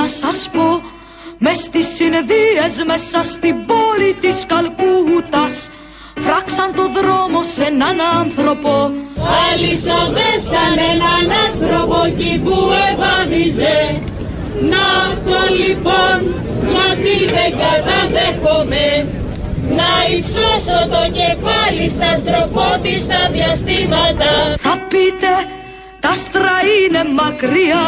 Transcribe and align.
να 0.00 0.06
σας 0.06 0.48
πω 0.52 0.68
μες 1.38 1.56
στις 1.56 1.86
συνεδρίες 1.96 2.74
μέσα 2.86 3.22
στην 3.22 3.54
πόλη 3.66 4.10
της 4.20 4.36
Καλκούτας 4.50 5.70
φράξαν 6.24 6.70
το 6.78 6.84
δρόμο 6.96 7.40
σε 7.54 7.64
έναν 7.64 7.96
άνθρωπο. 8.20 8.72
Αλυσοδέσαν 9.46 10.74
έναν 10.92 11.24
άνθρωπο 11.46 11.96
εκεί 12.10 12.40
που 12.44 12.56
ευάδιζε 12.90 13.78
Να 14.72 14.84
αυτό 15.08 15.40
λοιπόν 15.62 16.16
γιατί 16.72 17.16
δεν 17.36 17.50
καταδέχομαι. 17.62 18.86
Να 19.78 19.92
υψώσω 20.16 20.78
το 20.94 21.02
κεφάλι 21.18 21.86
στα 21.96 22.10
στροφότιστα 22.20 23.18
διαστήματα. 23.32 24.30
Θα 24.58 24.74
πείτε 24.90 25.32
τα 26.00 26.08
άστρα 26.08 26.56
είναι 26.78 27.02
μακριά 27.20 27.86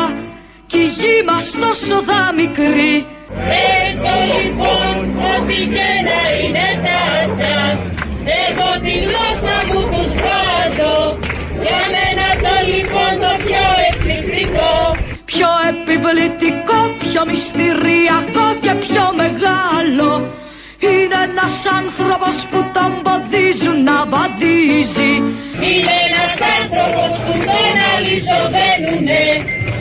κι 0.71 0.79
η 0.79 0.89
γη 1.01 1.17
μας 1.29 1.47
τόσο 1.63 1.97
δα 2.09 2.23
μικρή. 2.41 2.95
Έχω 3.85 4.15
λοιπόν 4.35 4.95
ό,τι 5.33 5.59
και 5.75 5.91
να 6.09 6.21
είναι 6.39 6.69
τα 6.85 6.99
άστρα 7.19 7.65
Εγώ 8.45 8.69
τη 8.85 8.95
γλώσσα 9.07 9.57
μου 9.69 9.81
τους 9.91 10.11
βάζω. 10.25 10.97
Για 11.65 11.83
μένα 11.95 12.27
το 12.45 12.55
λοιπόν 12.73 13.13
το 13.23 13.33
πιο 13.45 13.67
εκπληκτικό. 13.89 14.73
Πιο 15.33 15.51
επιβλητικό, 15.71 16.79
πιο 17.05 17.23
μυστηριακό 17.31 18.47
και 18.65 18.73
πιο 18.87 19.05
μεγάλο 19.21 20.11
είναι 20.89 21.19
ένας 21.29 21.57
άνθρωπος 21.79 22.37
που 22.51 22.61
τον 22.77 22.91
ποδίζουν 23.05 23.79
να 23.89 23.99
βαδίζει. 24.13 25.13
Είναι 25.69 25.95
ένας 26.07 26.35
άνθρωπος 26.57 27.13
που 27.25 27.33
τον 27.49 27.75
αλυσοδένουνε 27.93 29.23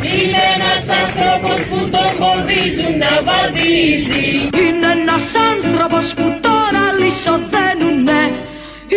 Είναι 0.03 0.41
ένας 0.55 0.83
άνθρωπος 1.01 1.59
που 1.69 1.79
τον 1.93 2.09
ποδίζουν 2.19 2.93
να 3.03 3.13
βαδίζει. 3.27 4.25
Είναι 4.61 4.89
ένας 4.97 5.27
άνθρωπος 5.51 6.13
που 6.17 6.27
τον 6.45 6.71
αλυσοδένουνε. 6.87 8.21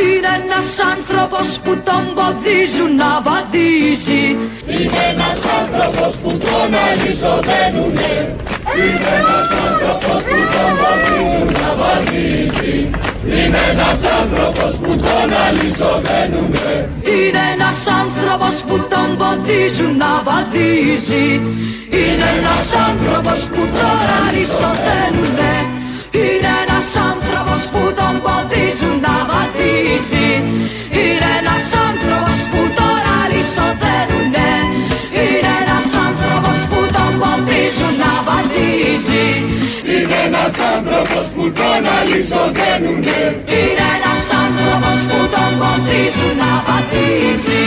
Είναι 0.00 0.30
ένας 0.42 0.68
άνθρωπος 0.92 1.48
που 1.62 1.72
τον 1.88 2.04
ποδίζουν 2.16 2.92
να 3.02 3.12
βαδίζει. 3.26 4.24
Είναι 4.72 5.02
ένας 5.12 5.40
άνθρωπος 5.60 6.12
που 6.22 6.30
τον 6.46 6.70
αλυσοδένουνε. 6.86 8.14
Είναι 8.78 9.10
ένας 9.20 9.48
άνθρωπος 9.66 10.20
που 10.28 10.40
τον 10.54 10.70
ποδίζουν 10.80 11.48
να 11.60 11.70
βαδίζει 11.80 12.90
Είναι 13.26 13.58
ένας 13.70 14.00
άνθρωπος 14.20 14.72
που 14.82 14.96
τον 15.04 15.28
αλυσοδένουνε 15.46 16.88
Είναι 17.16 17.42
ένας 17.54 17.78
άνθρωπος 18.02 18.54
που 18.66 18.76
τον 18.92 19.08
ποδίζουν 19.18 19.96
να 20.02 20.12
βαδίζει. 20.26 21.28
Είναι 21.98 22.26
ένας 22.38 22.66
άνθρωπος 22.88 23.40
που 23.52 23.62
τον 23.76 24.00
αλυσοδένουνε. 24.22 25.54
Είναι 26.20 26.52
ένας 26.64 26.88
άνθρωπος 27.10 27.60
που 27.72 27.82
τον 27.98 28.14
ποδίζουν 28.24 28.96
να 29.06 29.16
βαδίζει. 29.30 30.30
Είναι 31.00 31.28
ένας 31.40 31.66
άνθρωπος 31.88 32.36
που 32.50 32.60
τον 32.78 33.00
αλυσοδένουνε. 33.20 34.50
Είναι 35.22 35.52
ένας 35.62 35.88
άνθρωπος 36.06 36.58
που 36.70 36.80
τον 36.96 37.12
ποδίζουν 37.20 37.94
να 38.02 38.11
βαδίζει 38.32 39.26
Είναι 39.92 40.18
ένας 40.26 40.54
άνθρωπος 40.74 41.26
που 41.34 41.44
τον 41.58 41.82
αλυσοδένουνε 41.96 43.20
Είναι 43.58 43.86
ένας 43.96 44.24
άνθρωπος 44.44 44.98
που 45.08 45.20
τον 45.34 45.50
ποδίζουν 45.60 46.34
να 46.42 46.52
βαδίζει 46.66 47.64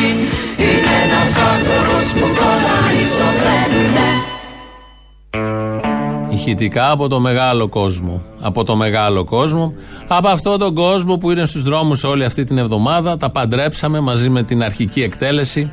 Είναι 0.65 0.93
ένας 1.03 1.31
άνθρωπος 1.53 2.03
που 2.17 2.27
τον 2.39 2.59
αλυσοδένουνε 2.77 4.09
ηχητικά 6.29 6.91
από 6.91 7.07
το 7.07 7.19
μεγάλο 7.19 7.67
κόσμο. 7.67 8.21
Από 8.39 8.63
το 8.63 8.75
μεγάλο 8.75 9.23
κόσμο. 9.23 9.73
Από 10.07 10.27
αυτό 10.27 10.57
τον 10.57 10.73
κόσμο 10.75 11.17
που 11.17 11.31
είναι 11.31 11.45
στους 11.45 11.63
δρόμους 11.63 12.03
όλη 12.03 12.23
αυτή 12.25 12.43
την 12.43 12.57
εβδομάδα. 12.57 13.17
Τα 13.17 13.29
παντρέψαμε 13.29 13.99
μαζί 13.99 14.29
με 14.29 14.43
την 14.43 14.63
αρχική 14.63 15.01
εκτέλεση. 15.01 15.71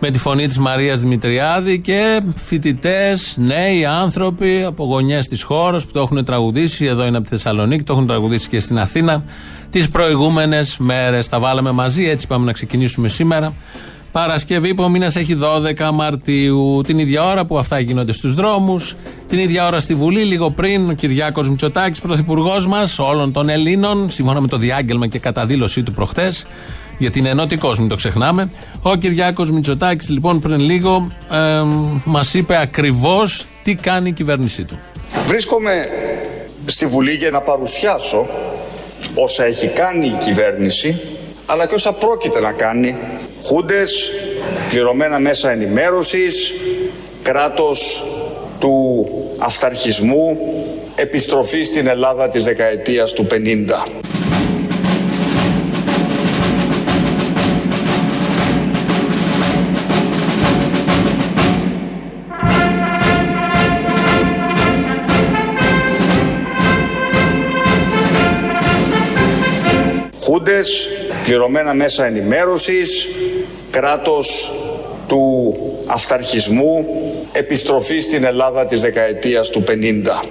Με 0.00 0.10
τη 0.10 0.18
φωνή 0.18 0.46
της 0.46 0.58
Μαρίας 0.58 1.00
Δημητριάδη 1.00 1.80
και 1.80 2.20
φοιτητές, 2.36 3.36
νέοι 3.38 3.84
άνθρωποι 3.84 4.62
από 4.64 4.84
γωνιές 4.84 5.28
της 5.28 5.42
χώρας 5.42 5.86
που 5.86 5.92
το 5.92 6.00
έχουν 6.00 6.24
τραγουδήσει. 6.24 6.84
Εδώ 6.84 7.06
είναι 7.06 7.16
από 7.16 7.24
τη 7.24 7.30
Θεσσαλονίκη, 7.30 7.82
το 7.82 7.92
έχουν 7.92 8.06
τραγουδήσει 8.06 8.48
και 8.48 8.60
στην 8.60 8.78
Αθήνα. 8.78 9.24
Τις 9.70 9.88
προηγούμενες 9.88 10.78
μέρες 10.78 11.28
τα 11.28 11.38
βάλαμε 11.40 11.70
μαζί, 11.70 12.08
έτσι 12.08 12.26
πάμε 12.26 12.44
να 12.44 12.52
ξεκινήσουμε 12.52 13.08
σήμερα. 13.08 13.54
Παρασκευή 14.12 14.74
που 14.74 14.82
ο 14.82 14.88
μήνα 14.88 15.06
έχει 15.06 15.34
12 15.34 15.90
Μαρτίου, 15.94 16.80
την 16.86 16.98
ίδια 16.98 17.24
ώρα 17.24 17.44
που 17.44 17.58
αυτά 17.58 17.78
γίνονται 17.78 18.12
στους 18.12 18.34
δρόμους, 18.34 18.96
την 19.28 19.38
ίδια 19.38 19.66
ώρα 19.66 19.80
στη 19.80 19.94
Βουλή, 19.94 20.22
λίγο 20.22 20.50
πριν 20.50 20.90
ο 20.90 20.92
Κυριάκος 20.92 21.48
Μητσοτάκης, 21.48 22.00
πρωθυπουργός 22.00 22.66
μας, 22.66 22.98
όλων 22.98 23.32
των 23.32 23.48
Ελλήνων, 23.48 24.10
σύμφωνα 24.10 24.40
με 24.40 24.48
το 24.48 24.56
διάγγελμα 24.56 25.06
και 25.06 25.18
καταδήλωσή 25.18 25.82
του 25.82 25.92
προχτές, 25.92 26.46
γιατί 26.98 27.18
είναι 27.18 27.28
ενωτικός, 27.28 27.78
μην 27.78 27.88
το 27.88 27.96
ξεχνάμε. 27.96 28.50
Ο 28.82 28.94
Κυριάκος 28.94 29.50
Μητσοτάκης, 29.50 30.08
λοιπόν, 30.08 30.40
πριν 30.40 30.60
λίγο 30.60 31.12
ε, 31.30 31.62
μας 32.04 32.34
είπε 32.34 32.60
ακριβώς 32.60 33.46
τι 33.62 33.74
κάνει 33.74 34.08
η 34.08 34.12
κυβέρνησή 34.12 34.64
του. 34.64 34.78
Βρίσκομαι 35.26 35.88
στη 36.66 36.86
Βουλή 36.86 37.12
για 37.12 37.30
να 37.30 37.40
παρουσιάσω 37.40 38.26
όσα 39.14 39.44
έχει 39.44 39.66
κάνει 39.66 40.06
η 40.06 40.16
κυβέρνηση, 40.24 41.00
αλλά 41.46 41.66
και 41.66 41.74
όσα 41.74 41.92
πρόκειται 41.92 42.40
να 42.40 42.52
κάνει 42.52 42.96
χούντες, 43.42 44.10
πληρωμένα 44.68 45.18
μέσα 45.18 45.50
ενημέρωσης, 45.50 46.52
κράτος 47.22 48.04
του 48.58 49.06
αυταρχισμού, 49.38 50.38
επιστροφή 50.94 51.62
στην 51.62 51.86
Ελλάδα 51.86 52.28
της 52.28 52.44
δεκαετίας 52.44 53.12
του 53.12 53.26
50. 53.26 53.86
Χούντες, 70.48 70.88
πληρωμένα 71.24 71.74
μέσα 71.74 72.06
ενημέρωσης, 72.06 73.08
κράτος 73.70 74.52
του 75.08 75.54
αυταρχισμού, 75.86 76.86
επιστροφή 77.32 78.00
στην 78.00 78.24
Ελλάδα 78.24 78.66
της 78.66 78.80
δεκαετίας 78.80 79.50
του 79.50 79.62
50. 79.62 80.22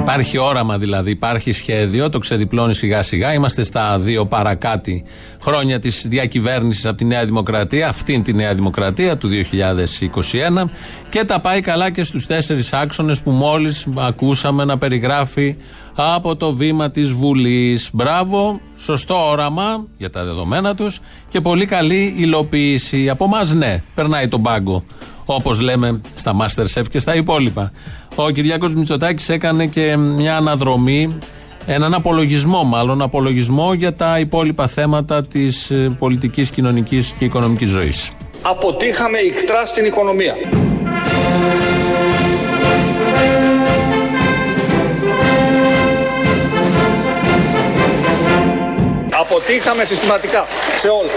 Υπάρχει 0.00 0.38
όραμα 0.38 0.78
δηλαδή, 0.78 1.10
υπάρχει 1.10 1.52
σχέδιο, 1.52 2.08
το 2.08 2.18
ξεδιπλώνει 2.18 2.74
σιγά 2.74 3.02
σιγά. 3.02 3.32
Είμαστε 3.32 3.64
στα 3.64 3.98
δύο 3.98 4.26
παρακάτι 4.26 5.04
χρόνια 5.42 5.78
της 5.78 6.06
διακυβέρνησης 6.08 6.86
από 6.86 6.96
τη 6.96 7.04
Νέα 7.04 7.24
Δημοκρατία, 7.24 7.88
αυτήν 7.88 8.22
τη 8.22 8.32
Νέα 8.32 8.54
Δημοκρατία 8.54 9.16
του 9.16 9.28
2021 9.28 10.70
και 11.08 11.24
τα 11.24 11.40
πάει 11.40 11.60
καλά 11.60 11.90
και 11.90 12.02
στους 12.02 12.26
τέσσερις 12.26 12.72
άξονες 12.72 13.20
που 13.20 13.30
μόλις 13.30 13.88
ακούσαμε 13.96 14.64
να 14.64 14.78
περιγράφει 14.78 15.56
από 15.96 16.36
το 16.36 16.54
βήμα 16.54 16.90
της 16.90 17.12
Βουλής. 17.12 17.90
Μπράβο, 17.92 18.60
σωστό 18.76 19.28
όραμα 19.30 19.86
για 19.96 20.10
τα 20.10 20.24
δεδομένα 20.24 20.74
τους 20.74 21.00
και 21.28 21.40
πολύ 21.40 21.64
καλή 21.64 22.14
υλοποίηση. 22.16 23.08
Από 23.08 23.24
εμάς, 23.24 23.52
ναι, 23.52 23.82
περνάει 23.94 24.28
τον 24.28 24.42
πάγκο. 24.42 24.84
Όπως 25.32 25.60
λέμε 25.60 26.00
στα 26.14 26.36
Masterchef 26.40 26.82
και 26.90 26.98
στα 26.98 27.14
υπόλοιπα. 27.14 27.72
Ο 28.14 28.30
Κυριάκος 28.30 28.74
Μητσοτάκης 28.74 29.28
έκανε 29.28 29.66
και 29.66 29.96
μια 29.96 30.36
αναδρομή, 30.36 31.18
έναν 31.66 31.94
απολογισμό 31.94 32.64
μάλλον, 32.64 33.02
απολογισμό 33.02 33.72
για 33.72 33.94
τα 33.94 34.18
υπόλοιπα 34.18 34.66
θέματα 34.66 35.24
της 35.24 35.72
πολιτικής, 35.98 36.50
κοινωνικής 36.50 37.14
και 37.18 37.24
οικονομικής 37.24 37.68
ζωής. 37.68 38.10
Αποτύχαμε 38.42 39.18
ικτρά 39.18 39.66
στην 39.66 39.84
οικονομία. 39.84 40.34
Αποτύχαμε 49.20 49.84
συστηματικά 49.84 50.44
σε 50.76 50.88
όλα. 50.88 51.10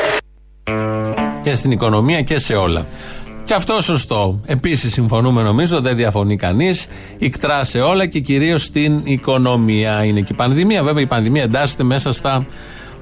Και 1.43 1.53
στην 1.53 1.71
οικονομία 1.71 2.21
και 2.21 2.39
σε 2.39 2.53
όλα. 2.53 2.85
Και 3.45 3.53
αυτό 3.53 3.81
σωστό. 3.81 4.39
Επίσης 4.45 4.93
συμφωνούμε 4.93 5.41
νομίζω, 5.41 5.81
δεν 5.81 5.95
διαφωνεί 5.95 6.35
κανείς. 6.35 6.87
Ικτρά 7.17 7.63
σε 7.63 7.79
όλα 7.79 8.05
και 8.05 8.19
κυρίως 8.19 8.63
στην 8.63 9.01
οικονομία. 9.03 10.03
Είναι 10.03 10.21
και 10.21 10.33
η 10.33 10.35
πανδημία. 10.35 10.83
Βέβαια 10.83 11.03
η 11.03 11.07
πανδημία 11.07 11.43
εντάσσεται 11.43 11.83
μέσα 11.83 12.11
στα 12.11 12.45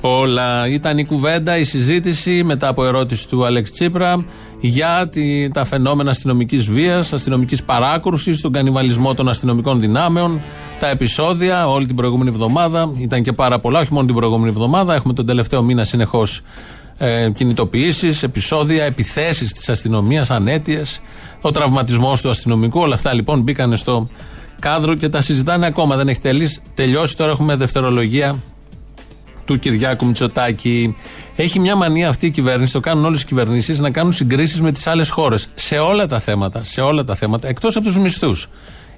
όλα. 0.02 0.68
Ήταν 0.68 0.98
η 0.98 1.06
κουβέντα, 1.06 1.58
η 1.58 1.64
συζήτηση 1.64 2.44
μετά 2.44 2.68
από 2.68 2.86
ερώτηση 2.86 3.28
του 3.28 3.46
Αλέξ 3.46 3.72
Τσίπρα 3.72 4.26
για 4.62 5.10
τη, 5.12 5.50
τα 5.50 5.66
φαινόμενα 5.66 6.10
αστυνομικής 6.10 6.66
βίας, 6.66 7.14
αστυνομικής 7.14 7.64
παράκρουσης, 7.64 8.42
τον 8.42 8.52
κανιβαλισμό 8.52 9.14
των 9.14 9.30
αστυνομικών 9.30 9.80
δυνάμεων, 9.80 10.40
τα 10.80 10.88
επεισόδια 10.88 11.70
όλη 11.70 11.86
την 11.86 11.96
προηγούμενη 11.96 12.30
εβδομάδα. 12.30 12.92
Ήταν 12.98 13.24
και 13.24 13.34
πάρα 13.34 13.60
πολλά, 13.60 13.80
όχι 13.80 13.94
μόνο 13.94 14.06
την 14.06 14.16
προηγούμενη 14.16 14.50
εβδομάδα. 14.50 14.94
Έχουμε 14.94 15.14
τον 15.14 15.26
τελευταίο 15.26 15.62
μήνα 15.62 15.84
συνεχώς 15.84 16.42
ε, 17.04 17.30
κινητοποιήσεις, 17.30 18.24
επεισόδια, 18.24 18.84
επιθέσεις 18.84 19.54
της 19.54 19.70
αστυνομίας, 19.70 20.32
ανέτειες, 20.32 21.02
ο 21.42 21.52
τραυματισμός 21.52 22.22
του 22.22 22.30
αστυνομικού. 22.30 22.80
Όλα 22.80 22.96
αυτά 22.96 23.14
λοιπόν 23.14 23.42
μπήκαν 23.42 23.78
στο 23.78 24.10
κάδρο 24.60 24.96
και 24.96 25.10
τα 25.10 25.22
συζητάνε 25.22 25.66
ακόμα. 25.66 25.96
Δεν 25.96 26.08
έχει 26.08 26.20
τελειώσει. 26.74 27.18
Τώρα 27.18 27.32
έχουμε 27.32 27.56
δευτερολογία 27.56 28.40
του 29.46 29.60
Κυριάκου 29.60 30.06
Μητσοτάκη. 30.06 30.96
Έχει 31.36 31.60
μια 31.60 31.76
μανία 31.76 32.10
αυτή 32.10 32.26
η 32.26 32.32
κυβέρνηση, 32.32 32.74
το 32.74 32.80
κάνουν 32.80 33.06
όλες 33.06 33.22
οι 33.22 33.26
κυβερνήσεις, 33.26 33.80
να 33.80 33.90
κάνουν 33.90 34.12
συγκρίσεις 34.12 34.62
με 34.62 34.72
τις 34.72 34.88
άλλες 34.88 35.10
χώρες. 35.10 35.48
Σε 35.56 35.78
όλα 35.78 36.08
τα 36.08 36.20
θέματα, 36.20 36.64
σε 36.64 36.82
όλα 36.82 37.04
τα 37.04 37.16
θέματα, 37.16 37.48
εκτός 37.48 37.76
από 37.76 37.86
τους 37.86 37.98
μισθούς. 37.98 38.48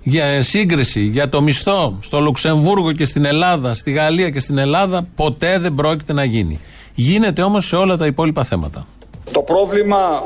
Για 0.04 0.44
σύγκριση, 0.44 1.02
για 1.02 1.30
το 1.30 1.42
μισθό 1.42 1.98
στο 2.02 2.20
Λουξεμβούργο 2.20 2.92
και 2.92 3.06
στην 3.06 3.26
Ελλάδα, 3.26 3.74
στη 3.74 3.92
Γαλλία 3.92 4.30
και 4.30 4.40
στην 4.40 4.58
Ελλάδα, 4.58 5.08
ποτέ 5.16 5.60
δεν 5.60 5.76
πρόκειται 5.76 6.14
να 6.14 6.24
γίνει. 6.24 6.60
Γίνεται 6.96 7.42
όμως 7.42 7.68
σε 7.68 7.76
όλα 7.76 7.98
τα 7.98 8.06
υπόλοιπα 8.06 8.44
θέματα. 8.44 8.88
Το 9.32 9.42
πρόβλημα 9.42 10.24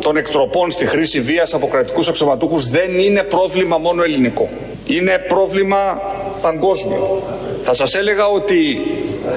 των 0.00 0.16
εκτροπών 0.16 0.70
στη 0.70 0.86
χρήση 0.86 1.20
βίας 1.20 1.54
από 1.54 1.68
κρατικούς 1.68 2.08
αξιωματούχους 2.08 2.68
δεν 2.68 2.98
είναι 2.98 3.22
πρόβλημα 3.22 3.78
μόνο 3.78 4.02
ελληνικό. 4.02 4.48
Είναι 4.84 5.24
πρόβλημα 5.28 6.00
παγκόσμιο. 6.42 7.22
Θα 7.62 7.74
σας 7.74 7.94
έλεγα 7.94 8.26
ότι 8.26 8.80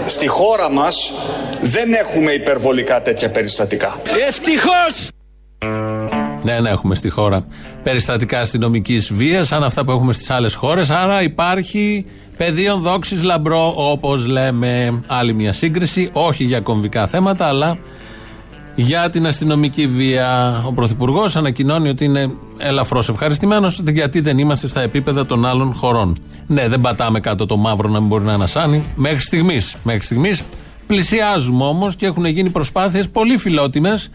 στη 0.06 0.27
χώρα 0.27 0.71
μας 0.71 1.13
δεν 1.62 1.94
έχουμε 1.94 2.31
υπερβολικά 2.31 3.01
τέτοια 3.01 3.30
περιστατικά. 3.30 4.00
Ευτυχώς! 4.27 5.10
Δεν 6.44 6.62
ναι, 6.62 6.69
έχουμε 6.69 6.95
στη 6.95 7.10
χώρα 7.10 7.45
περιστατικά 7.83 8.39
αστυνομικής 8.39 9.13
βίας 9.13 9.48
σαν 9.48 9.63
αυτά 9.63 9.86
που 9.86 9.92
έχουμε 9.92 10.13
στις 10.13 10.30
άλλες 10.30 10.56
χώρες. 10.56 10.89
Άρα 10.89 11.21
υπάρχει 11.21 12.06
πεδίο 12.39 12.75
δόξης 12.75 13.24
λαμπρό, 13.24 13.74
όπως 13.75 14.25
λέμε. 14.25 15.01
Άλλη 15.07 15.33
μια 15.33 15.53
σύγκριση, 15.53 16.09
όχι 16.13 16.44
για 16.44 16.59
κομβικά 16.59 17.07
θέματα, 17.07 17.45
αλλά 17.45 17.77
για 18.75 19.09
την 19.09 19.27
αστυνομική 19.27 19.88
βία. 19.88 20.62
Ο 20.68 20.74
Πρωθυπουργός 20.74 21.36
ανακοινώνει 21.36 21.89
ότι 21.89 22.06
είναι 22.06 22.31
ελαφρώς 22.57 23.09
ευχαριστημένος 23.09 23.81
γιατί 23.91 24.19
δεν 24.19 24.38
είμαστε 24.38 24.68
στα 24.68 24.81
επίπεδα 24.81 25.25
των 25.25 25.45
άλλων 25.45 25.74
χωρών. 25.74 26.18
Ναι, 26.47 26.68
δεν 26.68 26.81
πατάμε 26.81 27.19
κάτω 27.19 27.45
το 27.45 27.57
μαύρο 27.57 27.89
να 27.89 28.00
μην 28.00 28.07
μπορεί 28.07 28.24
να 28.24 28.33
ανασάνει 28.33 28.83
μέχρι 28.95 29.19
στιγμής. 29.19 29.75
Μέχρι 29.83 30.01
στιγμής 30.01 30.44
πλησιάζουμε 30.88 31.63
όμως 31.63 31.95
και 31.95 32.06
έχουν 32.06 32.25
γίνει 32.25 32.50
προσπάθειες 32.50 33.09
πολύ 33.09 33.38
φιλότιμες 33.38 34.09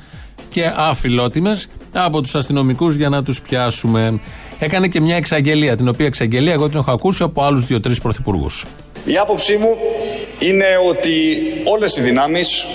και 0.49 0.73
αφιλότιμες 0.77 1.67
από 1.93 2.20
τους 2.20 2.35
αστυνομικούς 2.35 2.94
για 2.94 3.09
να 3.09 3.23
τους 3.23 3.41
πιάσουμε. 3.41 4.20
Έκανε 4.64 4.88
και 4.88 5.00
μια 5.00 5.16
εξαγγελία, 5.16 5.76
την 5.76 5.88
οποία 5.88 6.06
εξαγγελία 6.06 6.52
εγώ 6.52 6.69
την 6.69 6.78
έχω 6.78 6.90
ακούσει 6.90 7.22
από 7.22 7.43
άλλους 7.43 7.66
δύο-τρεις 7.66 8.00
πρωθυπουργούς. 8.00 8.66
Η 9.05 9.16
άποψή 9.16 9.56
μου 9.56 9.76
είναι 10.38 10.64
ότι 10.88 11.12
όλες 11.64 11.96
οι 11.96 12.00
δυνάμεις 12.00 12.66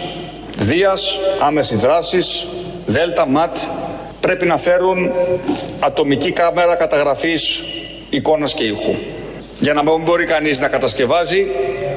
Δίας, 0.58 1.16
άμεση 1.40 1.76
δράσης, 1.76 2.48
Δέλτα, 2.86 3.28
ΜΑΤ 3.28 3.58
πρέπει 4.22 4.46
να 4.46 4.58
φέρουν 4.58 5.12
ατομική 5.80 6.32
κάμερα 6.32 6.76
καταγραφής 6.76 7.64
εικόνας 8.10 8.54
και 8.54 8.64
ήχου. 8.64 8.96
Για 9.60 9.74
να 9.74 9.84
μην 9.84 10.02
μπορεί 10.04 10.26
κανείς 10.26 10.60
να 10.60 10.68
κατασκευάζει 10.68 11.46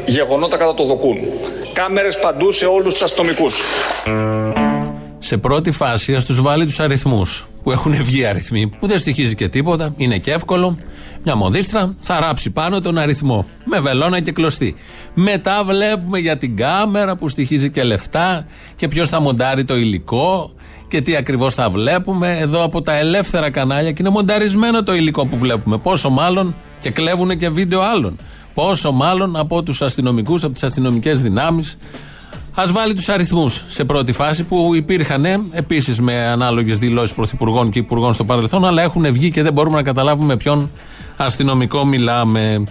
γεγονότα 0.07 0.57
κατά 0.57 0.75
το 0.75 0.85
δοκούν. 0.85 1.19
Κάμερες 1.73 2.19
παντού 2.19 2.53
σε 2.53 2.67
όλους 2.67 2.93
τους 2.93 3.03
αστυνομικούς. 3.03 3.55
Σε 5.33 5.39
πρώτη 5.39 5.71
φάση 5.71 6.15
ας 6.15 6.25
τους 6.25 6.41
βάλει 6.41 6.67
τους 6.67 6.81
αριθμούς 6.81 7.49
που 7.63 7.71
έχουν 7.71 7.93
βγει 7.95 8.25
αριθμοί, 8.25 8.71
που 8.79 8.87
δεν 8.87 8.99
στοιχίζει 8.99 9.35
και 9.35 9.49
τίποτα, 9.49 9.95
είναι 9.97 10.19
και 10.19 10.33
εύκολο. 10.33 10.79
Μια 11.25 11.37
μοδίστρα 11.37 11.95
θα 12.01 12.21
ράψει 12.21 12.51
πάνω 12.51 12.81
τον 12.81 12.99
αριθμό 12.99 13.47
με 13.65 13.81
βελόνα 13.81 14.21
και 14.21 14.33
κλωστή. 14.33 14.75
Μετά 15.15 15.65
βλέπουμε 15.65 16.19
για 16.19 16.37
την 16.37 16.57
κάμερα 16.57 17.17
που 17.17 17.29
στοιχίζει 17.29 17.71
και 17.71 17.83
λεφτά 17.83 18.47
και 18.77 18.89
ποιος 18.89 19.09
θα 19.09 19.21
μοντάρει 19.21 19.65
το 19.65 19.77
υλικό 19.77 20.53
και 20.89 21.01
τι 21.01 21.17
ακριβώς 21.17 21.55
θα 21.55 21.71
βλέπουμε. 21.71 22.39
Εδώ 22.39 22.65
από 22.65 22.83
τα 22.83 22.97
ελεύθερα 22.97 23.51
κανάλια 23.51 23.91
και 23.91 23.99
είναι 24.01 24.11
μονταρισμένο 24.11 24.83
το 24.83 24.95
υλικό 24.95 25.27
που 25.27 25.39
βλέπουμε. 25.39 25.79
Πόσο 25.79 26.11
μάλλον 26.11 26.55
και 26.81 26.91
κλέβουν 26.91 27.39
και 27.39 27.49
βίντεο 27.49 27.81
άλλων. 27.81 28.19
Πόσο 28.55 28.93
μάλλον 28.93 29.37
από 29.37 29.63
τους 29.63 29.83
αστυνομικούς, 29.83 30.45
από 30.45 30.53
τις 30.53 30.63
αστυνομικές 30.63 31.23
δυνάμεις. 31.23 31.79
Α 32.55 32.65
βάλει 32.73 32.95
τους 32.95 33.09
αριθμούς 33.09 33.65
σε 33.69 33.85
πρώτη 33.85 34.13
φάση 34.13 34.45
που 34.45 34.75
υπήρχαν 34.75 35.25
επίσης 35.53 36.01
με 36.01 36.27
ανάλογες 36.27 36.79
δηλώσεις 36.79 37.15
πρωθυπουργών 37.15 37.71
και 37.71 37.79
υπουργών 37.79 38.15
στο 38.15 38.25
παρελθόν, 38.25 38.65
αλλά 38.65 38.83
έχουν 38.83 39.13
βγει 39.13 39.31
και 39.31 39.43
δεν 39.43 39.53
μπορούμε 39.53 39.77
να 39.77 39.83
καταλάβουμε 39.83 40.37
ποιον 40.37 40.71
αστυνομικό 41.17 41.85
μιλάμε. 41.85 42.65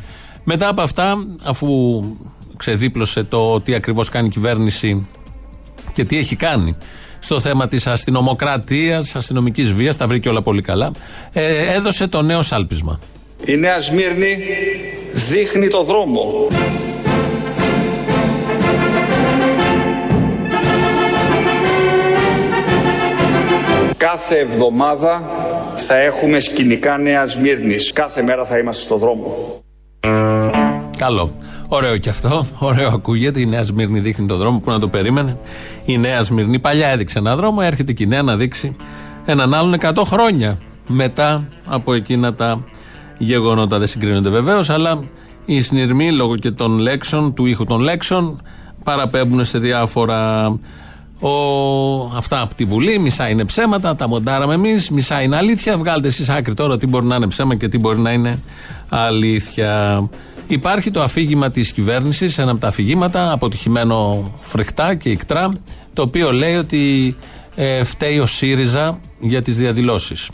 Μετά 0.44 0.68
από 0.68 0.81
αυτά, 0.81 1.16
αφού 1.44 2.04
ξεδίπλωσε 2.57 3.24
το 3.24 3.62
τι 3.62 3.74
ακριβώς 3.74 4.10
κάνει 4.10 4.28
η 4.28 4.30
κυβέρνηση 4.30 5.07
και 5.94 6.04
τι 6.04 6.18
έχει 6.18 6.36
κάνει 6.36 6.75
στο 7.19 7.39
θέμα 7.39 7.68
της 7.68 7.88
αστυνομοκρατίας, 7.88 9.16
αστυνομικής 9.16 9.74
βίας, 9.74 9.98
τα 9.98 10.07
βρήκε 10.07 10.30
όλα 10.30 10.42
πολύ 10.42 10.62
καλά, 10.62 10.92
ε, 11.34 11.74
έδωσε 11.74 12.07
το 12.07 12.22
νέο 12.22 12.42
σάλπισμα. 12.42 13.00
Η 13.45 13.56
Νέα 13.56 13.80
Σμύρνη 13.80 14.38
δείχνει 15.13 15.68
το 15.68 15.84
δρόμο. 15.84 16.48
Κάθε 24.01 24.38
εβδομάδα 24.38 25.30
θα 25.75 25.98
έχουμε 25.98 26.39
σκηνικά 26.39 26.98
Νέας 26.98 27.38
Μύρνης. 27.38 27.92
Κάθε 27.92 28.21
μέρα 28.21 28.45
θα 28.45 28.57
είμαστε 28.57 28.83
στο 28.83 28.98
δρόμο. 28.98 29.36
Καλό. 30.98 31.33
Ωραίο 31.68 31.98
και 31.98 32.09
αυτό. 32.09 32.45
Ωραίο 32.59 32.88
ακούγεται. 32.88 33.39
Η 33.39 33.45
Νέα 33.45 33.63
Σμύρνη 33.63 34.00
δείχνει 34.00 34.27
τον 34.27 34.38
δρόμο 34.38 34.59
που 34.59 34.69
να 34.69 34.80
το 34.80 34.88
περίμενε. 34.88 35.38
Η 35.86 35.98
Νέα 35.98 36.24
Σμύρνη 36.24 36.59
παλιά 36.59 36.88
έδειξε 36.88 37.19
έναν 37.19 37.38
δρόμο. 37.38 37.59
Έρχεται 37.62 37.94
και 37.94 38.03
η 38.03 38.07
Νέα 38.07 38.21
να 38.21 38.36
δείξει 38.36 38.75
έναν 39.25 39.53
άλλον 39.53 39.75
100 39.81 40.03
χρόνια 40.06 40.57
μετά 40.88 41.48
από 41.65 41.94
εκείνα 41.94 42.33
τα 42.33 42.63
γεγονότα. 43.18 43.77
Δεν 43.77 43.88
συγκρίνονται 43.88 44.30
βεβαίως, 44.30 44.69
αλλά 44.69 45.00
οι 45.45 45.62
συνειρμοί 45.62 46.12
λόγω 46.12 46.38
και 46.38 46.51
των 46.51 46.77
λέξεων, 46.77 47.33
του 47.33 47.45
ήχου 47.45 47.63
των 47.63 47.80
λέξεων, 47.80 48.42
παραπέμπουν 48.83 49.45
σε 49.45 49.59
διάφορα 49.59 50.51
ο, 51.21 51.31
αυτά 52.15 52.41
από 52.41 52.56
τη 52.56 52.65
Βουλή, 52.65 53.00
μισά 53.00 53.29
είναι 53.29 53.45
ψέματα, 53.45 53.95
τα 53.95 54.07
μοντάραμε 54.07 54.53
εμείς, 54.53 54.89
μισά 54.89 55.21
είναι 55.21 55.35
αλήθεια. 55.35 55.77
Βγάλτε 55.77 56.07
εσείς 56.07 56.29
άκρη 56.29 56.53
τώρα 56.53 56.77
τι 56.77 56.88
μπορεί 56.88 57.06
να 57.06 57.15
είναι 57.15 57.27
ψέμα 57.27 57.56
και 57.56 57.68
τι 57.68 57.77
μπορεί 57.77 58.00
να 58.00 58.12
είναι 58.12 58.39
αλήθεια. 58.89 60.09
Υπάρχει 60.47 60.91
το 60.91 61.01
αφήγημα 61.01 61.51
της 61.51 61.71
κυβέρνησης, 61.71 62.38
ένα 62.38 62.51
από 62.51 62.59
τα 62.59 62.68
αφηγήματα, 62.68 63.31
αποτυχημένο 63.31 64.31
φρεχτά 64.39 64.95
και 64.95 65.09
ικτρά, 65.09 65.53
το 65.94 66.01
οποίο 66.01 66.31
λέει 66.31 66.56
ότι 66.56 67.15
ε, 67.56 67.83
φταίει 67.83 68.19
ο 68.19 68.25
ΣΥΡΙΖΑ 68.25 69.00
για 69.19 69.41
τις 69.41 69.57
διαδηλώσεις. 69.57 70.29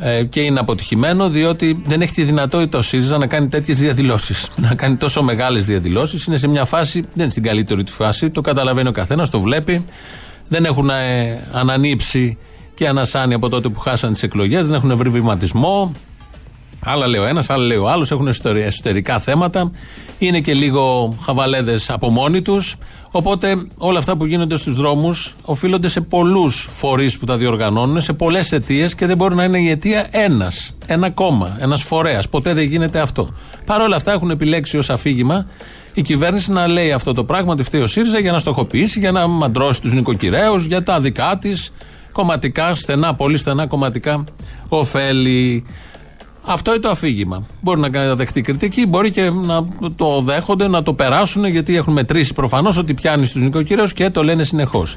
Ε, 0.00 0.24
και 0.24 0.40
είναι 0.40 0.58
αποτυχημένο 0.60 1.28
διότι 1.28 1.82
δεν 1.86 2.00
έχει 2.00 2.12
τη 2.12 2.22
δυνατότητα 2.22 2.78
ο 2.78 2.82
ΣΥΡΙΖΑ 2.82 3.18
να 3.18 3.26
κάνει 3.26 3.48
τέτοιες 3.48 3.78
διαδηλώσεις. 3.78 4.50
Να 4.56 4.74
κάνει 4.74 4.96
τόσο 4.96 5.22
μεγάλες 5.22 5.66
διαδηλώσεις. 5.66 6.24
Είναι 6.24 6.36
σε 6.36 6.48
μια 6.48 6.64
φάση, 6.64 7.00
δεν 7.00 7.10
είναι 7.14 7.30
στην 7.30 7.42
καλύτερη 7.42 7.84
του 7.84 7.92
φάση, 7.92 8.30
το 8.30 8.40
καταλαβαίνει 8.40 8.88
ο 8.88 8.92
καθένας, 8.92 9.30
το 9.30 9.40
βλέπει. 9.40 9.84
Δεν 10.48 10.64
έχουν 10.64 10.90
ε, 10.90 10.94
ανανύψει 11.52 12.38
και 12.74 12.88
ανασάνει 12.88 13.34
από 13.34 13.48
τότε 13.48 13.68
που 13.68 13.80
χάσαν 13.80 14.12
τις 14.12 14.22
εκλογές, 14.22 14.66
δεν 14.66 14.74
έχουν 14.74 14.96
βρει 14.96 15.08
βηματισμό. 15.08 15.92
Άλλα 16.84 17.06
λέει 17.06 17.20
ο 17.20 17.24
ένας, 17.24 17.50
άλλα 17.50 17.64
λέει 17.64 17.78
ο 17.78 17.88
άλλος. 17.88 18.10
Έχουν 18.10 18.28
εσωτερικά 18.44 19.18
θέματα. 19.18 19.70
Είναι 20.18 20.40
και 20.40 20.54
λίγο 20.54 21.14
χαβαλέδες 21.22 21.90
από 21.90 22.10
μόνοι 22.10 22.42
τους. 22.42 22.76
Οπότε 23.12 23.66
όλα 23.76 23.98
αυτά 23.98 24.16
που 24.16 24.24
γίνονται 24.24 24.56
στους 24.56 24.76
δρόμους 24.76 25.34
οφείλονται 25.42 25.88
σε 25.88 26.00
πολλούς 26.00 26.68
φορείς 26.70 27.18
που 27.18 27.26
τα 27.26 27.36
διοργανώνουν, 27.36 28.00
σε 28.00 28.12
πολλές 28.12 28.52
αιτίες 28.52 28.94
και 28.94 29.06
δεν 29.06 29.16
μπορεί 29.16 29.34
να 29.34 29.44
είναι 29.44 29.58
η 29.58 29.70
αιτία 29.70 30.08
ένας. 30.10 30.76
Ένα 30.86 31.10
κόμμα, 31.10 31.56
ένας 31.60 31.82
φορέας. 31.82 32.28
Ποτέ 32.28 32.54
δεν 32.54 32.64
γίνεται 32.64 33.00
αυτό. 33.00 33.34
Παρ' 33.64 33.80
όλα 33.80 33.96
αυτά 33.96 34.12
έχουν 34.12 34.30
επιλέξει 34.30 34.78
ως 34.78 34.90
αφήγημα 34.90 35.46
η 35.94 36.02
κυβέρνηση 36.02 36.52
να 36.52 36.66
λέει 36.66 36.92
αυτό 36.92 37.12
το 37.12 37.24
πράγμα, 37.24 37.52
ότι 37.52 37.62
φταίει 37.62 37.80
ο 37.80 37.86
ΣΥΡΙΖΑ 37.86 38.18
για 38.18 38.32
να 38.32 38.38
στοχοποιήσει, 38.38 38.98
για 38.98 39.12
να 39.12 39.26
μαντρώσει 39.26 39.80
τους 39.80 39.92
νοικοκυρέους, 39.92 40.64
για 40.64 40.82
τα 40.82 41.00
δικά 41.00 41.38
της 41.40 41.72
κομματικά, 42.12 42.74
στενά, 42.74 43.14
πολύ 43.14 43.36
στενά 43.36 43.66
κομματικά 43.66 44.24
ωφέλη. 44.68 45.64
Αυτό 46.44 46.70
είναι 46.70 46.80
το 46.80 46.88
αφήγημα. 46.88 47.46
Μπορεί 47.60 47.80
να 47.80 48.14
δεχτεί 48.14 48.40
κριτική, 48.40 48.86
μπορεί 48.86 49.10
και 49.10 49.30
να 49.30 49.68
το 49.96 50.20
δέχονται, 50.20 50.68
να 50.68 50.82
το 50.82 50.92
περάσουν, 50.94 51.44
γιατί 51.44 51.76
έχουν 51.76 51.92
μετρήσει 51.92 52.34
προφανώς 52.34 52.76
ότι 52.76 52.94
πιάνει 52.94 53.26
στους 53.26 53.40
νοικοκυρέους 53.40 53.92
και 53.92 54.10
το 54.10 54.22
λένε 54.22 54.44
συνεχώς. 54.44 54.96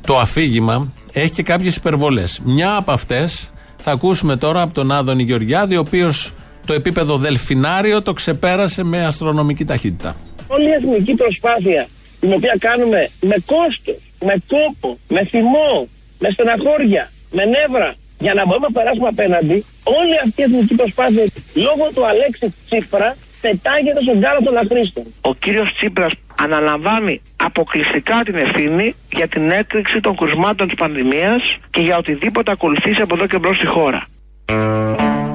Το 0.00 0.18
αφήγημα 0.18 0.92
έχει 1.12 1.30
και 1.30 1.42
κάποιες 1.42 1.76
υπερβολές. 1.76 2.40
Μια 2.44 2.76
από 2.76 2.92
αυτές 2.92 3.50
θα 3.76 3.90
ακούσουμε 3.90 4.36
τώρα 4.36 4.62
από 4.62 4.74
τον 4.74 4.92
Άδωνη 4.92 5.22
Γεωργιάδη, 5.22 5.76
ο 5.76 5.80
οποίος 5.80 6.32
το 6.66 6.72
επίπεδο 6.72 7.16
δελφινάριο 7.16 8.02
το 8.02 8.12
ξεπέρασε 8.12 8.82
με 8.82 9.04
αστρονομική 9.04 9.64
ταχύτητα. 9.64 10.16
Όλη 10.46 10.64
η 10.64 10.70
εθνική 10.70 11.14
προσπάθεια 11.14 11.88
την 12.20 12.32
οποία 12.32 12.56
κάνουμε 12.58 13.10
με 13.20 13.36
κόστος, 13.46 13.96
με 14.20 14.34
κόπο, 14.48 14.98
με 15.08 15.24
θυμό, 15.24 15.88
με 16.18 16.30
στεναχώρια, 16.30 17.10
με 17.30 17.42
νεύρα, 17.44 17.94
για 18.18 18.34
να 18.34 18.42
μπορούμε 18.46 18.66
να 18.70 18.74
περάσουμε 18.78 19.08
απέναντι, 19.08 19.56
όλη 19.98 20.14
αυτή 20.24 20.40
η 20.42 20.44
εθνική 20.48 20.74
προσπάθεια 20.74 21.24
λόγω 21.66 21.84
του 21.94 22.06
Αλέξη 22.10 22.46
Τσίπρα 22.66 23.16
πετάγεται 23.40 24.00
στον 24.06 24.20
κάδο 24.20 24.40
των 24.46 24.56
αχρήστων. 24.56 25.04
Ο 25.20 25.34
κύριος 25.34 25.68
Τσίπρας 25.76 26.12
αναλαμβάνει 26.44 27.20
αποκλειστικά 27.36 28.16
την 28.24 28.34
ευθύνη 28.34 28.94
για 29.18 29.28
την 29.28 29.50
έκρηξη 29.50 30.00
των 30.00 30.16
κρουσμάτων 30.16 30.66
της 30.68 30.76
πανδημίας 30.82 31.42
και 31.70 31.82
για 31.82 31.96
οτιδήποτε 31.96 32.50
ακολουθήσει 32.50 33.00
από 33.00 33.14
εδώ 33.14 33.26
και 33.26 33.38
μπρος 33.38 33.56
στη 33.56 33.66
χώρα. 33.66 34.06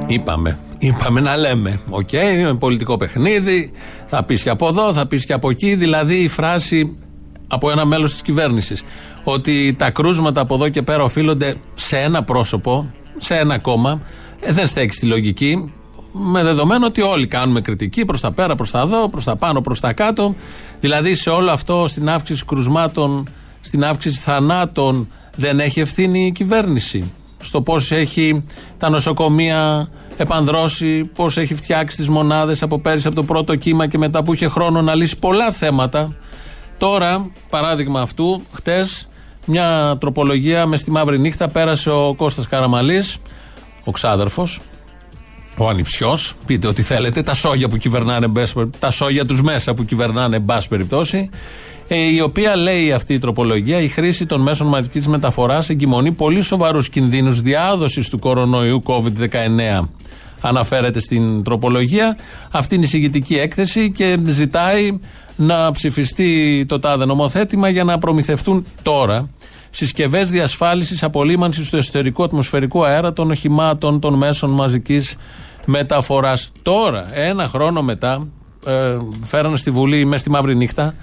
Είπαμε. 0.07 0.59
Είπαμε 0.77 1.19
να 1.19 1.37
λέμε. 1.37 1.81
OK, 1.89 2.09
okay, 2.11 2.59
πολιτικό 2.59 2.97
παιχνίδι. 2.97 3.71
Θα 4.05 4.23
πεις 4.23 4.43
και 4.43 4.49
από 4.49 4.67
εδώ, 4.67 4.93
θα 4.93 5.07
πεις 5.07 5.25
και 5.25 5.33
από 5.33 5.49
εκεί. 5.49 5.75
Δηλαδή 5.75 6.15
η 6.15 6.27
φράση 6.27 6.97
από 7.47 7.71
ένα 7.71 7.85
μέλος 7.85 8.11
της 8.11 8.21
κυβέρνησης 8.21 8.83
ότι 9.23 9.75
τα 9.77 9.91
κρούσματα 9.91 10.41
από 10.41 10.55
εδώ 10.55 10.69
και 10.69 10.81
πέρα 10.81 11.03
οφείλονται 11.03 11.55
σε 11.73 11.97
ένα 11.97 12.23
πρόσωπο, 12.23 12.91
σε 13.17 13.35
ένα 13.35 13.57
κόμμα, 13.57 14.01
ε, 14.39 14.53
δεν 14.53 14.67
στέκει 14.67 14.93
στη 14.93 15.05
λογική. 15.05 15.73
Με 16.11 16.43
δεδομένο 16.43 16.85
ότι 16.85 17.01
όλοι 17.01 17.27
κάνουμε 17.27 17.61
κριτική 17.61 18.05
προς 18.05 18.21
τα 18.21 18.31
πέρα, 18.31 18.55
προς 18.55 18.71
τα 18.71 18.79
εδώ, 18.79 19.09
προς 19.09 19.23
τα 19.23 19.35
πάνω, 19.35 19.61
προς 19.61 19.79
τα 19.79 19.93
κάτω. 19.93 20.35
Δηλαδή 20.79 21.15
σε 21.15 21.29
όλο 21.29 21.51
αυτό, 21.51 21.87
στην 21.87 22.09
αύξηση 22.09 22.45
κρουσμάτων, 22.45 23.29
στην 23.61 23.83
αύξηση 23.85 24.19
θανάτων, 24.19 25.07
δεν 25.35 25.59
έχει 25.59 25.79
ευθύνη 25.79 26.25
η 26.25 26.31
κυβέρνηση. 26.31 27.11
Στο 27.39 27.61
πώς 27.61 27.91
έχει 27.91 28.43
τα 28.77 28.89
νοσοκομεία 28.89 29.89
επανδρώσει, 30.17 31.05
πώς 31.05 31.37
έχει 31.37 31.55
φτιάξει 31.55 31.97
τις 31.97 32.09
μονάδες 32.09 32.61
από 32.61 32.79
πέρυσι 32.79 33.07
από 33.07 33.15
το 33.15 33.23
πρώτο 33.23 33.55
κύμα 33.55 33.87
και 33.87 33.97
μετά 33.97 34.23
που 34.23 34.33
είχε 34.33 34.47
χρόνο 34.47 34.81
να 34.81 34.95
λύσει 34.95 35.19
πολλά 35.19 35.51
θέματα. 35.51 36.15
Τώρα, 36.83 37.31
παράδειγμα 37.49 38.01
αυτού, 38.01 38.41
χτες 38.51 39.07
μια 39.45 39.97
τροπολογία 39.99 40.65
μες 40.65 40.79
στη 40.79 40.91
μαύρη 40.91 41.19
νύχτα 41.19 41.49
πέρασε 41.49 41.89
ο 41.89 42.13
Κώστας 42.17 42.47
Καραμαλής, 42.47 43.17
ο 43.83 43.91
ξάδερφος, 43.91 44.59
ο 45.57 45.69
ανιψιός, 45.69 46.33
πείτε 46.45 46.67
ό,τι 46.67 46.81
θέλετε, 46.81 47.21
τα 47.21 47.33
σόγια 47.33 47.69
που 47.69 47.77
κυβερνάνε, 47.77 48.31
τα 48.79 48.91
σόγια 48.91 49.25
τους 49.25 49.41
μέσα 49.41 49.73
που 49.73 49.85
κυβερνάνε, 49.85 50.35
εν 50.35 50.45
πάση 50.45 50.67
περιπτώσει, 50.67 51.29
ε, 51.87 51.95
η 51.95 52.19
οποία 52.19 52.55
λέει 52.55 52.91
αυτή 52.91 53.13
η 53.13 53.17
τροπολογία 53.17 53.79
η 53.79 53.87
χρήση 53.87 54.25
των 54.25 54.41
μέσων 54.41 54.67
μαζικής 54.67 55.07
μεταφοράς 55.07 55.69
εγκυμονεί 55.69 56.11
πολύ 56.11 56.41
σοβαρούς 56.41 56.89
κινδύνους 56.89 57.41
διάδοσης 57.41 58.09
του 58.09 58.19
κορονοϊού 58.19 58.83
COVID-19. 58.85 59.89
Αναφέρεται 60.45 60.99
στην 60.99 61.43
τροπολογία. 61.43 62.17
Αυτή 62.51 62.75
είναι 62.75 62.83
η 62.83 62.87
συγκητική 62.87 63.37
έκθεση 63.37 63.91
και 63.91 64.17
ζητάει 64.27 64.99
να 65.35 65.71
ψηφιστεί 65.71 66.65
το 66.67 66.79
τάδε 66.79 67.05
νομοθέτημα 67.05 67.69
για 67.69 67.83
να 67.83 67.97
προμηθευτούν 67.97 68.65
τώρα 68.81 69.29
συσκευές 69.69 70.29
διασφάλισης 70.29 71.03
απολύμανσης 71.03 71.69
του 71.69 71.77
εσωτερικού 71.77 72.23
ατμοσφαιρικού 72.23 72.85
αέρα 72.85 73.13
των 73.13 73.31
οχημάτων 73.31 73.99
των 73.99 74.13
μέσων 74.13 74.49
μαζικής 74.49 75.15
μεταφοράς. 75.65 76.51
Τώρα, 76.61 77.15
ένα 77.17 77.47
χρόνο 77.47 77.81
μετά, 77.81 78.27
ε, 78.65 78.97
φέρανε 79.23 79.57
στη 79.57 79.71
Βουλή 79.71 80.05
μέσα 80.05 80.19
στη 80.19 80.29
μαύρη 80.29 80.55
νύχτα 80.55 80.95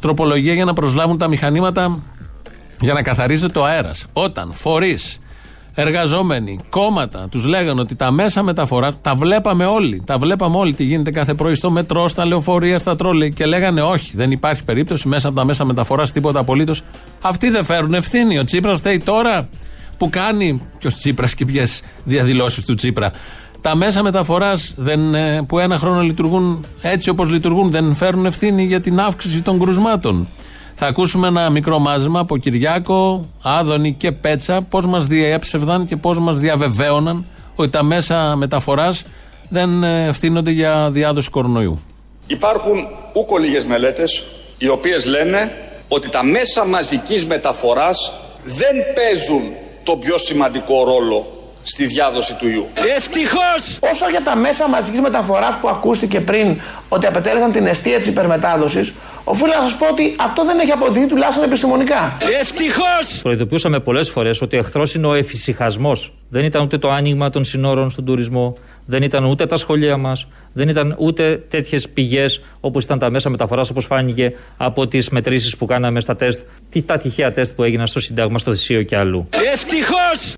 τροπολογία 0.00 0.54
για 0.54 0.64
να 0.64 0.72
προσλάβουν 0.72 1.18
τα 1.18 1.28
μηχανήματα 1.28 1.98
για 2.80 2.92
να 2.92 3.02
καθαρίζεται 3.02 3.58
ο 3.58 3.64
αέρας. 3.64 4.06
Όταν 4.12 4.50
φορείς 4.52 5.18
εργαζόμενοι, 5.80 6.58
κόμματα, 6.68 7.28
τους 7.30 7.44
λέγανε 7.44 7.80
ότι 7.80 7.94
τα 7.96 8.10
μέσα 8.10 8.42
μεταφορά 8.42 8.94
τα 8.94 9.14
βλέπαμε 9.14 9.64
όλοι. 9.64 10.02
Τα 10.06 10.18
βλέπαμε 10.18 10.56
όλοι 10.56 10.72
τι 10.72 10.84
γίνεται 10.84 11.10
κάθε 11.10 11.34
πρωί 11.34 11.54
στο 11.54 11.70
μετρό, 11.70 12.08
στα 12.08 12.26
λεωφορεία, 12.26 12.78
στα 12.78 12.96
τρόλε. 12.96 13.28
Και 13.28 13.46
λέγανε 13.46 13.82
όχι, 13.82 14.12
δεν 14.16 14.30
υπάρχει 14.30 14.64
περίπτωση 14.64 15.08
μέσα 15.08 15.28
από 15.28 15.36
τα 15.36 15.44
μέσα 15.44 15.64
μεταφοράς 15.64 16.12
τίποτα 16.12 16.40
απολύτως. 16.40 16.82
Αυτοί 17.20 17.50
δεν 17.50 17.64
φέρουν 17.64 17.94
ευθύνη. 17.94 18.38
Ο 18.38 18.44
Τσίπρας 18.44 18.78
φταίει 18.78 18.98
τώρα 18.98 19.48
που 19.96 20.10
κάνει. 20.10 20.62
Ποιος 20.78 20.94
Τσίπρας 20.94 21.34
και 21.34 21.44
ποιες 21.44 21.82
διαδηλώσεις 22.04 22.64
του 22.64 22.74
Τσίπρα. 22.74 23.12
Τα 23.60 23.76
μέσα 23.76 24.02
μεταφοράς 24.02 24.74
ε, 25.14 25.40
που 25.46 25.58
ένα 25.58 25.78
χρόνο 25.78 26.00
λειτουργούν 26.00 26.66
έτσι 26.80 27.10
όπως 27.10 27.30
λειτουργούν 27.30 27.70
δεν 27.70 27.94
φέρουν 27.94 28.26
ευθύνη 28.26 28.64
για 28.64 28.80
την 28.80 29.00
αύξηση 29.00 29.42
των 29.42 29.58
κρουσμάτων. 29.58 30.28
Θα 30.80 30.86
ακούσουμε 30.86 31.26
ένα 31.26 31.50
μικρό 31.50 31.78
μάζεμα 31.78 32.20
από 32.20 32.36
Κυριάκο, 32.36 33.28
Άδωνη 33.42 33.92
και 33.92 34.12
Πέτσα 34.12 34.62
πώς 34.62 34.86
μας 34.86 35.06
διέψευδαν 35.06 35.84
και 35.84 35.96
πώς 35.96 36.18
μας 36.18 36.38
διαβεβαίωναν 36.38 37.26
ότι 37.54 37.70
τα 37.70 37.82
μέσα 37.82 38.36
μεταφοράς 38.36 39.04
δεν 39.48 39.82
ε, 39.82 40.06
ευθύνονται 40.06 40.50
για 40.50 40.90
διάδοση 40.90 41.30
κορονοϊού. 41.30 41.80
Υπάρχουν 42.26 42.88
ούκο 43.12 43.38
λίγες 43.38 43.64
μελέτες 43.64 44.24
οι 44.58 44.68
οποίες 44.68 45.06
λένε 45.06 45.56
ότι 45.88 46.08
τα 46.08 46.24
μέσα 46.24 46.64
μαζικής 46.64 47.26
μεταφοράς 47.26 48.12
δεν 48.44 48.76
παίζουν 48.94 49.42
τον 49.84 50.00
πιο 50.00 50.18
σημαντικό 50.18 50.84
ρόλο 50.84 51.26
στη 51.62 51.86
διάδοση 51.86 52.34
του 52.34 52.48
ιού. 52.48 52.66
Ευτυχώς! 52.96 53.78
Όσο 53.80 54.08
για 54.10 54.22
τα 54.22 54.36
μέσα 54.36 54.68
μαζικής 54.68 55.00
μεταφοράς 55.00 55.54
που 55.60 55.68
ακούστηκε 55.68 56.20
πριν 56.20 56.60
ότι 56.88 57.06
απετέλεσαν 57.06 57.52
την 57.52 57.66
αιστεία 57.66 57.98
της 57.98 58.06
υπερμετάδοσης, 58.06 58.92
οφείλω 59.30 59.52
να 59.54 59.62
σας 59.62 59.76
πω 59.76 59.86
ότι 59.90 60.14
αυτό 60.18 60.44
δεν 60.44 60.58
έχει 60.58 60.70
αποδειχθεί 60.70 61.08
τουλάχιστον 61.08 61.44
επιστημονικά. 61.44 62.16
Ευτυχώς! 62.40 63.20
Προειδοποιούσαμε 63.22 63.80
πολλές 63.80 64.10
φορές 64.10 64.40
ότι 64.40 64.56
ο 64.56 64.58
εχθρός 64.58 64.94
είναι 64.94 65.06
ο 65.06 65.14
εφησυχασμός. 65.14 66.12
Δεν 66.28 66.44
ήταν 66.44 66.62
ούτε 66.62 66.78
το 66.78 66.90
άνοιγμα 66.90 67.30
των 67.30 67.44
συνόρων 67.44 67.90
στον 67.90 68.04
τουρισμό, 68.04 68.56
δεν 68.86 69.02
ήταν 69.02 69.24
ούτε 69.24 69.46
τα 69.46 69.56
σχολεία 69.56 69.96
μας, 69.96 70.26
δεν 70.52 70.68
ήταν 70.68 70.94
ούτε 70.98 71.44
τέτοιες 71.48 71.88
πηγές 71.88 72.40
όπως 72.60 72.84
ήταν 72.84 72.98
τα 72.98 73.10
μέσα 73.10 73.28
μεταφοράς, 73.30 73.70
όπως 73.70 73.84
φάνηκε 73.84 74.32
από 74.56 74.86
τις 74.86 75.08
μετρήσεις 75.08 75.56
που 75.56 75.66
κάναμε 75.66 76.00
στα 76.00 76.16
τεστ, 76.16 76.40
τι 76.70 76.82
τα 76.82 76.96
τυχαία 76.96 77.32
τεστ 77.32 77.54
που 77.54 77.62
έγιναν 77.62 77.86
στο 77.86 78.00
Συντάγμα, 78.00 78.38
στο 78.38 78.54
Θησίο 78.54 78.82
και 78.82 78.96
αλλού. 78.96 79.28
Ευτυχώς! 79.54 80.36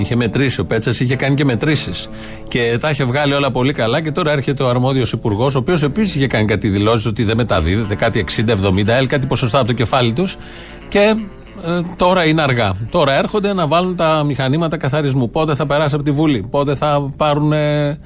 Είχε 0.00 0.16
μετρήσει 0.16 0.60
ο 0.60 0.64
Πέτσας, 0.64 1.00
είχε 1.00 1.16
κάνει 1.16 1.34
και 1.34 1.44
μετρήσεις. 1.44 2.08
Και 2.48 2.78
τα 2.80 2.90
είχε 2.90 3.04
βγάλει 3.04 3.32
όλα 3.32 3.50
πολύ 3.50 3.72
καλά. 3.72 4.00
Και 4.00 4.10
τώρα 4.10 4.32
έρχεται 4.32 4.62
ο 4.62 4.68
αρμόδιος 4.68 5.12
υπουργός, 5.12 5.54
ο 5.54 5.58
οποίος 5.58 5.82
επίσης 5.82 6.14
είχε 6.14 6.26
κάνει 6.26 6.46
κάτι 6.46 6.68
δηλώσεις 6.68 7.06
ότι 7.06 7.24
δεν 7.24 7.36
μεταδίδεται, 7.36 7.94
κάτι 7.94 8.18
60-70, 8.18 8.92
έλ, 8.92 9.06
κάτι 9.06 9.26
ποσοστά 9.26 9.58
από 9.58 9.66
το 9.66 9.72
κεφάλι 9.72 10.12
τους. 10.12 10.36
Και 10.88 11.14
ε, 11.66 11.80
τώρα 11.96 12.26
είναι 12.26 12.42
αργά. 12.42 12.72
Τώρα 12.90 13.18
έρχονται 13.18 13.52
να 13.52 13.66
βάλουν 13.66 13.96
τα 13.96 14.22
μηχανήματα 14.24 14.76
καθαρισμού. 14.76 15.30
Πότε 15.30 15.54
θα 15.54 15.66
περάσει 15.66 15.94
από 15.94 16.04
τη 16.04 16.10
Βουλή, 16.10 16.46
πότε 16.50 16.74
θα 16.74 17.12
πάρουν 17.16 17.52
ε, 17.52 17.98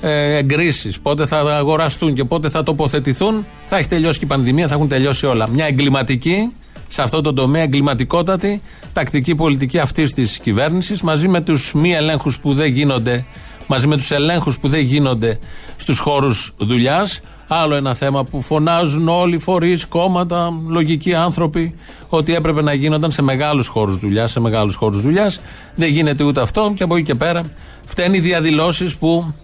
ε 0.00 0.36
εγκρίσεις, 0.36 1.00
πότε 1.00 1.26
θα 1.26 1.38
αγοραστούν 1.38 2.14
και 2.14 2.24
πότε 2.24 2.48
θα 2.48 2.62
τοποθετηθούν. 2.62 3.46
Θα 3.66 3.76
έχει 3.76 3.88
τελειώσει 3.88 4.18
και 4.18 4.24
η 4.24 4.28
πανδημία, 4.28 4.68
θα 4.68 4.74
έχουν 4.74 4.88
τελειώσει 4.88 5.26
όλα. 5.26 5.48
Μια 5.48 5.66
εγκληματική 5.66 6.52
σε 6.88 7.02
αυτό 7.02 7.20
το 7.20 7.32
τομέα 7.32 7.62
εγκληματικότατη 7.62 8.62
τακτική 8.92 9.34
πολιτική 9.34 9.78
αυτής 9.78 10.12
της 10.12 10.38
κυβέρνησης 10.38 11.02
μαζί 11.02 11.28
με 11.28 11.40
τους 11.40 11.72
μη 11.74 11.92
ελέγχους 11.92 12.38
που 12.38 12.54
δεν 12.54 12.72
γίνονται, 12.72 13.24
μαζί 13.66 13.86
με 13.86 13.96
τους 13.96 14.10
ελέγχους 14.10 14.58
που 14.58 14.68
δεν 14.68 14.80
γίνονται 14.80 15.38
στους 15.76 15.98
χώρους 15.98 16.52
δουλειάς. 16.58 17.20
Άλλο 17.48 17.74
ένα 17.74 17.94
θέμα 17.94 18.24
που 18.24 18.42
φωνάζουν 18.42 19.08
όλοι 19.08 19.34
οι 19.34 19.38
φορείς, 19.38 19.86
κόμματα, 19.86 20.52
λογικοί 20.66 21.14
άνθρωποι 21.14 21.74
ότι 22.08 22.34
έπρεπε 22.34 22.62
να 22.62 22.72
γίνονταν 22.72 23.10
σε 23.10 23.22
μεγάλους 23.22 23.66
χώρους 23.66 23.98
δουλειάς. 23.98 24.30
Σε 24.30 24.40
μεγάλους 24.40 24.74
χώρους 24.74 25.00
δουλειάς. 25.00 25.40
Δεν 25.74 25.90
γίνεται 25.90 26.24
ούτε 26.24 26.40
αυτό 26.40 26.72
και 26.76 26.82
από 26.82 26.96
εκεί 26.96 27.04
και 27.04 27.14
πέρα 27.14 27.50
φταίνει 27.84 28.16
οι 28.16 28.20
διαδηλώσεις 28.20 28.96
που 28.96 29.34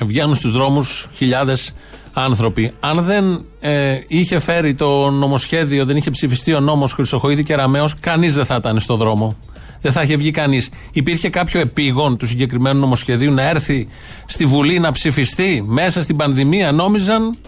βγαίνουν 0.00 0.34
στους 0.34 0.52
δρόμους 0.52 1.08
χιλιάδες 1.14 1.74
άνθρωποι. 2.20 2.72
Αν 2.80 3.02
δεν 3.02 3.44
ε, 3.60 3.98
είχε 4.06 4.38
φέρει 4.38 4.74
το 4.74 5.10
νομοσχέδιο, 5.10 5.84
δεν 5.84 5.96
είχε 5.96 6.10
ψηφιστεί 6.10 6.54
ο 6.54 6.60
νόμος 6.60 6.92
Χρυσοχοίδη 6.92 7.42
και 7.42 7.54
Ραμαίο, 7.54 7.88
κανείς 8.00 8.34
δεν 8.34 8.44
θα 8.44 8.54
ήταν 8.54 8.80
στο 8.80 8.96
δρόμο. 8.96 9.36
Δεν 9.80 9.92
θα 9.92 10.02
είχε 10.02 10.16
βγει 10.16 10.30
κανείς. 10.30 10.70
Υπήρχε 10.92 11.28
κάποιο 11.28 11.60
επίγον 11.60 12.16
του 12.16 12.26
συγκεκριμένου 12.26 12.80
νομοσχεδίου 12.80 13.32
να 13.32 13.42
έρθει 13.42 13.88
στη 14.26 14.46
Βουλή 14.46 14.78
να 14.78 14.92
ψηφιστεί 14.92 15.64
μέσα 15.66 16.02
στην 16.02 16.16
πανδημία. 16.16 16.72
Νόμιζαν 16.72 17.38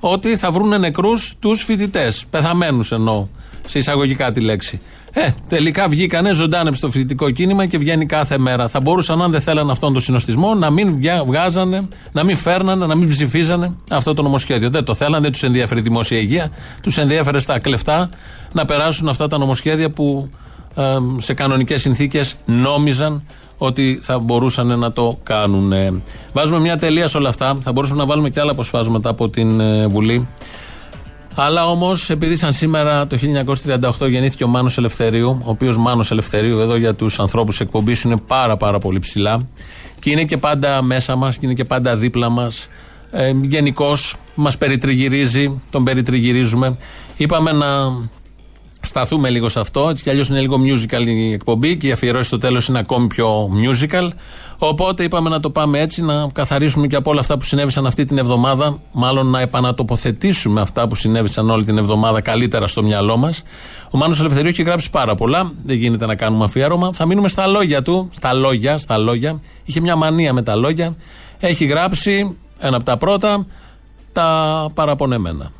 ότι 0.00 0.36
θα 0.36 0.50
βρουν 0.50 0.80
νεκρούς 0.80 1.34
τους 1.38 1.62
φοιτητές. 1.62 2.24
Πεθαμένους 2.30 2.92
εννοώ. 2.92 3.26
Σε 3.66 3.78
εισαγωγικά 3.78 4.32
τη 4.32 4.40
λέξη. 4.40 4.80
Ε, 5.16 5.28
τελικά 5.48 5.88
βγήκανε, 5.88 6.32
ζωντάνεψε 6.32 6.80
το 6.80 6.90
φοιτητικό 6.90 7.30
κίνημα 7.30 7.66
και 7.66 7.78
βγαίνει 7.78 8.06
κάθε 8.06 8.38
μέρα. 8.38 8.68
Θα 8.68 8.80
μπορούσαν, 8.80 9.22
αν 9.22 9.30
δεν 9.30 9.40
θέλανε 9.40 9.72
αυτόν 9.72 9.92
τον 9.92 10.02
συνοστισμό, 10.02 10.54
να 10.54 10.70
μην 10.70 11.00
βγάζανε, 11.26 11.88
να 12.12 12.24
μην 12.24 12.36
φέρνανε, 12.36 12.86
να 12.86 12.94
μην 12.94 13.08
ψηφίζανε 13.08 13.72
αυτό 13.90 14.14
το 14.14 14.22
νομοσχέδιο. 14.22 14.70
Δεν 14.70 14.84
το 14.84 14.94
θέλανε, 14.94 15.20
δεν 15.20 15.32
τους 15.32 15.42
ενδιαφέρει 15.42 15.80
η 15.80 15.82
δημόσια 15.82 16.18
υγεία. 16.18 16.50
Τους 16.82 16.98
ενδιαφέρει 16.98 17.40
στα 17.40 17.58
κλεφτά 17.58 18.10
να 18.52 18.64
περάσουν 18.64 19.08
αυτά 19.08 19.26
τα 19.26 19.38
νομοσχέδια 19.38 19.90
που 19.90 20.30
ε, 20.74 20.82
σε 21.16 21.34
κανονικές 21.34 21.80
συνθήκες 21.80 22.36
νόμιζαν 22.44 23.22
ότι 23.58 23.98
θα 24.02 24.18
μπορούσαν 24.18 24.78
να 24.78 24.92
το 24.92 25.18
κάνουν. 25.22 25.72
Βάζουμε 26.32 26.60
μια 26.60 26.78
τελεία 26.78 27.08
σε 27.08 27.16
όλα 27.16 27.28
αυτά. 27.28 27.58
Θα 27.60 27.72
μπορούσαμε 27.72 27.98
να 27.98 28.06
βάλουμε 28.06 28.30
και 28.30 28.40
άλλα 28.40 28.50
αποσπάσματα 28.50 29.08
από 29.08 29.28
την 29.28 29.60
ε, 29.60 29.86
Βουλή. 29.86 30.28
Αλλά 31.34 31.66
όμως, 31.66 32.10
επειδή 32.10 32.36
σαν 32.36 32.52
σήμερα 32.52 33.06
το 33.06 33.18
1938 34.00 34.08
γεννήθηκε 34.08 34.44
ο 34.44 34.48
Μάνος 34.48 34.78
Ελευθερίου, 34.78 35.40
ο 35.44 35.50
οποίος 35.50 35.76
Μάνος 35.76 36.10
Ελευθερίου 36.10 36.58
εδώ 36.58 36.76
για 36.76 36.94
τους 36.94 37.18
ανθρώπους 37.18 37.60
εκπομπής 37.60 38.02
είναι 38.02 38.16
πάρα 38.16 38.56
πάρα 38.56 38.78
πολύ 38.78 38.98
ψηλά 38.98 39.48
και 39.98 40.10
είναι 40.10 40.24
και 40.24 40.36
πάντα 40.36 40.82
μέσα 40.82 41.16
μας 41.16 41.36
και 41.36 41.46
είναι 41.46 41.54
και 41.54 41.64
πάντα 41.64 41.96
δίπλα 41.96 42.28
μας. 42.28 42.68
Ε, 43.10 43.32
Γενικώς 43.42 44.16
μας 44.34 44.58
περιτριγυρίζει, 44.58 45.60
τον 45.70 45.84
περιτριγυρίζουμε. 45.84 46.76
Είπαμε 47.16 47.52
να 47.52 47.66
σταθούμε 48.84 49.30
λίγο 49.30 49.48
σε 49.48 49.60
αυτό. 49.60 49.88
Έτσι 49.88 50.02
κι 50.02 50.10
αλλιώς 50.10 50.28
είναι 50.28 50.40
λίγο 50.40 50.56
musical 50.64 51.06
η 51.06 51.32
εκπομπή 51.32 51.76
και 51.76 51.86
η 51.86 51.92
αφιερώση 51.92 52.24
στο 52.24 52.38
τέλος 52.38 52.68
είναι 52.68 52.78
ακόμη 52.78 53.06
πιο 53.06 53.50
musical. 53.62 54.10
Οπότε 54.58 55.02
είπαμε 55.04 55.28
να 55.28 55.40
το 55.40 55.50
πάμε 55.50 55.80
έτσι, 55.80 56.02
να 56.02 56.28
καθαρίσουμε 56.32 56.86
και 56.86 56.96
από 56.96 57.10
όλα 57.10 57.20
αυτά 57.20 57.38
που 57.38 57.44
συνέβησαν 57.44 57.86
αυτή 57.86 58.04
την 58.04 58.18
εβδομάδα. 58.18 58.78
Μάλλον 58.92 59.26
να 59.26 59.40
επανατοποθετήσουμε 59.40 60.60
αυτά 60.60 60.88
που 60.88 60.94
συνέβησαν 60.94 61.50
όλη 61.50 61.64
την 61.64 61.78
εβδομάδα 61.78 62.20
καλύτερα 62.20 62.66
στο 62.66 62.82
μυαλό 62.82 63.16
μας. 63.16 63.42
Ο 63.90 63.98
Μάνος 63.98 64.20
Ελευθερίου 64.20 64.48
έχει 64.48 64.62
γράψει 64.62 64.90
πάρα 64.90 65.14
πολλά. 65.14 65.52
Δεν 65.64 65.76
γίνεται 65.76 66.06
να 66.06 66.14
κάνουμε 66.14 66.44
αφιέρωμα. 66.44 66.92
Θα 66.92 67.06
μείνουμε 67.06 67.28
στα 67.28 67.46
λόγια 67.46 67.82
του. 67.82 68.08
Στα 68.12 68.32
λόγια, 68.32 68.78
στα 68.78 68.98
λόγια. 68.98 69.40
Είχε 69.64 69.80
μια 69.80 69.96
μανία 69.96 70.32
με 70.32 70.42
τα 70.42 70.54
λόγια. 70.54 70.96
Έχει 71.40 71.64
γράψει 71.64 72.36
ένα 72.58 72.76
από 72.76 72.84
τα 72.84 72.96
πρώτα, 72.96 73.46
τα 74.12 74.68
παραπονεμένα. 74.74 75.52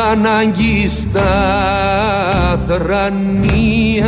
Της 0.00 0.06
ανάγκης 0.12 0.92
στα 0.92 2.60
θρανία. 2.68 4.04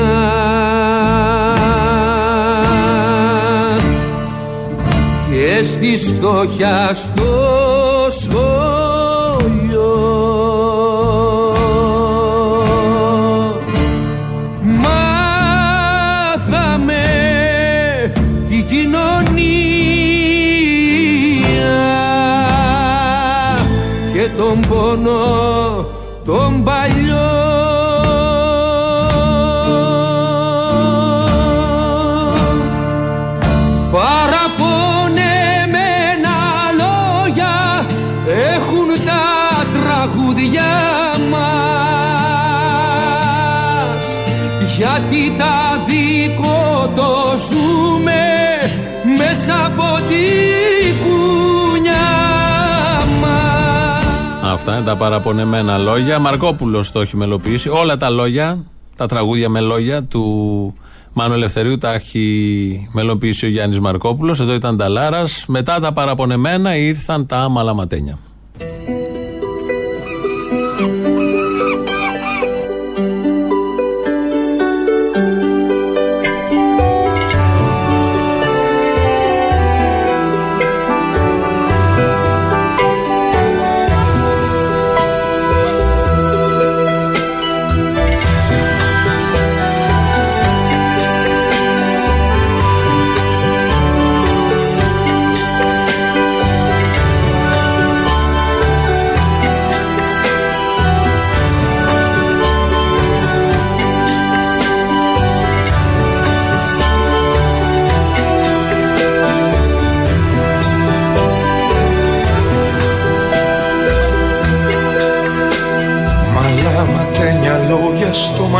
Και 5.30 5.64
στη 5.64 5.96
φτώχεια 5.96 6.90
στο 6.94 7.22
σχολείο 8.20 8.51
Αυτά 54.82 54.94
είναι 54.94 55.00
τα 55.00 55.08
παραπονεμένα 55.10 55.78
λόγια. 55.78 56.18
Μαρκόπουλο 56.18 56.84
το 56.92 57.00
έχει 57.00 57.16
μελοποιήσει. 57.16 57.68
Όλα 57.68 57.96
τα 57.96 58.10
λόγια, 58.10 58.64
τα 58.96 59.06
τραγούδια 59.06 59.48
με 59.48 59.60
λόγια 59.60 60.02
του 60.02 60.74
Μάνου 61.12 61.34
Ελευθερίου 61.34 61.78
τα 61.78 61.92
έχει 61.92 62.88
μελοποιήσει 62.92 63.46
ο 63.46 63.48
Γιάννης 63.48 63.80
Μαρκόπουλο. 63.80 64.36
Εδώ 64.40 64.54
ήταν 64.54 64.76
τα 64.76 64.88
Λάρας. 64.88 65.44
Μετά 65.48 65.80
τα 65.80 65.92
παραπονεμένα 65.92 66.76
ήρθαν 66.76 67.26
τα 67.26 67.48
μαλαματένια. 67.48 67.52
Μαλαματένια 67.52 68.31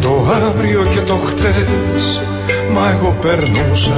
το 0.00 0.26
αύριο 0.46 0.82
και 0.90 1.00
το 1.00 1.16
χτες. 1.16 2.22
Μα 2.72 2.90
εγώ 2.90 3.16
περνούσα 3.20 3.96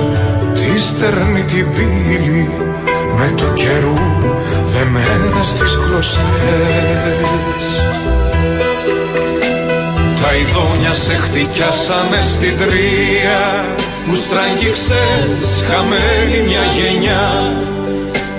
τη 0.54 0.80
στερνή 0.80 1.42
την 1.42 1.66
πύλη. 1.74 2.50
Με 3.18 3.32
το 3.36 3.44
καιρού 3.44 3.94
δεμένα 4.72 5.42
στις 5.42 5.78
κλωστές. 5.84 6.18
Τα 10.22 10.34
ειδόνια 10.34 10.94
σε 10.94 11.14
χτυκιάσανε 11.14 12.20
στην 12.22 12.56
τρία 12.58 13.64
Που 14.06 14.14
στραγγίξες 14.14 15.64
χαμένη 15.68 16.38
μια 16.48 16.64
γενιά 16.76 17.52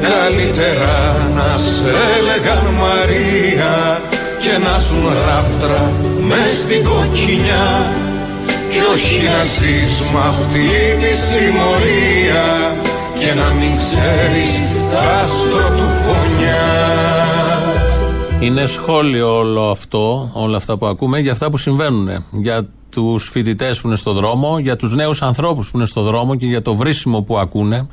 Καλύτερα 0.01 0.95
να 1.35 1.57
σε 1.57 1.93
έλεγαν 2.17 2.65
Μαρία 2.79 4.01
Και 4.39 4.57
να 4.63 4.79
ζουν 4.79 5.05
ράφτρα 5.27 5.91
μες 6.27 6.59
στην 6.59 6.83
κοκκινιά 6.83 7.91
Κι 8.71 8.79
όχι 8.93 9.23
να 9.23 9.43
ζεις 9.43 10.09
μ' 10.11 10.17
αυτή 10.17 10.67
τη 11.01 11.11
συμμορία 11.27 12.45
Και 13.19 13.33
να 13.33 13.47
μην 13.53 13.73
ξέρεις 13.73 14.83
τ' 14.91 15.21
άστρο 15.21 15.67
του 15.77 15.87
φωνιά 16.03 16.67
Είναι 18.39 18.65
σχόλιο 18.65 19.37
όλο 19.37 19.69
αυτό, 19.69 20.29
όλα 20.33 20.57
αυτά 20.57 20.77
που 20.77 20.85
ακούμε, 20.85 21.19
για 21.19 21.31
αυτά 21.31 21.49
που 21.49 21.57
συμβαίνουν. 21.57 22.25
Για 22.31 22.67
τους 22.97 23.29
φοιτητές 23.29 23.81
που 23.81 23.87
είναι 23.87 23.95
στο 23.95 24.13
δρόμο, 24.13 24.59
για 24.59 24.75
τους 24.75 24.95
νέους 24.95 25.21
ανθρώπους 25.21 25.69
που 25.69 25.77
είναι 25.77 25.85
στο 25.85 26.01
δρόμο 26.01 26.35
και 26.35 26.45
για 26.45 26.61
το 26.61 26.75
βρίσιμο 26.75 27.21
που 27.21 27.37
ακούνε 27.37 27.87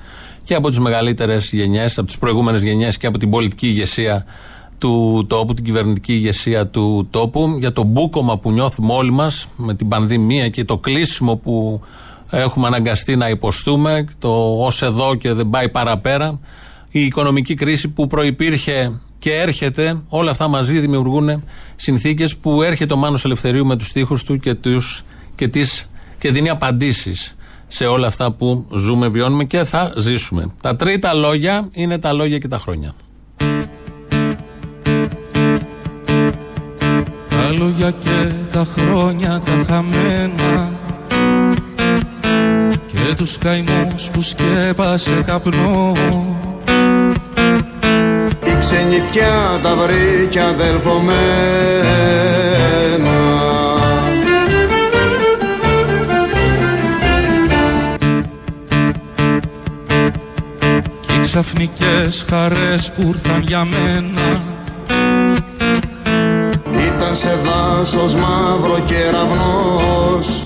και 0.45 0.55
από 0.55 0.69
τις 0.69 0.79
μεγαλύτερες 0.79 1.53
γενιές, 1.53 1.99
από 1.99 2.07
τις 2.07 2.19
προηγούμενες 2.19 2.63
γενιές 2.63 2.99
και 2.99 3.07
από 3.07 3.19
την 3.19 3.31
πολιτική 3.31 3.67
ηγεσία 3.67 4.25
του 4.79 5.25
τόπου, 5.29 5.55
την 5.55 5.65
κυβερνητική 5.65 6.13
ηγεσία 6.13 6.67
του 6.69 7.07
τόπου, 7.11 7.57
για 7.59 7.73
το 7.73 7.83
μπούκομα 7.83 8.39
που 8.39 8.53
νιώθουμε 8.53 8.93
όλοι 8.93 9.11
μας 9.11 9.47
με 9.57 9.75
την 9.75 9.89
πανδημία 9.89 10.49
και 10.49 10.65
το 10.65 10.79
κλείσιμο 10.79 11.37
που 11.37 11.81
έχουμε 12.31 12.67
αναγκαστεί 12.67 13.17
να 13.17 13.29
υποστούμε, 13.29 14.07
το 14.19 14.65
ως 14.65 14.83
εδώ 14.83 15.15
και 15.15 15.33
δεν 15.33 15.51
πάει 15.51 15.69
παραπέρα, 15.69 16.41
η 16.91 17.01
οικονομική 17.01 17.55
κρίση 17.55 17.89
που 17.89 18.07
προϋπήρχε 18.07 19.01
και 19.25 19.35
έρχεται, 19.35 20.03
όλα 20.09 20.31
αυτά 20.31 20.49
μαζί 20.49 20.79
δημιουργούν 20.79 21.45
συνθήκες 21.77 22.37
που 22.37 22.63
έρχεται 22.63 22.95
ο 22.95 22.97
Μάνος 22.97 23.25
Ελευθερίου 23.25 23.67
με 23.67 23.77
τους 23.77 23.89
στίχους 23.89 24.25
του 24.25 24.37
και, 24.37 24.55
τους, 24.55 25.05
και, 25.35 25.49
τις, 25.49 25.89
και 26.19 26.31
δίνει 26.31 26.49
απαντήσεις 26.49 27.37
σε 27.69 27.87
όλα 27.87 28.07
αυτά 28.07 28.33
που 28.33 28.67
ζούμε, 28.75 29.09
βιώνουμε 29.09 29.45
και 29.45 29.65
θα 29.65 29.93
ζήσουμε. 29.97 30.53
Τα 30.61 30.77
τρίτα 30.77 31.15
λόγια 31.15 31.69
είναι 31.73 31.99
τα 31.99 32.13
λόγια 32.13 32.39
και 32.39 32.49
τα 32.49 32.59
χρόνια. 32.59 32.95
Τα 37.29 37.51
λόγια 37.59 37.91
και 37.91 38.33
τα 38.53 38.65
χρόνια 38.65 39.41
τα 39.45 39.65
χαμένα 39.67 40.71
Και 42.87 43.15
τους 43.17 43.39
καημούς 43.39 44.11
που 44.13 44.23
σκέπασε 44.23 45.23
καπνός 45.27 45.99
Η 45.99 46.54
ξενιτιά 48.65 49.61
τα 49.63 49.75
βρήκε 49.77 50.41
αδελφομένα 50.41 51.15
Κι 61.01 61.15
οι 61.15 61.21
ξαφνικές 61.21 62.25
χαρές 62.29 62.93
που 62.93 63.03
ήρθαν 63.09 63.43
για 63.43 63.65
μένα 63.65 64.43
σε 67.13 67.39
δάσος 67.45 68.15
μαύρο 68.15 68.79
κεραυνός 68.85 70.43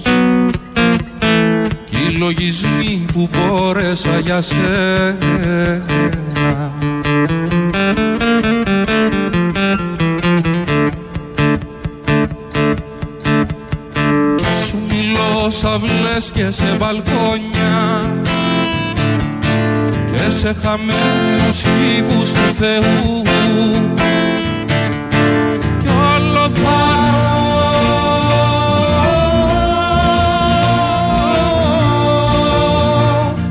Κι 1.84 1.96
οι 2.08 2.16
λογισμοί 2.16 3.04
που 3.12 3.28
μπόρεσα 3.32 4.18
για 4.18 4.40
σένα 4.40 5.16
σαυλές 16.18 16.30
και 16.30 16.50
σε 16.50 16.76
μπαλκόνια. 16.78 18.10
Και 20.12 20.30
σε 20.30 20.56
χαμένους 20.62 21.62
κήπους 21.62 22.32
του 22.32 22.54
Θεού. 22.58 23.22
Κι 25.78 25.88
όλο 25.88 26.48
θα 26.48 26.80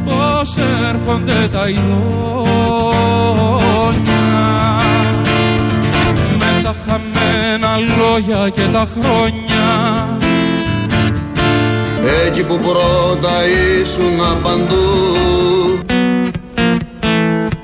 πως 0.05 0.55
έρχονται 0.89 1.47
τα 1.51 1.69
ιόνια. 1.69 1.95
Με 6.37 6.61
τα 6.63 6.75
χαμένα 6.87 7.77
λόγια 7.77 8.49
και 8.49 8.65
τα 8.73 8.87
χρόνια 8.99 9.46
εκεί 12.27 12.43
που 12.43 12.59
πρώτα 12.59 13.31
ήσουν 13.81 14.41
παντού 14.43 15.07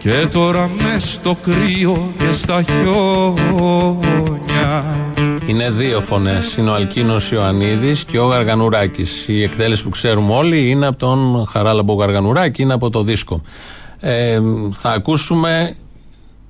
και 0.04 0.28
τώρα 0.32 0.70
μες 0.82 1.12
στο 1.14 1.38
κρύο 1.44 2.14
και 2.18 2.32
στα 2.32 2.64
χιόνια 2.64 3.84
Είναι 5.46 5.70
δύο 5.70 6.02
φωνές. 6.02 6.56
Είναι 6.56 6.70
ο 6.70 6.74
Αλκίνος 6.74 7.32
Ιωαννίδης 7.32 8.06
και 8.06 8.20
ο 8.20 8.26
Γαργανουράκης. 8.26 9.28
Η 9.28 9.44
εκτέλεση 9.44 9.84
που 9.84 9.90
ξέρουμε 9.90 10.34
όλοι 10.34 10.70
είναι 10.70 10.88
από 10.88 10.98
τον 10.98 11.48
Χαράλαμπο 11.52 11.94
Γαργανουράκη, 11.94 12.62
είναι 12.62 12.74
από 12.74 12.90
το 12.90 13.04
δίσκο. 13.04 13.42
Ε, 14.00 14.40
θα 14.72 14.90
ακούσουμε 14.90 15.76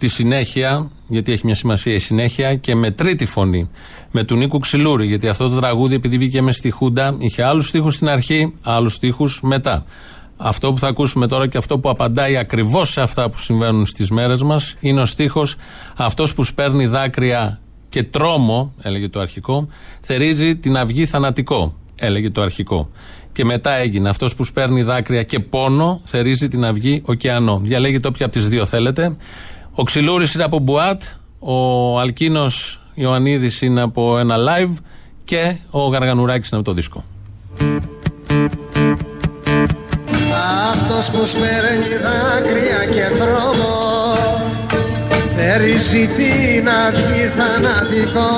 τη 0.04 0.10
συνέχεια, 0.10 0.92
γιατί 1.08 1.32
έχει 1.32 1.46
μια 1.46 1.56
σημασία 1.56 1.94
η 1.94 2.00
συνέχεια, 2.00 2.56
και 2.56 2.76
με 2.76 2.92
τρίτη 2.92 3.26
φωνή. 3.26 3.70
Με 4.12 4.24
του 4.24 4.36
Νίκου 4.36 4.60
Ξυλούρη, 4.60 5.08
γιατί 5.08 5.28
αυτό 5.28 5.50
το 5.50 5.60
τραγούδι, 5.60 5.96
επειδή 5.96 6.18
βγήκε 6.18 6.42
μες 6.42 6.56
στη 6.56 6.70
Χούντα, 6.70 7.16
είχε 7.20 7.44
άλλους 7.44 7.68
στίχους 7.68 7.96
στην 7.96 8.10
αρχή, 8.10 8.54
άλλους 8.64 8.94
στίχους 8.94 9.42
μετά. 9.42 9.86
Αυτό 10.38 10.74
που 10.74 10.80
θα 10.80 10.88
ακούσουμε 10.88 11.28
τώρα 11.28 11.48
και 11.48 11.58
αυτό 11.58 11.80
που 11.80 11.90
απαντάει 11.90 12.38
ακριβώς 12.38 12.92
σε 12.92 13.02
αυτά 13.02 13.30
που 13.30 13.38
συμβαίνουν 13.40 13.86
στις 13.86 14.10
μέρες 14.10 14.44
μας 14.44 14.76
είναι 14.80 15.02
ο 15.02 15.06
στίχος 15.06 15.56
Αυτός 15.98 16.34
που 16.34 16.44
σπέρνει 16.44 16.86
δάκρυα 16.86 17.60
και 17.90 18.04
τρόμο, 18.04 18.74
έλεγε 18.82 19.10
το 19.10 19.20
αρχικό, 19.20 19.68
θερίζει 20.02 20.56
την 20.56 20.78
αυγή 20.78 21.06
θανατικό, 21.06 21.76
έλεγε 21.96 22.30
το 22.30 22.42
αρχικό. 22.42 22.90
Και 23.32 23.46
μετά 23.46 23.74
έγινε 23.74 24.10
αυτός 24.10 24.36
που 24.36 24.44
σπέρνει 24.44 24.84
δάκρυα 24.84 25.24
και 25.24 25.40
πόνο, 25.40 26.02
θερίζει 26.04 26.48
την 26.48 26.66
αυγή 26.66 27.02
ωκεανό. 27.06 27.60
Διαλέγετε 27.64 28.08
όποια 28.08 28.26
από 28.26 28.36
τις 28.36 28.50
δύο 28.50 28.66
θέλετε. 28.66 29.18
Ο 29.76 29.84
Ξυλούρης 29.84 30.34
είναι 30.34 30.44
από 30.44 30.60
Μπουάτ, 30.60 31.02
ο 31.40 32.00
Αλκίνος 32.00 32.82
Ιωαννίδης 32.94 33.62
είναι 33.62 33.82
από 33.82 34.18
ένα 34.18 34.36
live 34.38 34.74
και 35.24 35.56
ο 35.70 35.88
Γαργανουράκης 35.88 36.50
είναι 36.50 36.60
από 36.60 36.70
το 36.70 36.76
δίσκο. 36.76 37.04
Αυτός 40.74 41.10
που 41.10 41.26
σπέρνει 41.26 41.96
δάκρυα 42.04 42.86
και 42.86 43.16
τρόμο 43.18 44.04
Θερίζει 45.36 46.08
την 46.08 46.68
αυγή 46.70 47.28
θανατικό 47.38 48.30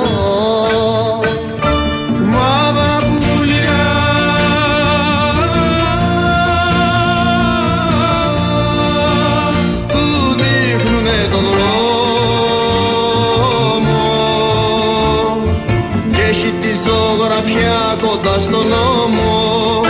στον 18.39 18.67
νόμο. 18.67 19.82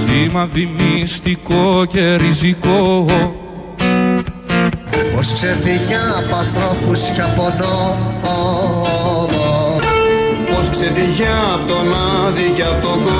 Σημάδι 0.00 0.70
μυστικό 0.78 1.84
και 1.92 2.16
ριζικό. 2.16 3.06
Πως 5.14 5.32
ξεφύγει 5.32 5.94
από 6.18 6.34
ανθρώπους 6.36 7.00
και 7.14 7.20
από 7.20 7.54
νόμο. 7.58 8.36
Πως 10.50 10.68
ξεφύγει 10.70 11.26
από 11.54 11.72
τον 11.72 11.86
άδει 12.26 12.48
και 12.54 12.62
από 12.62 12.86
τον 12.86 13.02
κόσμο 13.02 13.10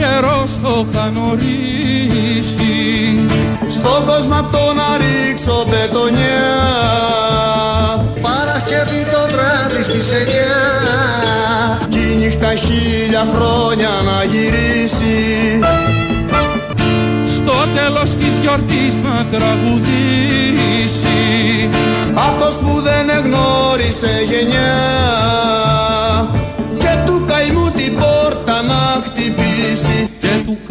καιρός 0.00 0.50
το 0.62 0.86
είχαν 0.90 1.16
ορίσει 1.30 2.74
Στον 3.68 4.06
κόσμο 4.06 4.34
αυτό 4.34 4.62
να 4.78 4.88
ρίξω 5.00 5.64
μπετονιά 5.68 6.48
Παρασκευή 8.20 9.02
το 9.12 9.20
βράδυ 9.32 9.82
στις 9.82 10.12
εννιά. 10.12 10.60
Κι 11.88 11.98
η 11.98 12.14
νύχτα 12.16 12.54
χίλια 12.54 13.26
χρόνια 13.34 13.88
να 14.08 14.24
γυρίσει. 14.24 15.18
Στο 17.36 17.54
τέλος 17.74 18.10
της 18.14 18.38
γιορτής 18.40 18.98
να 19.04 19.26
τραγουδήσει 19.30 21.29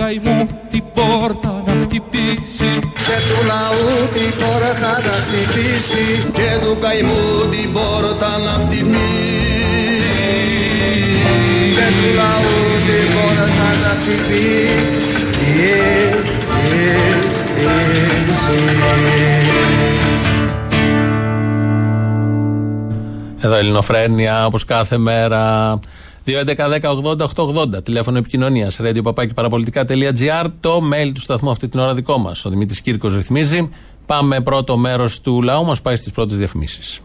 καημού 0.09 0.47
την 0.71 0.83
πόρτα 0.93 1.63
να 1.65 1.73
χτυπήσει. 1.81 2.71
Και 3.07 3.17
του 3.29 3.39
λαού 3.51 3.89
την 4.13 4.31
πόρτα 4.39 4.91
να 5.05 5.15
χτυπήσει. 5.23 6.31
Και 6.33 6.49
του 6.61 6.77
καημού 6.81 7.49
την 7.51 7.71
πόρτα 7.73 8.31
να 8.45 8.51
χτυπήσει. 8.51 8.99
Και 11.75 11.87
του 11.97 12.07
λαού 12.19 12.57
την 12.87 13.07
πόρτα 13.15 13.67
να 13.83 13.91
χτυπήσει. 14.01 15.09
Εδώ 23.41 23.55
Ελληνοφρένια, 23.55 24.45
όπως 24.45 24.65
κάθε 24.65 24.97
μέρα. 24.97 25.79
2.11.10.80.880 26.29 27.83
τηλέφωνο 27.83 28.17
επικοινωνίας. 28.17 28.79
Radio 28.81 29.03
παπάκι 29.03 29.33
παραπολιτικά.gr. 29.33 30.45
Το 30.59 30.81
mail 30.93 31.11
του 31.13 31.21
σταθμού 31.21 31.49
αυτή 31.49 31.67
την 31.67 31.79
ώρα 31.79 31.93
δικό 31.93 32.17
μας. 32.17 32.45
Ο 32.45 32.49
Δημήτρης 32.49 32.81
Κύρκος 32.81 33.15
ρυθμίζει. 33.15 33.69
Πάμε 34.05 34.41
πρώτο 34.41 34.77
μέρος 34.77 35.21
του 35.21 35.41
λαού 35.41 35.65
μας 35.65 35.81
πάει 35.81 35.95
στις 35.95 36.11
πρώτες 36.11 36.37
διαφημίσεις. 36.37 37.01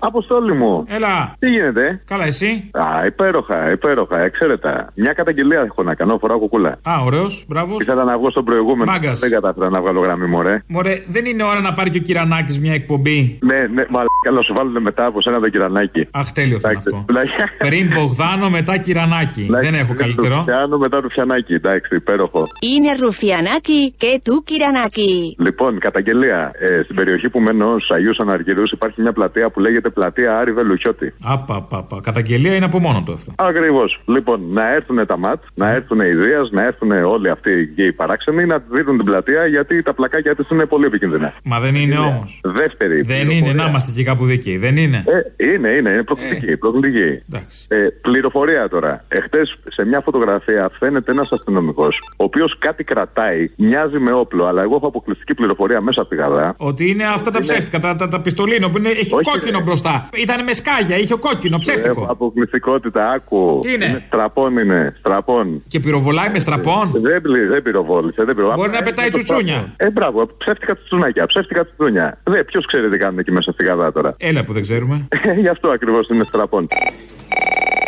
Αποστόλη 0.00 0.52
μου. 0.54 0.84
Έλα. 0.88 1.34
Τι 1.38 1.48
γίνεται; 1.48 2.00
Καλά, 2.06 2.24
εσύ; 2.24 2.70
Α, 2.72 3.06
υπέροχα, 3.06 3.70
υπέροχα, 3.70 4.18
εξαίρετα. 4.20 4.92
Μια 4.94 5.12
καταγγελία 5.12 5.60
έχω 5.60 5.82
να 5.82 5.94
κάνω, 5.94 6.18
φοράω 6.20 6.38
κουκούλα. 6.38 6.68
Α, 6.82 6.92
ωραίος, 7.04 7.44
μπράβος. 7.48 7.82
Ήθελα 7.82 8.04
να 8.04 8.18
βγω 8.18 8.30
στον 8.30 8.44
προηγούμενο. 8.44 8.90
Μάγκας. 8.90 9.18
Δεν 9.18 9.30
κατάφερα 9.30 9.68
να 9.70 9.80
βγάλω 9.80 10.00
γραμμή, 10.00 10.26
μωρέ. 10.26 10.62
Μωρέ, 10.66 11.02
δεν 11.06 11.24
είναι 11.24 11.42
ώρα 11.42 11.60
να 11.60 11.72
πάρει 11.74 11.90
και 11.90 11.98
ο 11.98 12.00
Κυρανάκης 12.00 12.60
μια 12.60 12.72
εκπομπή; 12.74 13.38
Ναι, 13.42 13.58
ναι, 13.58 13.84
μαλάκα 13.88 14.30
να 14.34 14.42
σου 14.42 14.54
βάλουν 14.56 14.82
μετά 14.82 15.06
από 15.06 15.20
σένα 15.20 15.40
το 15.40 15.48
κυρανάκι. 15.48 16.08
Αχ, 16.10 16.30
τέλειο 16.32 16.58
θα 16.58 16.68
είναι 16.70 16.78
αυτό. 16.78 17.04
Δηλαδή, 17.06 17.28
Πριν 17.58 17.90
Μπογδάνο, 17.94 18.50
μετά 18.50 18.76
Κυρανάκη. 18.76 19.46
δεν 19.60 19.74
έχω 19.74 19.94
καλύτερο. 19.94 20.42
Πιάνω 20.46 20.78
μετά 20.78 21.00
το 21.00 21.08
φιανάκι, 21.08 21.54
εντάξει, 21.54 21.94
υπέροχο. 21.96 22.46
Είναι 22.60 22.92
Ρουφιανάκι 23.00 23.94
και 23.96 24.20
του 24.24 24.42
Κυρανάκι. 24.46 25.36
Λοιπόν, 25.38 25.78
καταγγελία. 25.78 26.50
Ε, 26.58 26.82
στην 26.82 26.96
περιοχή 26.96 27.28
που 27.28 27.40
μένω, 27.40 27.78
στου 27.78 27.94
Αγίου 27.94 28.14
Αναργυρούς, 28.22 28.70
υπάρχει 28.72 29.00
μια 29.02 29.12
πλατεία 29.12 29.50
που 29.50 29.60
λέγεται 29.60 29.89
Πλατεία 29.90 30.38
Άρη 30.38 30.52
Βελουχιώτη. 30.52 31.14
Απαπαπα. 31.24 32.00
Καταγγελία 32.02 32.54
είναι 32.54 32.64
από 32.64 32.78
μόνο 32.78 33.02
του 33.06 33.12
αυτό. 33.12 33.32
Ακριβώς. 33.36 34.00
Λοιπόν, 34.06 34.40
να 34.52 34.74
έρθουν 34.74 35.06
τα 35.06 35.16
ΜΑΤ, 35.18 35.42
να 35.54 35.70
έρθουν 35.70 36.00
οι 36.00 36.14
Δία, 36.14 36.48
να 36.50 36.64
έρθουν 36.64 36.90
όλοι 36.90 37.30
αυτοί 37.30 37.50
οι 37.76 37.90
οι 37.90 37.92
παράξενοι 37.92 38.46
να 38.46 38.62
δίνουν 38.70 38.96
την 38.96 39.06
πλατεία 39.06 39.46
γιατί 39.46 39.82
τα 39.82 39.94
πλακάκια 39.94 40.34
της 40.34 40.48
είναι 40.50 40.66
πολύ 40.66 40.84
επικίνδυνα. 40.84 41.34
Μα 41.44 41.60
δεν 41.60 41.74
είναι 41.74 41.98
όμως. 41.98 42.40
Δεύτερη. 42.44 42.94
Δεν 42.94 43.04
πληροφορία. 43.04 43.36
είναι, 43.36 43.52
να 43.62 43.68
είμαστε 43.68 43.92
και 43.92 44.04
κάπου 44.04 44.24
δίκαιοι. 44.24 44.58
Δεν 44.58 44.76
είναι. 44.76 45.04
Ε, 45.36 45.48
είναι, 45.52 45.68
είναι, 45.68 45.90
είναι 45.90 46.02
προκλητική. 46.02 46.56
προκλητική. 46.56 47.22
Ε, 47.68 47.76
πληροφορία 48.00 48.68
τώρα. 48.68 49.04
Εχθές 49.08 49.58
σε 49.68 49.84
μια 49.84 50.00
φωτογραφία 50.00 50.70
φαίνεται 50.78 51.10
ένας 51.10 51.28
αστυνομικός, 51.32 51.96
ο 52.10 52.24
οποίος 52.24 52.58
κάτι 52.58 52.84
κρατάει, 52.84 53.50
μοιάζει 53.56 53.98
με 53.98 54.12
όπλο, 54.12 54.46
αλλά 54.46 54.62
εγώ 54.62 54.74
έχω 54.74 54.86
αποκλειστική 54.86 55.34
πληροφορία 55.34 55.80
μέσα 55.80 56.00
από 56.00 56.10
τη 56.10 56.16
γαδά. 56.16 56.54
Ότι 56.58 56.90
είναι 56.90 57.04
αυτά 57.04 57.30
τα 57.30 57.38
ψεύτικα, 57.38 57.78
τα, 57.78 57.94
τα, 57.94 58.08
τα 58.08 58.20
πιστολίνο 58.20 58.68
που 58.68 58.78
είναι, 58.78 58.88
έχει 58.88 59.14
Όχι, 59.14 59.30
κόκκινο 59.30 59.58
ρε. 59.58 59.64
μπροστά 59.64 59.79
μπροστά. 59.80 60.08
Ήταν 60.16 60.44
με 60.44 60.52
σκάγια, 60.52 60.96
είχε 60.96 61.14
κόκκινο, 61.14 61.58
ψεύτικο. 61.58 62.02
Ε, 62.02 62.06
αποκλειστικότητα, 62.08 63.10
άκου. 63.10 63.60
Τι 63.62 63.72
είναι; 63.72 64.02
Στραπών 64.06 64.56
είναι, 64.58 64.94
στραπών. 64.98 65.62
Και 65.68 65.80
πυροβολάει 65.80 66.30
με 66.30 66.38
στραπών; 66.38 66.90
Δεν, 66.94 67.20
πλη- 67.22 67.48
δεν 67.48 67.62
πυροβόλησε, 67.62 68.24
δεν 68.24 68.34
πυροβόλησε. 68.34 68.60
Μπορεί 68.66 68.78
να 68.78 68.82
πετάει 68.82 69.08
τσουτσούνια. 69.08 69.72
Ε, 69.76 69.90
μπράβο, 69.90 70.28
ψεύτικα 70.38 70.74
τσουτσουνάκια, 70.74 71.26
ψεύτικα 71.26 71.64
τσουτσούνια. 71.64 72.18
Δε, 72.24 72.44
ποιος 72.44 72.66
ξέρει 72.66 72.90
τι 72.90 72.98
κάνουν 72.98 73.18
εκεί 73.18 73.32
μέσα 73.32 73.52
στην 73.52 73.66
καδά 73.66 73.92
τώρα; 73.92 74.14
Έλα 74.18 74.44
που 74.44 74.52
δεν 74.52 74.62
ξέρουμε. 74.62 75.08
Γι' 75.40 75.48
αυτό 75.48 75.68
ακριβώς 75.68 76.08
είναι 76.08 76.24
στραπών. 76.28 76.68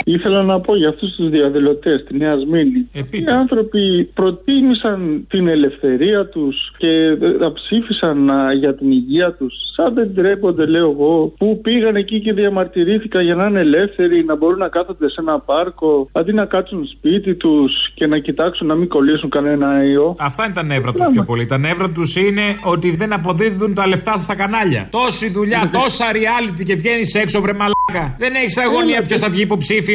Ήθελα 0.04 0.42
να 0.42 0.60
πω 0.60 0.76
για 0.76 0.88
αυτούς 0.88 1.14
τους 1.14 1.28
διαδηλωτές 1.28 2.04
τη 2.04 2.16
Νέα 2.16 2.36
Μήνη. 2.36 2.88
Οι 2.92 3.24
άνθρωποι 3.40 4.10
προτίμησαν 4.14 5.26
την 5.28 5.48
ελευθερία 5.48 6.26
τους 6.26 6.72
και 6.76 6.88
ε, 6.88 7.48
ψήφισαν 7.54 8.30
α, 8.30 8.52
για 8.52 8.74
την 8.74 8.90
υγεία 8.90 9.32
τους. 9.32 9.54
Σαν 9.76 9.94
δεν 9.94 10.14
τρέπονται, 10.14 10.66
λέω 10.66 10.90
εγώ, 10.90 11.32
που 11.38 11.60
πήγαν 11.62 11.96
εκεί 11.96 12.20
και 12.20 12.32
διαμαρτυρήθηκαν 12.32 13.24
για 13.24 13.34
να 13.34 13.46
είναι 13.46 13.60
ελεύθεροι, 13.60 14.24
να 14.24 14.36
μπορούν 14.36 14.58
να 14.58 14.68
κάθονται 14.68 15.08
σε 15.10 15.16
ένα 15.18 15.38
πάρκο, 15.38 16.08
αντί 16.12 16.32
να 16.32 16.44
κάτσουν 16.44 16.86
σπίτι 16.86 17.34
τους 17.34 17.90
και 17.94 18.06
να 18.06 18.18
κοιτάξουν 18.18 18.66
να 18.66 18.76
μην 18.76 18.88
κολλήσουν 18.88 19.30
κανένα 19.30 19.84
ιό. 19.84 20.16
Αυτά 20.18 20.44
είναι 20.44 20.54
τα 20.54 20.62
νεύρα 20.62 20.92
τους 20.92 21.08
πιο 21.12 21.24
πολύ. 21.24 21.46
Τα 21.46 21.58
νεύρα 21.58 21.90
τους 21.90 22.16
είναι 22.16 22.42
ότι 22.64 22.96
δεν 22.96 23.12
αποδίδουν 23.12 23.74
τα 23.74 23.86
λεφτά 23.86 24.16
στα 24.16 24.34
κανάλια. 24.34 24.88
Τόση 24.90 25.30
δουλειά, 25.30 25.70
τόσα 25.72 26.04
reality 26.12 26.62
και 26.64 26.74
βγαίνεις 26.74 27.14
έξω, 27.14 27.40
βρε 27.40 27.52
μαλάκα. 27.52 28.16
Δεν 28.18 28.34
έχεις 28.34 28.58
αγωνία 28.58 29.02
ποιος 29.02 29.20
θα 29.20 29.28
βγει 29.28 29.42
υποψήφιος. 29.42 29.91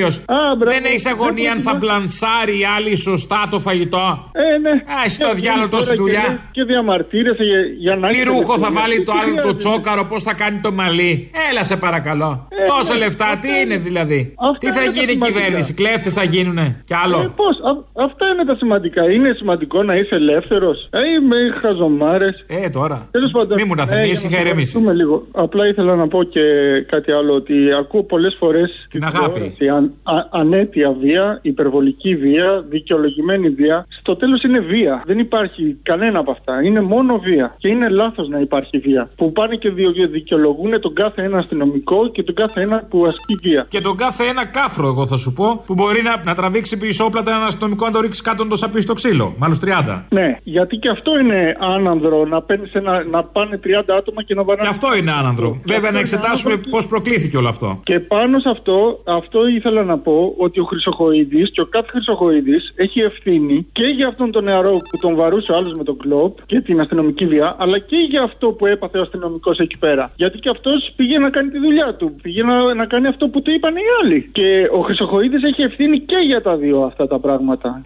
Δεν 0.71 0.83
έχεις 0.85 1.05
αγωνία 1.05 1.51
αν 1.51 1.59
θα 1.59 1.73
μπλανσάρει 1.75 2.59
η 2.59 2.65
άλλη 2.77 2.95
σωστά 2.95 3.47
το 3.51 3.59
φαγητό; 3.59 4.31
Ε, 4.31 4.57
ναι. 4.57 4.69
Α, 4.69 4.95
εσύ 5.05 5.19
το 5.19 5.31
διάλογο 5.33 5.69
τόση 5.69 5.83
Τώρα 5.83 5.95
και 5.95 6.01
δουλειά. 6.01 6.25
λες 6.29 6.37
Και 6.51 6.63
διαμαρτύρεσαι 6.63 7.43
για, 7.43 7.59
για 7.79 7.95
να 7.95 8.07
Τι 8.09 8.17
έχεις 8.17 8.27
ρούχο 8.29 8.41
θα 8.43 8.67
ελευθερία. 8.67 8.79
βάλει 8.81 9.03
το 9.03 9.11
Τι 9.11 9.17
άλλο 9.19 9.33
το 9.35 9.41
χρειάζεται. 9.41 9.57
τσόκαρο, 9.57 10.03
πώς 10.05 10.23
θα 10.23 10.33
κάνει 10.33 10.59
το 10.59 10.71
μαλλί; 10.71 11.31
Έλα 11.51 11.63
σε 11.63 11.75
παρακαλώ. 11.77 12.47
Ε, 12.49 12.65
Τόσα 12.65 12.93
ναι, 12.93 12.99
λεφτά, 12.99 13.25
αυτά 13.25 13.37
τι 13.39 13.47
είναι- 13.47 13.59
είναι 13.59 13.77
δηλαδή; 13.77 14.33
αυτά 14.37 14.57
Τι 14.57 14.67
θα 14.75 14.81
είναι 14.83 14.91
τα 14.91 14.99
γίνει 14.99 15.11
η 15.11 15.13
σημαντικά. 15.13 15.39
κυβέρνηση, 15.39 15.73
κλέφτες 15.73 16.13
θα 16.13 16.23
γίνουνε. 16.23 16.81
Κι 16.85 16.93
άλλο; 17.03 17.17
Ε, 17.19 17.29
πώς, 17.35 17.55
α- 17.69 18.03
αυτά 18.05 18.25
είναι 18.31 18.45
τα 18.45 18.55
σημαντικά. 18.55 19.11
Είναι 19.11 19.33
σημαντικό 19.37 19.83
να 19.83 19.95
είσαι 19.95 20.15
ελεύθερος. 20.15 20.77
Ε, 20.91 20.99
είμαι 21.15 21.37
χαζομάρες. 21.61 22.35
Ε, 22.47 22.69
τώρα. 22.69 23.07
Τέλος 23.11 23.31
πάντων. 23.31 23.57
Μη 23.61 23.63
μου 23.67 23.75
τα 23.75 23.85
θυμίσεις, 23.85 24.19
για 24.21 24.29
να 24.29 24.35
είχα 24.35 24.45
ηρεμήσει. 24.45 24.81
το 24.83 24.91
λίγο. 24.91 25.27
Απλά 25.31 25.67
ήθελα 25.67 25.95
να 25.95 26.07
πω 26.07 26.23
και 26.23 26.41
κάτι 26.87 27.11
άλλο. 27.11 27.33
Ότι 27.33 27.53
ακούω 27.79 28.03
πολλές 28.03 28.35
φορές 28.39 28.87
Την 28.89 29.03
αγάπη. 29.05 29.55
Αν, 30.03 30.17
α- 30.17 30.27
ανέτεια 30.31 30.91
βία, 31.01 31.39
υπερβολική 31.41 32.15
βία, 32.15 32.65
δικαιολογημένη 32.69 33.49
βία. 33.49 33.85
Στο 33.99 34.15
τέλος 34.15 34.43
είναι 34.43 34.59
βία. 34.59 35.01
Δεν 35.05 35.19
υπάρχει 35.19 35.77
κανένα 35.83 36.19
από 36.19 36.31
αυτά. 36.31 36.63
Είναι 36.63 36.81
μόνο 36.81 37.17
βία. 37.19 37.55
Και 37.57 37.67
είναι 37.67 37.89
λάθος 37.89 38.27
να 38.27 38.39
υπάρχει 38.39 38.77
βία. 38.77 39.09
Που 39.15 39.31
πάνε 39.31 39.55
και 39.55 39.69
διο- 39.69 40.09
δικαιολογούν 40.11 40.79
τον 40.81 40.93
κάθε 40.93 41.21
ένα 41.21 41.37
αστυνομικό 41.37 42.07
και 42.11 42.23
τον 42.23 42.35
κάθε 42.35 42.61
ένα 42.61 42.83
που 42.89 43.05
ασκεί 43.05 43.35
βία. 43.41 43.65
Και 43.69 43.81
τον 43.81 43.97
κάθε 43.97 44.23
ένα 44.23 44.45
κάφρο, 44.45 44.87
εγώ 44.87 45.07
θα 45.07 45.15
σου 45.15 45.33
πω, 45.33 45.63
που 45.65 45.73
μπορεί 45.73 46.01
να, 46.01 46.21
να 46.23 46.35
τραβήξει 46.35 46.77
πισόπλατα 46.77 47.31
έναν 47.31 47.43
αστυνομικό 47.45 47.85
να 47.85 47.91
το 47.91 47.99
ρίξει 47.99 48.21
κάτω 48.21 48.43
να 48.43 48.49
το 48.49 48.55
σαπίσει 48.55 48.81
στο 48.83 48.93
ξύλο. 48.93 49.35
Μάλλον 49.37 49.57
30. 49.65 50.03
Ναι, 50.09 50.37
γιατί 50.43 50.77
και 50.77 50.89
αυτό 50.89 51.19
είναι 51.19 51.55
άνανδρο 51.59 52.25
να, 52.25 52.41
παίρνεις 52.41 52.73
ένα, 52.73 53.03
να 53.11 53.23
πάνε 53.23 53.59
30 53.63 53.69
άτομα 53.97 54.23
και 54.23 54.33
να 54.33 54.43
βαράνε. 54.43 54.67
Και 54.69 54.73
αυτό 54.75 54.95
είναι 54.97 55.11
άνανδρο. 55.11 55.59
Βέβαια, 55.65 55.91
να 55.91 55.99
εξετάσουμε 55.99 56.57
πώς 56.69 56.87
προκλήθηκε 56.87 57.37
όλο 57.37 57.47
αυτό. 57.47 57.79
Και 57.83 57.99
πάνω 57.99 58.39
σε 58.39 58.49
αυτό, 58.49 59.01
αυτό 59.03 59.47
ήθελα 59.47 59.76
να 59.83 59.97
πω 59.97 60.33
ότι 60.37 60.59
ο 60.59 60.63
Χρυσοχοίδης 60.63 61.51
και 61.51 61.61
ο 61.61 61.65
κάθε 61.65 61.87
Χρυσοχοίδης 61.89 62.73
έχει 62.75 62.99
ευθύνη 62.99 63.67
και 63.71 63.85
για 63.85 64.07
αυτόν 64.07 64.31
τον 64.31 64.43
νεαρό 64.43 64.77
που 64.89 64.97
τον 64.97 65.15
βαρούσε 65.15 65.51
ο 65.51 65.55
άλλος 65.55 65.75
με 65.75 65.83
τον 65.83 65.97
κλοπ 65.97 66.37
και 66.45 66.61
την 66.61 66.79
αστυνομική 66.79 67.25
βία, 67.25 67.55
αλλά 67.59 67.79
και 67.79 67.97
για 68.09 68.23
αυτό 68.23 68.47
που 68.47 68.65
έπαθε 68.65 68.97
ο 68.97 69.01
αστυνομικός 69.01 69.59
εκεί 69.59 69.77
πέρα. 69.77 70.11
Γιατί 70.15 70.39
και 70.39 70.49
αυτός 70.49 70.93
πήγε 70.95 71.17
να 71.17 71.29
κάνει 71.29 71.49
τη 71.49 71.59
δουλειά 71.59 71.95
του. 71.95 72.15
Πήγε 72.21 72.43
να, 72.43 72.73
να 72.73 72.85
κάνει 72.85 73.07
αυτό 73.07 73.27
που 73.27 73.41
του 73.41 73.51
είπαν 73.51 73.75
οι 73.75 73.87
άλλοι. 74.03 74.29
Και 74.31 74.69
ο 74.71 74.79
Χρυσοχοίδης 74.79 75.43
έχει 75.43 75.61
ευθύνη 75.61 75.99
και 75.99 76.17
για 76.25 76.41
τα 76.41 76.55
δύο 76.55 76.81
αυτά 76.81 77.07
τα 77.07 77.19
πράγματα. 77.19 77.81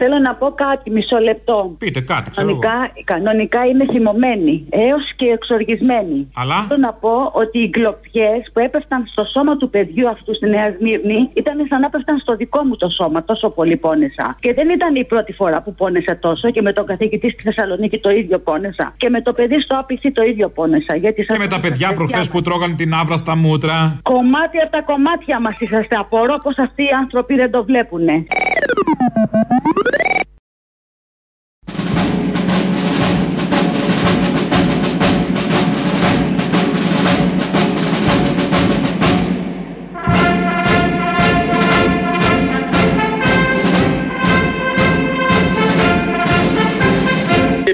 Θέλω 0.00 0.18
να 0.18 0.34
πω 0.34 0.46
κάτι, 0.64 0.90
μισό 0.90 1.18
λεπτό. 1.18 1.74
Πείτε 1.78 2.00
κάτι, 2.00 2.30
ξέρω 2.30 2.48
εγώ. 2.48 2.58
Κανονικά, 2.58 3.02
κανονικά 3.04 3.60
είναι 3.66 3.84
θυμωμένοι, 3.92 4.66
έως 4.70 5.04
και 5.16 5.26
εξοργισμένοι. 5.36 6.18
Αλλά; 6.34 6.64
Θέλω 6.68 6.80
να 6.80 6.92
πω 6.92 7.14
ότι 7.42 7.58
οι 7.58 7.70
κλοπιές 7.70 8.40
που 8.52 8.58
έπεφταν 8.60 9.00
στο 9.12 9.24
σώμα 9.34 9.56
του 9.56 9.70
παιδιού 9.70 10.08
αυτού 10.08 10.34
στη 10.34 10.46
Νέα 10.48 10.68
Σμύρνη 10.76 11.30
ήταν 11.32 11.56
σαν 11.68 11.80
να 11.80 11.86
έπεφταν 11.86 12.18
στο 12.18 12.36
δικό 12.36 12.60
μου 12.64 12.76
το 12.76 12.88
σώμα. 12.88 13.24
Τόσο 13.24 13.50
πολύ 13.50 13.76
πόνεσα. 13.76 14.36
Και 14.40 14.54
δεν 14.54 14.68
ήταν 14.68 14.94
η 14.94 15.04
πρώτη 15.04 15.32
φορά 15.32 15.62
που 15.62 15.74
πόνεσα 15.74 16.18
τόσο 16.18 16.50
και 16.50 16.62
με 16.62 16.72
τον 16.72 16.86
καθηγητή 16.86 17.30
στη 17.30 17.42
Θεσσαλονίκη 17.42 17.98
το 17.98 18.10
ίδιο 18.10 18.38
πόνεσα. 18.38 18.94
Και 18.96 19.08
με 19.08 19.20
το 19.22 19.32
παιδί 19.32 19.60
στο 19.60 19.78
άπηθι 19.78 20.12
το 20.12 20.22
ίδιο 20.22 20.48
πόνεσα. 20.48 20.96
Γιατί 20.96 21.24
Και 21.24 21.38
με 21.38 21.46
τα 21.46 21.60
παιδιά 21.60 21.92
προχθές 21.92 22.28
που 22.28 22.40
τρώγαν 22.40 22.76
την 22.76 22.94
άβρα 22.94 23.16
στα 23.16 23.36
μούτρα. 23.36 23.98
Κομμάτι 24.02 24.58
από 24.58 24.70
τα 24.70 24.82
κομμάτια 24.82 25.40
μας 25.40 25.56
είσαστε. 25.58 25.96
Απορώ 25.96 26.34
πω 26.42 26.62
αυτοί 26.62 26.82
οι 26.82 26.92
άνθρωποι 27.02 27.34
δεν 27.34 27.50
το 27.50 27.64
βλέπουνε. 27.64 28.24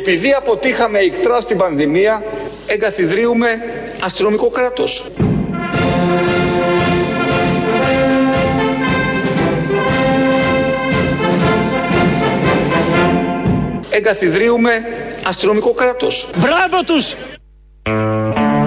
Επειδή 0.07 0.33
αποτύχαμε 0.33 0.99
ικτρά 0.99 1.41
στην 1.41 1.57
πανδημία, 1.57 2.23
εγκαθιδρύουμε 2.67 3.47
αστυνομικό 4.05 4.49
κράτος. 4.49 5.11
Εγκαθιδρύουμε 13.97 14.71
αστυνομικό 15.27 15.73
κράτος. 15.73 16.31
Μπράβο 16.37 16.85
τους! 16.87 17.15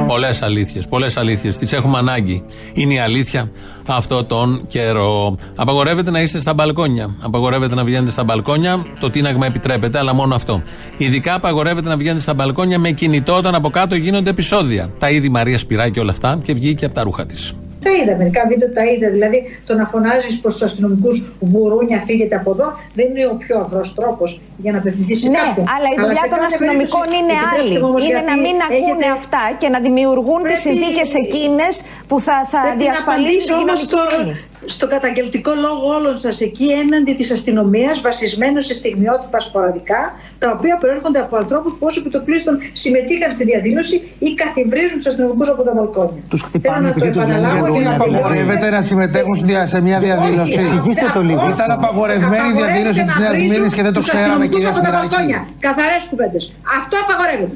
Πολλές 0.08 0.42
αλήθειες, 0.42 0.88
πολλές 0.88 1.18
αλήθειες. 1.18 1.58
Τις 1.58 1.74
έχουμε 1.74 1.98
ανάγκη. 1.98 2.44
Είναι 2.74 2.94
η 2.94 3.00
αλήθεια 3.00 3.52
αυτό 3.88 4.24
τον 4.24 4.66
καιρό. 4.70 5.38
Απαγορεύεται 5.56 6.12
να 6.12 6.22
είστε 6.22 6.40
στα 6.40 6.54
μπαλκόνια. 6.54 7.16
Απαγορεύεται 7.22 7.76
να 7.76 7.84
βγαίνετε 7.84 8.12
στα 8.12 8.24
μπαλκόνια. 8.24 8.86
Το 9.00 9.10
τίναγμα 9.10 9.46
επιτρέπεται, 9.46 9.98
αλλά 9.98 10.14
μόνο 10.14 10.36
αυτό. 10.36 10.64
Ειδικά 10.98 11.34
απαγορεύεται 11.34 11.90
να 11.90 11.98
βγαίνετε 11.98 12.22
στα 12.22 12.34
μπαλκόνια 12.34 12.80
με 12.80 12.92
κινητό 12.92 13.36
όταν 13.38 13.56
από 13.56 13.70
κάτω 13.70 13.96
γίνονται 13.96 14.30
επεισόδια. 14.30 14.90
Τα 15.00 15.10
είδη 15.10 15.30
Μαρίας 15.30 15.62
Σπυράκη 15.62 16.00
όλα 16.00 16.12
αυτά 16.12 16.40
και 16.44 16.54
βγήκε 16.54 16.86
από 16.86 16.94
τα 16.94 17.04
ρούχα 17.04 17.26
της. 17.26 17.54
Τα 17.84 17.92
είδα, 18.00 18.16
μερικά 18.16 18.42
βίντεο 18.48 18.70
τα 18.78 18.84
είδα. 18.92 19.10
Δηλαδή 19.10 19.40
το 19.68 19.74
να 19.76 19.86
φωνάζεις 19.86 20.40
προς 20.40 20.54
τους 20.54 20.64
αστυνομικούς 20.64 21.16
γουρούνια 21.52 22.00
φύγετε 22.06 22.36
από 22.36 22.52
εδώ 22.52 22.68
δεν 22.98 23.06
είναι 23.10 23.26
ο 23.34 23.36
πιο 23.44 23.56
αυρός 23.60 23.94
τρόπος 23.96 24.42
για 24.58 24.72
να 24.72 24.78
απευθυνθείς 24.78 25.20
σε 25.22 25.30
Ναι, 25.30 25.38
κάποιον. 25.38 25.66
αλλά 25.76 25.88
η 25.96 25.98
δουλειά 26.04 26.24
σε 26.26 26.30
των 26.34 26.40
κάθε 26.40 26.54
αστυνομικών 26.56 27.06
περίπτωση, 27.06 27.20
είναι 27.24 27.34
επιτρέψτε 27.40 27.70
άλλη. 27.74 27.80
μου 27.82 27.88
όμως, 27.90 28.02
Είναι 28.04 28.12
γιατί 28.14 28.30
να 28.32 28.36
μην 28.46 28.56
ακούνε 28.68 29.06
έχετε- 29.08 29.20
αυτά 29.20 29.44
και 29.62 29.68
να 29.74 29.80
δημιουργούν 29.86 30.42
τις 30.50 30.60
Πρέπει- 30.62 30.66
συνθήκες 30.68 31.10
εκείνες 31.24 31.74
που 32.10 32.16
θα, 32.26 32.36
θα 32.52 32.60
Πρέπει 32.62 32.78
να 32.78 32.84
διασφαλίσουν 32.84 33.40
απαντήσω 33.40 33.54
την 33.62 33.70
όμως 33.70 33.80
κοινωνική 33.86 34.46
στο- 34.58 34.66
ειρήνη. 34.66 34.72
στο 34.76 34.88
καταγγελτικό 34.88 35.52
λόγο 35.66 35.86
όλων 35.98 36.18
σας 36.18 36.42
εκεί 36.42 36.68
έναντι 36.84 37.14
της 37.14 37.32
αστυνομίας 37.32 38.02
βασισμένος 38.02 38.66
σε 38.66 38.74
στιγμιότυπα 38.74 39.40
σποραδικά, 39.40 40.02
τα 40.40 40.48
οποία 40.56 40.76
προέρχονται 40.78 41.20
από 41.20 41.36
ανθρώπους 41.38 41.72
που 41.74 41.86
ως 41.90 41.98
επιτοπλίστων 41.98 42.60
συμμετείχαν 42.74 43.32
στη 43.32 43.44
διαδήλωση 43.44 43.96
ή 44.20 44.34
καθιβρίζουν 44.34 44.98
τους 44.98 45.08
αστυνομικούς 45.08 45.48
από 45.50 45.64
τα 45.64 45.74
μπαλκόνια. 45.76 46.22
Τους 46.30 46.42
χτυπάνε 46.42 46.76
Θέλω 46.78 46.88
να 46.88 46.94
το 46.94 47.00
επειδή 47.06 47.18
τους 47.18 47.28
λένε 47.28 47.34
επαναλάβω 47.38 47.66
γιατί 47.66 47.82
για 47.82 47.90
να 47.90 47.96
απαγορεύεται 47.96 48.70
να 48.70 48.82
συμμετέχουν 48.82 49.36
στη 49.36 49.46
δια- 49.46 49.68
σε 49.68 49.82
μια 49.82 50.00
διαδήλωση. 50.00 50.60
Εξηγήστε 50.60 51.06
το 51.14 51.22
λίγο. 51.24 51.44
Ήταν 51.56 51.72
απαγορευμένη 51.72 52.50
η 52.50 52.54
διαδήλωση 52.62 53.04
της 53.04 53.16
Νέας 53.18 53.38
Μήνης 53.38 53.74
και 53.74 53.82
δεν 53.82 53.94
το 53.94 54.02
ξέραμε, 54.02 54.48
κυρία 54.48 54.74
Σπυράκη. 54.74 55.36
Καθαρές 55.60 56.04
κουβέντες. 56.10 56.54
Αυτό 56.80 56.96
απαγορεύεται. 57.04 57.56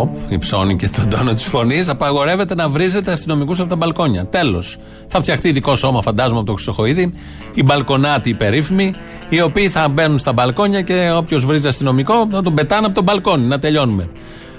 Οπ, 0.00 0.14
υψώνει 0.28 0.76
και 0.76 0.88
τον 0.88 1.10
τόνο 1.10 1.32
της 1.32 1.44
φωνής. 1.44 1.88
Απαγορεύεται 1.88 2.54
να 2.54 2.68
βρίζετε 2.68 3.12
αστυνομικούς 3.12 3.60
από 3.60 3.68
τα 3.68 3.76
μπαλκόνια. 3.76 4.26
Τέλος. 4.26 4.78
Θα 5.08 5.20
φτιαχτεί 5.20 5.48
ειδικό 5.48 5.76
σώμα, 5.76 6.02
φαντάζομαι, 6.02 6.38
από 6.38 6.46
το 6.46 6.52
Χρυσοχοίδη. 6.52 7.12
Οι 7.54 7.62
μπαλκονάτοι 7.62 8.28
οι 8.28 8.34
περίφημοι, 8.34 8.94
οι 9.28 9.40
οποίοι 9.40 9.68
θα 9.68 9.88
μπαίνουν 9.88 10.18
στα 10.18 10.32
μπαλκόνια 10.32 10.80
και 10.80 11.12
όποιος 11.16 11.44
βρίζει 11.44 11.66
αστυνομικό 11.66 12.28
θα 12.30 12.42
τον 12.42 12.54
πετάνε 12.54 12.86
από 12.86 12.94
τον 12.94 13.04
μπαλκόνι. 13.04 13.46
Να 13.46 13.58
τελειώνουμε. 13.58 14.08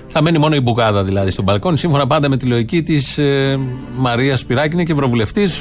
Θα 0.08 0.22
μένει 0.22 0.38
μόνο 0.38 0.56
η 0.56 0.62
μπουκάδα 0.62 1.04
δηλαδή 1.04 1.32
στον 1.32 1.43
μπαλκόνι, 1.43 1.78
σύμφωνα 1.78 2.08
πάντα 2.08 2.30
με 2.30 2.38
τη 2.38 2.46
λογική 2.46 2.84
της 2.84 3.17
ε, 3.17 3.60
Μαρίας 3.98 4.39
Σπυράκη. 4.39 4.74
Είναι 4.74 4.84
και 4.84 4.91
ευρωβουλευτής. 4.91 5.60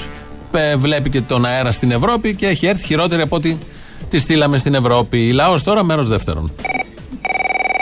Βλέπει 0.78 1.10
και 1.10 1.20
τον 1.20 1.44
αέρα 1.44 1.72
στην 1.72 1.90
Ευρώπη 1.90 2.34
και 2.34 2.46
έχει 2.46 2.66
έρθει 2.66 2.84
χειρότερη 2.84 3.22
από 3.22 3.36
ό,τι 3.36 3.56
τη 4.08 4.18
στείλαμε 4.18 4.58
στην 4.58 4.74
Ευρώπη. 4.74 5.32
Λαός 5.32 5.62
τώρα, 5.62 5.84
μέρος 5.84 6.08
δεύτερον. 6.08 6.52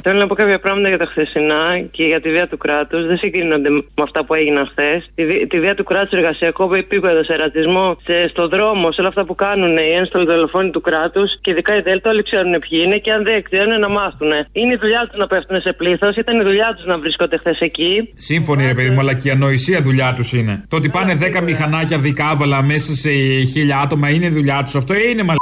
Θέλω 0.03 0.19
να 0.19 0.27
πω 0.27 0.35
κάποια 0.35 0.59
πράγματα 0.61 0.89
για 0.89 0.99
τα 0.99 1.07
χθεσινά 1.11 1.65
και 1.91 2.05
για 2.05 2.21
τη 2.21 2.29
βία 2.31 2.47
του 2.49 2.59
κράτους. 2.59 3.07
Δεν 3.07 3.17
συγκρίνονται 3.17 3.71
με 3.71 3.83
αυτά 4.03 4.25
που 4.25 4.35
έγιναν 4.35 4.67
χθες. 4.71 5.11
Τη, 5.15 5.27
βι- 5.27 5.49
τη 5.51 5.61
βία 5.61 5.75
του 5.75 5.85
κράτους, 5.85 6.19
εργασιακό 6.19 6.75
επίπεδο, 6.75 7.25
σε 7.25 7.35
ρατσισμό, 7.37 7.97
σε, 8.07 8.29
στο 8.29 8.49
δρόμο, 8.49 8.93
σε 8.93 9.01
όλα 9.01 9.09
αυτά 9.09 9.25
που 9.25 9.35
κάνουν 9.35 9.77
οι 9.77 9.91
ένστολοι 10.01 10.25
δολοφόνοι 10.27 10.71
του 10.71 10.81
κράτους 10.81 11.31
και 11.41 11.51
ειδικά 11.51 11.77
οι 11.77 11.81
Δέλτα, 11.81 12.11
όλοι 12.11 12.23
ξέρουν 12.23 12.53
ποιοι 12.65 12.83
είναι 12.85 12.99
και 12.99 13.13
αν 13.13 13.23
δεν 13.25 13.43
ξέρουν 13.43 13.81
να 13.81 13.89
μάθουν. 13.89 14.31
Είναι 14.53 14.73
η 14.73 14.79
δουλειά 14.81 15.07
τους 15.09 15.19
να 15.19 15.27
πέφτουν 15.27 15.61
σε 15.61 15.73
πλήθος, 15.73 16.17
ήταν 16.17 16.41
η 16.41 16.45
δουλειά 16.45 16.75
τους 16.77 16.85
να 16.87 16.99
βρίσκονται 16.99 17.37
χθες 17.37 17.59
εκεί. 17.61 18.13
Σύμφωνοι, 18.17 18.67
ρε 18.67 18.73
παιδί 18.75 18.91
μου, 18.91 19.01
αλλά 19.01 19.15
και 19.15 19.29
η 19.29 19.31
ανοησία 19.31 19.81
δουλειά 19.81 20.13
τους 20.17 20.33
είναι. 20.33 20.65
Το 20.69 20.77
ότι 20.77 20.89
πάνε 20.89 21.15
10 21.39 21.41
μηχανάκια 21.43 21.99
δικάβαλα 21.99 22.63
μέσα 22.63 22.93
σε 22.95 23.11
χίλια 23.53 23.79
άτομα 23.79 24.11
είναι 24.11 24.29
δουλειά 24.29 24.63
τους 24.65 24.75
αυτό 24.75 24.95
ή 24.95 24.99
είναι 25.03 25.23
μαλακία. 25.23 25.40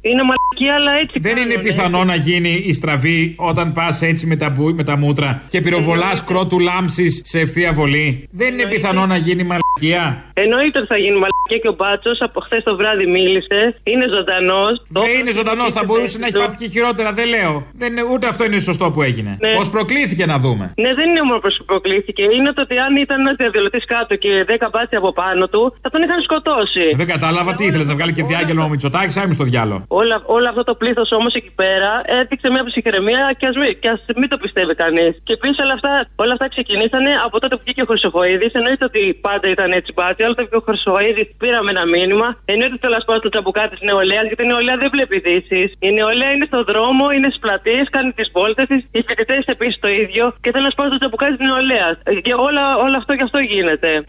Είναι 0.00 0.22
μαλακία, 0.22 0.74
αλλά 0.74 0.92
έτσι. 1.02 1.18
Δεν 1.20 1.36
είναι 1.36 1.54
πιθανό 1.58 2.04
να 2.04 2.14
γίνει 2.14 2.62
η 2.66 2.72
στραβή 2.72 3.34
όταν 3.38 3.72
πας 3.72 4.02
έτσι 4.02 4.26
με 4.26 4.36
τα, 4.36 4.50
μπου- 4.50 4.74
με 4.74 4.84
τα 4.84 4.96
μούτρα 4.96 5.42
και 5.48 5.60
πυροβολάς 5.60 6.24
κρότου 6.24 6.58
λάμψη 6.58 7.10
σε 7.26 7.38
ευθεία 7.40 7.72
βολή. 7.72 8.28
Δεν 8.30 8.52
είναι 8.52 8.66
πιθανό 8.66 9.06
να 9.06 9.16
γίνει 9.16 9.42
μαλακία. 9.42 10.24
Εννοείται 10.34 10.78
ότι 10.78 10.86
θα 10.86 10.96
γίνει 10.96 11.14
μαλακία 11.24 11.58
και 11.62 11.68
ο 11.68 11.74
Μπάτσος 11.78 12.18
από 12.20 12.40
χθες 12.40 12.62
το 12.62 12.76
βράδυ 12.76 13.06
μίλησε. 13.06 13.60
Είναι 13.82 14.06
ζωντανός. 14.14 14.82
Δεν 14.88 15.18
είναι 15.20 15.32
ζωντανός, 15.32 15.72
θα 15.72 15.84
μπορούσε 15.84 16.18
να 16.18 16.26
έχει 16.26 16.36
πάθει 16.38 16.56
και 16.56 16.68
χειρότερα, 16.68 17.12
δεν 17.12 17.28
λέω. 17.28 17.66
Δεν 17.72 17.92
είναι, 17.92 18.02
ούτε 18.12 18.26
αυτό 18.28 18.44
είναι 18.44 18.58
σωστό 18.58 18.90
που 18.90 19.02
έγινε. 19.02 19.36
Ναι. 19.40 19.52
Πώς 19.54 19.70
προκλήθηκε 19.70 20.26
να 20.26 20.38
δούμε. 20.38 20.72
Ναι, 20.76 20.94
δεν 20.94 21.08
είναι 21.10 21.22
μόνο 21.22 21.38
που 21.38 21.64
προκλήθηκε. 21.66 22.22
Είναι 22.36 22.52
το 22.52 22.60
ότι 22.62 22.78
αν 22.78 22.96
ήταν 22.96 23.20
ένας 23.20 23.36
διαδηλωτής 23.36 23.84
κάτω 23.84 24.14
και 24.16 24.28
10 24.48 24.68
μπάτσοι 24.72 24.98
από 24.98 25.12
πάνω 25.12 25.46
του, 25.48 25.62
θα 25.82 25.88
τον 25.90 26.02
είχαν 26.02 26.20
σκοτώσει. 26.22 26.84
Δεν 27.00 27.06
κατάλαβα 27.06 27.54
τι 27.54 27.64
ήθελες 27.64 27.86
να 27.86 27.94
βγάλει 27.94 28.12
και 28.12 28.22
διάγγελμα 28.22 28.64
ο 28.64 28.68
Μητσοτάκης, 28.68 29.16
άμε 29.16 29.34
στο 29.48 29.56
διάολο. 29.56 29.84
Όλα, 30.00 30.16
όλο 30.36 30.48
αυτό 30.48 30.62
το 30.64 30.74
πλήθος 30.74 31.12
όμως 31.18 31.32
εκεί 31.34 31.52
πέρα 31.62 31.90
έδειξε 32.04 32.50
μια 32.50 32.64
ψυχραιμία 32.64 33.22
και 33.38 33.46
ας 33.46 33.56
μην, 33.56 33.78
και 33.80 33.88
ας 33.88 34.00
μην 34.20 34.28
το 34.28 34.36
πιστεύει 34.44 34.74
κανείς. 34.74 35.12
Και 35.26 35.32
επίσης 35.38 35.58
όλα 35.64 35.74
αυτά, 35.78 35.92
όλα 36.16 36.32
αυτά 36.32 36.48
ξεκινήσανε 36.48 37.10
από 37.26 37.36
τότε 37.40 37.54
που 37.56 37.62
βγήκε 37.64 37.82
ο 37.82 37.88
Χρυσοχοίδης. 37.90 38.52
Εννοείται 38.52 38.84
ότι 38.84 39.02
πάντα 39.26 39.46
ήταν 39.48 39.68
έτσι 39.78 39.92
οι 39.92 39.98
μπάτσοι. 39.98 40.22
Όταν 40.22 40.42
βγήκε 40.42 40.56
ο 40.62 40.64
Χρυσοχοίδης, 40.68 41.28
πήραμε 41.42 41.70
ένα 41.70 41.84
μήνυμα. 41.94 42.28
Εννοείται 42.44 42.72
ότι 42.72 42.82
θέλω 42.84 42.94
να 42.94 43.00
σπάω 43.00 43.18
τον 43.18 43.28
τσαμπουκά 43.28 43.76
τη 43.78 43.84
νεολαία, 43.84 44.22
γιατί 44.28 44.42
η 44.42 44.46
νεολαία 44.46 44.76
δεν 44.82 44.90
βλέπει 44.94 45.14
ειδήσεις. 45.16 45.68
Η 45.78 45.90
νεολαία 45.98 46.30
είναι 46.34 46.46
στον 46.50 46.64
δρόμο, 46.70 47.04
είναι 47.16 47.28
στις 47.30 47.38
πλατείες, 47.44 47.82
κάνει 47.90 48.10
τις 48.18 48.28
βόλτες 48.36 48.66
της. 48.70 48.80
Οι 48.90 49.00
φοιτητές 49.06 49.44
επίσης 49.54 49.78
το 49.84 49.88
ίδιο. 49.88 50.24
Και 50.42 50.50
θέλω 50.52 50.64
να 50.64 50.70
σπάω 50.70 50.88
τον 50.88 50.98
τσαμπουκά 50.98 51.36
τη 51.36 51.44
νεολαία. 51.44 51.88
Και 52.26 52.34
όλα, 52.46 52.64
όλο 52.84 52.96
αυτό 52.96 53.12
και 53.16 53.22
αυτό 53.28 53.38
γίνεται. 53.38 54.04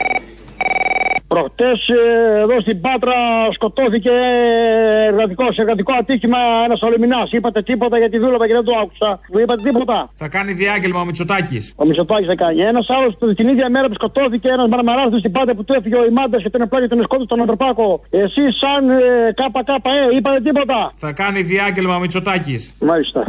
Προχτές 1.34 1.80
εδώ 2.44 2.62
στην 2.62 2.82
Πάτρα 2.82 3.18
σκοτώθηκε 3.52 4.12
εργατικός, 5.12 5.56
σε 5.56 5.62
εργατικό 5.62 5.94
ατύχημα 6.00 6.38
ένας 6.66 6.82
ολεμινά. 6.82 7.22
Είπατε 7.32 7.62
τίποτα 7.62 7.98
γιατί 7.98 8.18
δούλευα 8.18 8.48
και 8.48 8.54
δεν 8.54 8.64
το 8.64 8.74
άκουσα. 8.82 9.20
Δεν 9.34 9.44
είπατε 9.44 9.62
τίποτα. 9.62 10.10
Θα 10.14 10.28
κάνει 10.28 10.52
διάγγελμα 10.52 11.00
ο 11.02 11.06
Μητσοτάκης. 11.06 11.74
Ο 11.76 11.86
Μισοτάκη 11.86 12.26
δεν 12.26 12.38
κάνει. 12.38 12.62
Ένας 12.62 12.90
άλλος 12.90 13.36
την 13.36 13.48
ίδια 13.48 13.70
μέρα 13.70 13.88
που 13.88 13.94
σκοτώθηκε 13.94 14.48
ένας 14.48 14.68
μαρμαράδο 14.68 15.18
στην 15.18 15.32
Πάτρα 15.32 15.54
που 15.56 15.64
του 15.64 15.74
έφυγε 15.74 15.96
ο 15.96 16.06
Ιμάντας 16.06 16.42
και 16.42 16.50
τον 16.50 16.62
επλάγει 16.62 16.88
τον 16.88 17.04
σκότωσε 17.04 17.28
τον 17.28 17.40
Ανθρωπάκο. 17.40 18.02
Εσεί 18.10 18.42
σαν 18.62 18.90
ε, 18.90 19.34
ΚΚΕ 19.34 20.16
είπατε 20.18 20.42
τίποτα. 20.42 20.92
Θα 20.96 21.12
κάνει 21.12 21.42
διάγγελμα 21.42 21.96
ο 21.96 22.00
Μητσοτάκης. 22.00 22.76
Μάλιστα. 22.80 23.26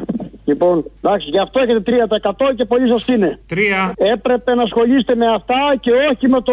Λοιπόν, 0.50 0.84
εντάξει, 1.02 1.28
γι' 1.30 1.38
αυτό 1.38 1.60
έχετε 1.60 2.06
3% 2.30 2.54
και 2.56 2.64
πολύ 2.64 2.86
σωστή 2.92 3.12
είναι. 3.12 3.38
Τρία. 3.46 3.92
Έπρεπε 3.96 4.54
να 4.54 4.62
ασχολείστε 4.62 5.14
με 5.14 5.26
αυτά 5.34 5.60
και 5.80 5.90
όχι 6.10 6.28
με, 6.28 6.40
το, 6.40 6.52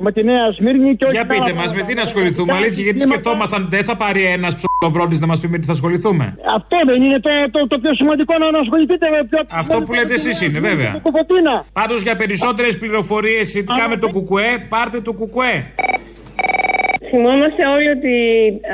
με 0.00 0.12
τη 0.12 0.22
Νέα 0.24 0.52
Σμύρνη 0.58 0.96
και 0.96 1.04
όχι 1.04 1.14
Για 1.16 1.24
με 1.28 1.34
πείτε 1.34 1.44
άλλα 1.44 1.54
μας, 1.60 1.70
με 1.70 1.76
τι 1.76 1.76
να 1.78 1.84
πράγματα. 1.84 2.02
ασχοληθούμε. 2.02 2.52
Αλήθεια, 2.52 2.82
γιατί 2.86 2.98
Κλίματα. 2.98 3.18
σκεφτόμασταν 3.18 3.60
δεν 3.74 3.84
θα 3.88 3.94
πάρει 3.96 4.22
ένας 4.36 4.52
ψωλοβρότη 4.58 5.18
να 5.18 5.26
μας 5.26 5.38
πει 5.40 5.48
με 5.48 5.58
τι 5.58 5.66
θα 5.66 5.72
ασχοληθούμε; 5.72 6.24
Αυτό 6.58 6.76
δεν 6.86 7.02
είναι 7.02 7.20
το, 7.20 7.30
το, 7.50 7.66
το 7.66 7.78
πιο 7.78 7.94
σημαντικό 7.94 8.32
να 8.38 8.50
να 8.50 8.58
ασχοληθείτε 8.58 9.06
με 9.14 9.20
πιο. 9.30 9.38
Αυτό 9.62 9.76
που 9.82 9.92
λέτε 9.94 10.14
εσείς 10.14 10.40
είναι, 10.40 10.58
βέβαια. 10.68 10.92
Το 10.92 11.00
Κοφωτίνα. 11.00 11.64
Πάντως 11.72 12.02
για 12.02 12.16
περισσότερες 12.16 12.78
πληροφορίες 12.78 13.48
σχετικά 13.48 13.88
με 13.88 13.96
το 13.96 14.08
κουκουέ, 14.08 14.50
πάρτε 14.68 15.00
το 15.00 15.12
κουκουέ. 15.12 15.54
Θυμόμαστε 17.10 17.62
όλοι 17.74 17.88
ότι 17.96 18.14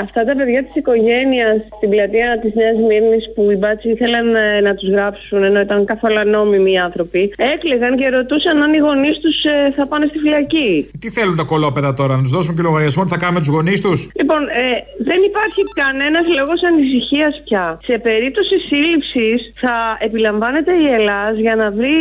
αυτά 0.05 0.21
τα 0.25 0.33
παιδιά 0.39 0.61
της 0.65 0.75
οικογένειας 0.81 1.57
στην 1.77 1.89
πλατεία 1.93 2.39
της 2.43 2.53
Νέας 2.61 2.77
Μύρνης 2.89 3.25
που 3.35 3.51
οι 3.51 3.57
μπάτσοι 3.61 3.89
ήθελαν 3.95 4.27
ε, 4.35 4.61
να 4.67 4.73
τους 4.75 4.89
γράψουν 4.95 5.43
ενώ 5.49 5.61
ήταν 5.61 5.85
καθόλου 5.85 6.19
ανώμιμοι 6.19 6.75
άνθρωποι, 6.81 7.23
έκλαιγαν 7.37 7.97
και 7.97 8.09
ρωτούσαν 8.09 8.63
αν 8.63 8.73
οι 8.75 8.79
γονείς 8.87 9.17
τους 9.23 9.37
θα 9.77 9.87
πάνε 9.87 10.07
στη 10.11 10.19
φυλακή. 10.19 10.91
Τι 11.03 11.09
θέλουν 11.11 11.37
τα 11.37 11.45
κολόπεδα 11.53 11.95
τώρα, 11.95 12.17
να 12.17 12.23
τους 12.23 12.33
δώσουμε 12.37 12.55
και 12.57 12.63
λογαριασμό, 12.63 13.03
τι 13.05 13.11
θα 13.11 13.21
κάνουμε 13.23 13.39
τους 13.39 13.49
γονείς 13.49 13.81
τους; 13.81 13.99
Λοιπόν, 14.21 14.43
ε, 14.63 14.67
δεν 15.09 15.21
υπάρχει 15.31 15.61
κανένας 15.83 16.25
λόγος 16.39 16.61
ανησυχίας 16.71 17.43
πια. 17.45 17.79
Σε 17.89 17.99
περίπτωση 17.99 18.57
σύλληψης 18.71 19.53
θα 19.63 19.77
επιλαμβάνεται 19.99 20.73
η 20.85 20.87
Ελλάδα 20.99 21.41
για 21.47 21.57
να 21.57 21.71
βρει 21.71 21.97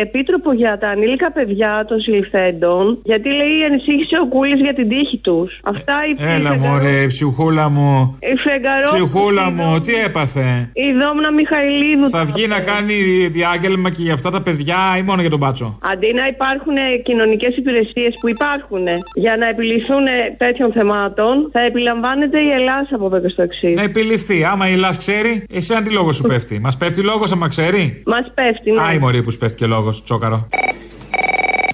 επίτροπο 0.00 0.52
για 0.52 0.78
τα 0.78 0.88
ανήλικα 0.88 1.32
παιδιά 1.32 1.84
των 1.88 2.00
συλληφθέντων, 2.00 2.98
γιατί 3.04 3.28
λέει 3.28 3.56
ανησύχησε 3.68 4.16
ο 4.24 4.26
Κούλης 4.26 4.60
για 4.60 4.74
την 4.74 4.88
τύχη 4.88 5.18
τους. 5.18 5.60
Αυτά 5.76 5.94
η 6.10 6.34
Έλα 6.34 6.58
μωρέ, 6.58 7.06
ψυχούλα 7.06 7.68
μου. 7.68 8.18
Η 8.20 8.36
Φεγγαρό. 8.48 8.88
Ψυχούλα 8.92 9.50
μου, 9.50 9.80
τι 9.80 9.94
έπαθε; 9.94 10.70
Η 10.72 10.92
Δόμνα 11.00 11.32
Μιχαηλίδου. 11.32 12.08
Θα 12.10 12.24
βγει 12.24 12.46
να 12.46 12.60
κάνει 12.60 12.94
διάγγελμα 13.26 13.90
και 13.90 14.02
για 14.02 14.12
αυτά 14.12 14.30
τα 14.30 14.42
παιδιά 14.42 14.76
ή 14.98 15.02
μόνο 15.02 15.20
για 15.20 15.30
τον 15.30 15.38
μπάτσο. 15.38 15.78
Αντί 15.92 16.12
να 16.12 16.26
υπάρχουν 16.26 16.74
κοινωνικές 17.02 17.56
υπηρεσίες 17.56 18.14
που 18.20 18.28
υπάρχουν 18.28 18.84
για 19.14 19.36
να 19.36 19.48
επιληθούν 19.48 20.04
τέτοιων 20.36 20.72
θεμάτων, 20.72 21.48
θα 21.52 21.60
επιλαμβάνεται 21.60 22.40
η 22.40 22.50
Ελλάδα 22.50 22.88
από 22.92 23.06
εδώ 23.06 23.20
και 23.20 23.28
στο 23.28 23.42
εξής. 23.42 23.74
Να 23.74 23.82
επιληφθεί. 23.82 24.44
Άμα 24.44 24.68
η 24.68 24.72
Ελλάς 24.72 24.96
ξέρει, 24.96 25.46
εσένα 25.52 25.82
τι 25.82 25.90
λόγος 25.90 26.16
σου 26.16 26.22
πέφτει. 26.22 26.58
Μας 26.58 26.76
πέφτει 26.76 27.02
λόγος 27.02 27.32
άμα 27.32 27.48
ξέρει; 27.48 28.02
Μας 28.06 28.32
πέφτει, 28.34 28.70
ναι. 28.70 28.82
Α, 28.82 28.92
η 28.92 28.98
μωρή 28.98 29.22
που 29.22 29.30
σου 29.30 29.38
πέφτει 29.38 29.56
και 29.56 29.66
λόγος, 29.66 30.04
τσόκαρο. 30.04 30.48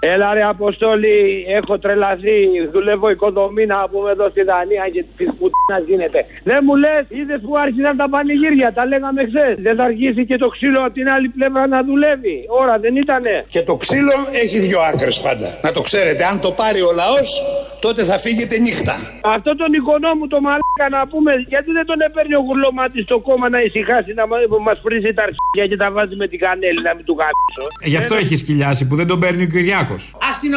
Έλα 0.02 0.34
ρε 0.34 0.42
Αποστόλη, 0.54 1.44
έχω 1.58 1.78
τρελαθεί. 1.78 2.38
Δουλεύω 2.72 3.10
οικοδομή 3.10 3.66
να 3.66 3.88
πούμε 3.92 4.10
εδώ 4.10 4.28
στη 4.28 4.42
Δανία 4.42 4.86
και 4.94 5.02
της 5.16 5.28
πουτίνα 5.36 5.78
γίνεται. 5.88 6.20
Δεν 6.50 6.58
μου 6.66 6.74
λες, 6.84 7.04
είδες 7.08 7.40
που 7.46 7.52
άρχισαν 7.64 7.96
τα 7.96 8.06
πανηγύρια, 8.14 8.68
τα 8.78 8.82
λέγαμε 8.90 9.20
χθες. 9.30 9.54
Δεν 9.66 9.74
θα 9.78 9.84
αρχίσει 9.90 10.22
και 10.30 10.36
το 10.42 10.48
ξύλο 10.54 10.80
από 10.86 10.94
την 10.98 11.06
άλλη 11.14 11.28
πλευρά 11.36 11.66
να 11.74 11.78
δουλεύει. 11.88 12.36
Ώρα 12.60 12.74
δεν 12.84 12.92
ήτανε. 13.04 13.34
Και 13.54 13.62
το 13.70 13.74
ξύλο 13.82 14.14
έχει 14.42 14.58
δύο 14.66 14.80
άκρες 14.90 15.16
πάντα. 15.26 15.48
Να 15.64 15.70
το 15.76 15.80
ξέρετε, 15.88 16.22
αν 16.30 16.36
το 16.40 16.50
πάρει 16.60 16.80
ο 16.90 16.92
λαός, 17.00 17.28
τότε 17.84 18.00
θα 18.10 18.16
φύγετε 18.24 18.54
νύχτα. 18.66 18.94
Αυτό 19.36 19.50
τον 19.62 19.70
εικονό 19.78 20.10
μου 20.18 20.26
το 20.34 20.38
μαλάκα 20.46 20.86
να 20.96 21.00
πούμε, 21.12 21.32
γιατί 21.52 21.70
δεν 21.78 21.84
τον 21.90 21.98
έπαιρνε 22.06 22.34
ο 22.40 22.42
γουρλωμάτι 22.46 22.98
στο 23.06 23.16
κόμμα 23.28 23.46
να 23.54 23.60
ησυχάσει 23.66 24.10
να 24.20 24.24
μα 24.66 24.72
βρίζει 24.84 25.12
τα 25.18 25.22
αρχίδια 25.28 25.64
και 25.70 25.76
τα 25.82 25.88
βάζει 25.94 26.14
με 26.22 26.26
την 26.32 26.38
κανέλη 26.46 26.80
να 26.88 26.92
μην 26.96 27.04
του 27.08 27.14
γάμισω. 27.20 27.64
Ε, 27.84 27.88
Γι' 27.92 27.96
αυτό 28.02 28.14
έχει 28.22 28.36
σκυλιάσει 28.42 28.82
που 28.88 28.94
δεν 29.00 29.06
τον 29.06 29.18
παίρνει 29.22 29.42
ο 29.42 29.46
Κυριάκος. 29.46 29.88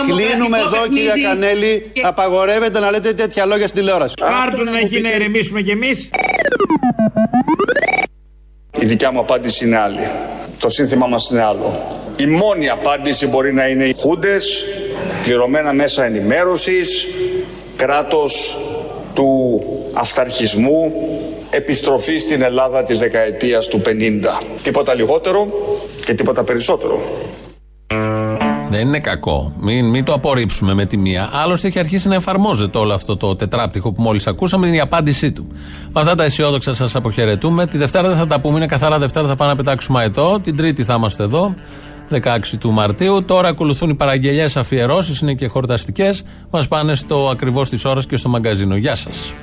Κλείνουμε 0.07 0.57
εδώ, 0.57 0.87
κυρία 0.93 1.13
Κανέλη. 1.23 1.91
Απαγορεύεται 2.03 2.79
να 2.79 2.91
λέτε 2.91 3.13
τέτοια 3.13 3.45
λόγια 3.45 3.67
στην 3.67 3.79
τηλεόραση. 3.79 4.13
Πάρτε 4.19 4.63
να 4.63 4.79
εκεί 4.79 5.01
να 5.01 5.13
ηρεμήσουμε 5.13 5.61
κι 5.61 5.71
εμείς. 5.71 6.09
Η 8.79 8.85
δικιά 8.85 9.11
μου 9.11 9.19
απάντηση 9.19 9.65
είναι 9.65 9.77
άλλη. 9.77 9.99
Το 10.59 10.69
σύνθημα 10.69 11.07
μας 11.07 11.29
είναι 11.29 11.43
άλλο. 11.43 11.81
Η 12.17 12.25
μόνη 12.25 12.69
απάντηση 12.69 13.27
μπορεί 13.27 13.53
να 13.53 13.67
είναι 13.67 13.85
οι 13.85 13.93
χούντες, 13.93 14.63
πληρωμένα 15.23 15.73
μέσα 15.73 16.05
ενημέρωσης, 16.05 17.07
κράτος 17.75 18.57
του 19.13 19.61
αυταρχισμού, 19.93 20.93
επιστροφή 21.49 22.17
στην 22.17 22.41
Ελλάδα 22.41 22.83
της 22.83 22.99
δεκαετίας 22.99 23.67
του 23.67 23.81
50. 23.81 24.41
Τίποτα 24.63 24.93
λιγότερο 24.93 25.47
και 26.05 26.13
τίποτα 26.13 26.43
περισσότερο. 26.43 27.01
Δεν 28.73 28.87
είναι 28.87 28.99
κακό. 28.99 29.53
Μην, 29.59 29.89
μην 29.89 30.03
το 30.03 30.13
απορρίψουμε 30.13 30.73
με 30.73 30.85
τη 30.85 30.97
μία. 30.97 31.29
Άλλωστε 31.33 31.67
έχει 31.67 31.79
αρχίσει 31.79 32.07
να 32.07 32.15
εφαρμόζεται 32.15 32.77
όλο 32.77 32.93
αυτό 32.93 33.17
το 33.17 33.35
τετράπτυχο 33.35 33.91
που 33.91 34.01
μόλις 34.01 34.27
ακούσαμε, 34.27 34.67
είναι 34.67 34.75
η 34.75 34.79
απάντησή 34.79 35.31
του. 35.31 35.47
Με 35.93 36.01
αυτά 36.01 36.15
τα 36.15 36.23
αισιόδοξα 36.23 36.73
σας 36.73 36.95
αποχαιρετούμε. 36.95 37.67
Τη 37.67 37.77
Δευτέρα 37.77 38.07
δεν 38.07 38.17
θα 38.17 38.27
τα 38.27 38.39
πούμε, 38.39 38.57
είναι 38.57 38.65
καθαρά 38.65 38.99
Δευτέρα, 38.99 39.27
θα 39.27 39.35
πάμε 39.35 39.51
να 39.51 39.57
πετάξουμε 39.57 40.03
εδώ. 40.03 40.39
Την 40.39 40.55
Τρίτη 40.55 40.83
θα 40.83 40.93
είμαστε 40.93 41.23
εδώ, 41.23 41.53
16 42.09 42.57
του 42.59 42.71
Μαρτίου. 42.71 43.23
Τώρα 43.23 43.47
ακολουθούν 43.47 43.89
οι 43.89 43.95
παραγγελίε 43.95 44.47
αφιερώσεις, 44.55 45.19
είναι 45.19 45.33
και 45.33 45.47
χορταστικές. 45.47 46.23
Μας 46.49 46.67
πάνε 46.67 46.95
στο 46.95 47.29
ακριβώς 47.31 47.69
της 47.69 47.85
ώρας 47.85 48.05
και 48.05 48.17
στο 48.17 48.29
μαγκαζίνο. 48.29 48.75
Γεια 48.75 48.95
σας. 48.95 49.33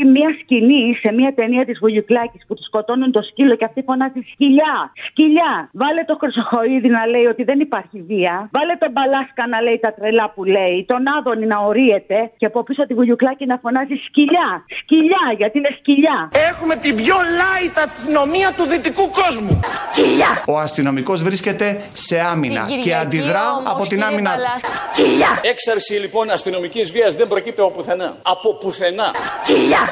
Υπάρχει 0.00 0.18
μια 0.18 0.30
σκηνή 0.42 0.84
σε 1.02 1.10
μια 1.18 1.30
ταινία 1.34 1.64
της 1.68 1.76
Βουγιουκλάκης 1.82 2.42
που 2.46 2.54
τους 2.54 2.66
σκοτώνουν 2.70 3.10
το 3.16 3.22
σκύλο 3.28 3.54
και 3.56 3.64
αυτή 3.64 3.80
φωνάζει 3.88 4.20
Σκυλιά! 4.32 4.74
Σκυλιά! 5.06 5.52
Βάλε 5.82 6.02
το 6.10 6.14
Χρυσοχοίδη 6.20 6.88
να 6.98 7.02
λέει 7.12 7.26
ότι 7.32 7.42
δεν 7.50 7.58
υπάρχει 7.66 7.98
βία. 8.10 8.34
Βάλε 8.56 8.74
τον 8.82 8.90
Μπαλάσκα 8.94 9.42
να 9.52 9.58
λέει 9.66 9.78
τα 9.84 9.90
τρελά 9.96 10.26
που 10.34 10.42
λέει. 10.56 10.76
Τον 10.92 11.02
Άδωνη 11.16 11.46
να 11.46 11.58
ορίεται 11.70 12.18
και 12.40 12.46
από 12.50 12.62
πίσω 12.66 12.86
τη 12.86 12.94
Βουγιουκλάκη 12.94 13.44
να 13.52 13.56
φωνάζει 13.62 13.96
Σκυλιά! 14.06 14.48
Σκυλιά! 14.80 15.24
Γιατί 15.40 15.58
είναι 15.58 15.72
σκυλιά! 15.78 16.18
Έχουμε 16.50 16.74
την 16.84 16.94
πιο 17.02 17.16
light 17.40 17.74
αστυνομία 17.86 18.48
του 18.56 18.64
δυτικού 18.72 19.04
κόσμου. 19.20 19.54
Σκυλιά! 19.92 20.30
Ο 20.54 20.56
αστυνομικός 20.66 21.18
βρίσκεται 21.22 21.66
σε 21.92 22.16
άμυνα 22.32 22.62
και 22.84 22.92
αντιδρά 23.02 23.46
από 23.72 23.82
την 23.90 24.02
άμυνα. 24.08 24.32
Σκυλιά! 24.92 25.30
Έξαρση 25.52 25.94
λοιπόν 26.04 26.30
αστυνομικής 26.30 26.92
βίας 26.92 27.12
δεν 27.16 27.28
προκύπτει 27.28 27.60
από 27.60 27.70
πουθενά. 27.70 28.08
Από 28.22 28.48
πουθενά. 28.60 29.08
Σκυλιά! 29.42 29.89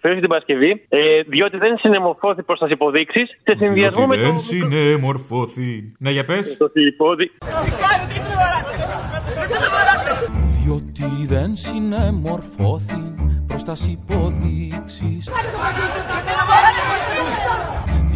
Φέρνει 0.00 0.20
την 0.20 0.28
Παρασκευή, 0.28 0.84
ε, 0.88 1.22
διότι 1.26 1.56
δεν 1.56 1.78
συνεμορφώθη 1.78 2.42
προς 2.42 2.58
τις 2.58 2.70
υποδείξεις 2.70 3.28
σε 3.42 3.54
συνδυασμό 3.56 4.06
με 4.06 4.16
Διότι 4.16 4.30
το. 4.32 4.38
δεν 4.38 4.38
συνεμορφώθη. 4.38 5.92
Ναι, 5.98 6.10
για 6.10 6.24
πες. 6.24 6.56
Το 6.56 6.70
υπόδει. 6.74 7.30
Διότι 10.62 11.26
δεν 11.26 11.56
συνεμορφώθη 11.56 13.14
προς 13.46 13.62
τας 13.64 13.86
υποδείξεις 13.86 15.30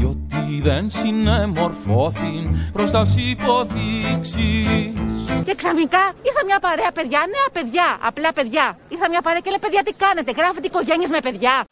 Διότι 0.02 0.60
δεν 0.62 0.90
συνεμορφώθη 0.90 2.50
προς 2.72 2.90
τας 2.90 3.16
υποδείξεις 3.16 4.92
Και 5.44 5.54
ξαφνικά 5.54 6.12
ήρθα 6.22 6.44
μια 6.44 6.58
παρέα 6.58 6.92
παιδιά, 6.92 7.18
νέα 7.18 7.48
παιδιά, 7.52 7.98
απλά 8.00 8.32
παιδιά. 8.32 8.78
Ήρθα 8.88 9.08
μια 9.08 9.20
παρέα 9.22 9.40
και 9.40 9.50
λέει 9.50 9.58
παιδιά 9.60 9.82
τι 9.82 9.92
κάνετε, 9.92 10.32
γράφετε 10.36 10.66
οικογένειες 10.66 11.10
με 11.10 11.18
παιδιά. 11.22 11.64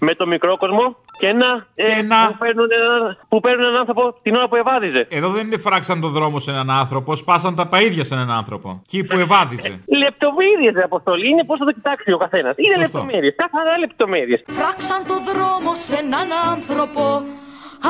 Με 0.00 0.14
το 0.14 0.26
μικρό 0.26 0.56
κόσμο 0.56 0.96
και 1.24 1.30
ένα. 1.30 1.66
ε, 1.74 1.84
Που, 2.28 2.36
παίρνουν 2.38 2.68
ένα, 2.78 3.16
που 3.28 3.40
παίρνουν 3.40 3.64
έναν 3.64 3.76
άνθρωπο 3.76 4.02
την 4.22 4.34
ώρα 4.34 4.48
που 4.48 4.56
ευάδιζε. 4.56 5.06
Εδώ 5.10 5.28
δεν 5.28 5.46
είναι 5.46 5.56
φράξαν 5.56 6.00
το 6.00 6.08
δρόμο 6.08 6.38
σε 6.38 6.50
έναν 6.50 6.70
άνθρωπο, 6.70 7.16
σπάσαν 7.16 7.54
τα 7.54 7.68
παΐδια 7.72 8.04
σε 8.08 8.14
έναν 8.14 8.30
άνθρωπο. 8.30 8.68
Εκεί 8.82 9.04
που 9.04 9.18
ευάδιζε. 9.18 9.68
Λεπτομέρειες, 10.04 10.72
ρε 10.74 10.82
Αποστολή, 10.82 11.28
είναι 11.28 11.44
πώς 11.44 11.58
θα 11.58 11.64
το 11.64 11.72
κοιτάξει 11.72 12.12
ο 12.12 12.16
καθένας. 12.16 12.54
Είναι 12.56 12.68
Σωστό. 12.68 12.98
λεπτομέρειες, 12.98 13.34
καθαρά 13.36 13.78
λεπτομέρειες. 13.78 14.44
Φράξαν 14.58 15.00
το 15.06 15.16
δρόμο 15.28 15.70
σε 15.74 15.96
έναν 15.96 16.28
άνθρωπο 16.52 17.22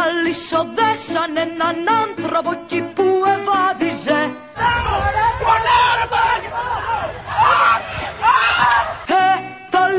Αλυσοδέσαν 0.04 1.30
έναν 1.46 1.76
άνθρωπο 2.04 2.50
εκεί 2.60 2.80
που 2.94 3.06
ευάδιζε 3.36 4.20
Ε, 4.56 4.68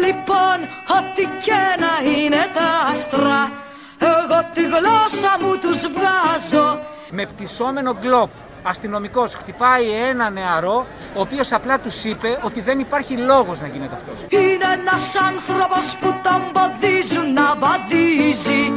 λοιπόν, 0.06 0.58
ό,τι 0.97 1.24
και 1.45 1.62
να 1.84 2.10
είναι 2.12 2.49
τα 2.53 2.91
άστρα 2.91 3.51
Εγώ 3.99 4.39
τη 4.53 4.64
γλώσσα 4.64 5.38
μου 5.41 5.58
τους 5.62 5.82
βγάζω. 5.95 6.80
Με 7.12 7.26
πτυσσόμενο 7.26 7.93
γκλόπ 8.01 8.30
αστυνομικός 8.64 9.36
χτυπάει 9.36 9.89
ένα 10.10 10.30
νεαρό 10.30 10.86
ο 11.16 11.20
οποίος 11.22 11.51
απλά 11.51 11.80
τους 11.80 12.03
είπε 12.03 12.39
ότι 12.43 12.62
δεν 12.62 12.80
υπάρχει 12.80 13.18
λόγος 13.18 13.60
να 13.60 13.68
γίνεται 13.68 13.95
αυτός. 13.95 14.26
Είναι 14.30 14.66
ένας 14.80 15.16
άνθρωπος 15.16 15.95
που 15.95 16.14
τον 16.24 16.41
ποδίζουν 16.53 17.34
να 17.34 17.56
βαδίζει. 17.56 18.74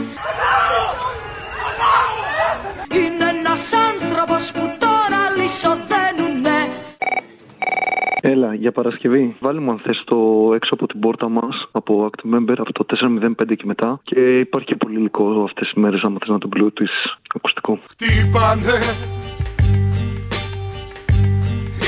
Είναι 2.92 3.28
ένας 3.38 3.72
άνθρωπος 3.72 4.52
που 4.52 4.70
τώρα 4.78 5.22
λυσοδένουνε 5.36 6.07
Έλα, 8.30 8.54
για 8.54 8.72
Παρασκευή. 8.72 9.36
Βάλε 9.40 9.60
μου 9.60 9.70
αν 9.70 9.80
θες 9.86 10.02
το 10.04 10.16
έξω 10.54 10.74
από 10.74 10.86
την 10.86 11.00
πόρτα 11.00 11.28
μας, 11.28 11.68
από 11.72 12.10
Act 12.10 12.34
Member, 12.34 12.54
αυτό 12.58 12.84
405 12.84 13.56
και 13.56 13.62
μετά. 13.64 14.00
Και 14.02 14.38
υπάρχει 14.38 14.66
και 14.66 14.76
πολύ 14.76 14.98
υλικό 14.98 15.42
αυτές 15.42 15.68
τις 15.68 15.82
μέρες, 15.82 16.00
άμα 16.02 16.16
θες 16.20 16.28
να 16.28 16.38
το 16.38 16.48
Bluetooth 16.56 16.98
ακουστικό. 17.34 17.78
Χτύπανε 17.90 18.76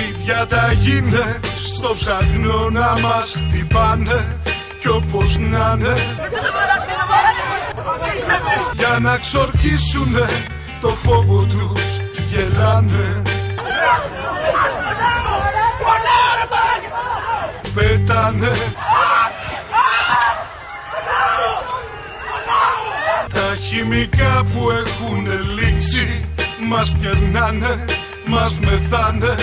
Η 0.02 0.04
διαταγή 0.24 0.96
είναι 0.96 1.40
στο 1.74 1.90
ψαχνό 1.92 2.70
να 2.70 2.90
μας 2.90 3.46
χτυπάνε 3.48 4.20
Κι 4.80 4.88
όπως 4.88 5.38
να 5.38 5.76
είναι 5.78 5.94
Για 8.76 8.98
να 9.02 9.16
ξορκίσουνε 9.16 10.26
το 10.80 10.88
φόβο 10.88 11.40
τους 11.42 11.84
γελάνε 12.30 13.22
Πέτανε 17.74 18.52
Τα 23.34 23.56
χημικά 23.60 24.44
που 24.52 24.70
έχουν 24.70 25.26
λήξει 25.58 26.24
Μας 26.68 26.96
κερνάνε, 27.00 27.84
μας 28.26 28.58
μεθάνε. 28.58 29.34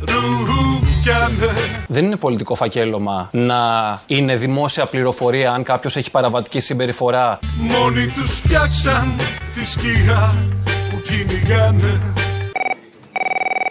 Ρουφιάνε. 0.00 1.52
Δεν 1.88 2.04
είναι 2.04 2.16
πολιτικό 2.16 2.54
φακέλωμα 2.54 3.28
να 3.32 3.56
είναι 4.06 4.36
δημόσια 4.36 4.86
πληροφορία 4.86 5.52
αν 5.52 5.62
κάποιος 5.62 5.96
έχει 5.96 6.10
παραβατική 6.10 6.60
συμπεριφορά. 6.60 7.38
Μόνοι 7.56 8.06
τους 8.06 8.30
φτιάξαν 8.30 9.14
τη 9.16 9.45
σκιά 9.66 10.34
που 10.90 11.00
κυνηγάνε 11.02 12.00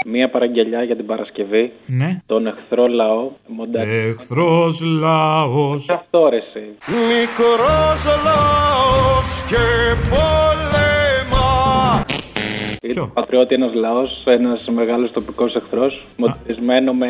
Μία 0.08 0.30
παραγγελιά 0.30 0.84
για 0.84 0.96
την 0.96 1.06
Παρασκευή. 1.06 1.72
Ναι. 1.86 2.22
Τον 2.26 2.48
εχθρό 2.48 2.88
λαό. 2.88 3.32
Μοντέρ. 3.48 3.88
Εχθρός 3.88 4.82
λαός. 4.82 5.89
Αυτό 5.89 6.30
ρε 6.30 6.38
εσύ. 6.38 6.64
Μικρός 6.88 8.04
λαός 8.24 9.43
και 9.48 9.56
πόλεμα 10.10 10.75
Ποιο; 12.94 13.12
Πατριώτη 13.14 13.54
ένας 13.54 13.74
λαός, 13.74 14.24
ένας 14.26 14.68
μεγάλος 14.76 15.12
τοπικός 15.12 15.56
εχθρός, 15.56 16.06
μονταρισμένο 16.18 16.94
με 16.94 17.08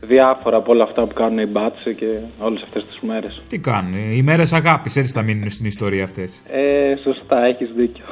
διάφορα 0.00 0.56
από 0.56 0.72
όλα 0.72 0.84
αυτά 0.84 1.06
που 1.06 1.14
κάνουν 1.14 1.38
οι 1.38 1.46
μπάτσε 1.46 1.92
και 1.92 2.06
όλες 2.38 2.62
αυτές 2.62 2.84
τις 2.84 3.00
μέρες. 3.00 3.42
Τι 3.48 3.58
κάνουν, 3.58 3.94
οι 3.94 4.22
μέρες 4.22 4.52
αγάπης, 4.52 4.96
έτσι 4.96 5.12
θα 5.12 5.22
μείνουν 5.22 5.50
στην 5.50 5.66
ιστορία 5.66 6.04
αυτές. 6.04 6.42
Ε, 6.50 6.94
σωστά, 7.02 7.44
έχεις 7.44 7.70
δίκιο. 7.76 8.04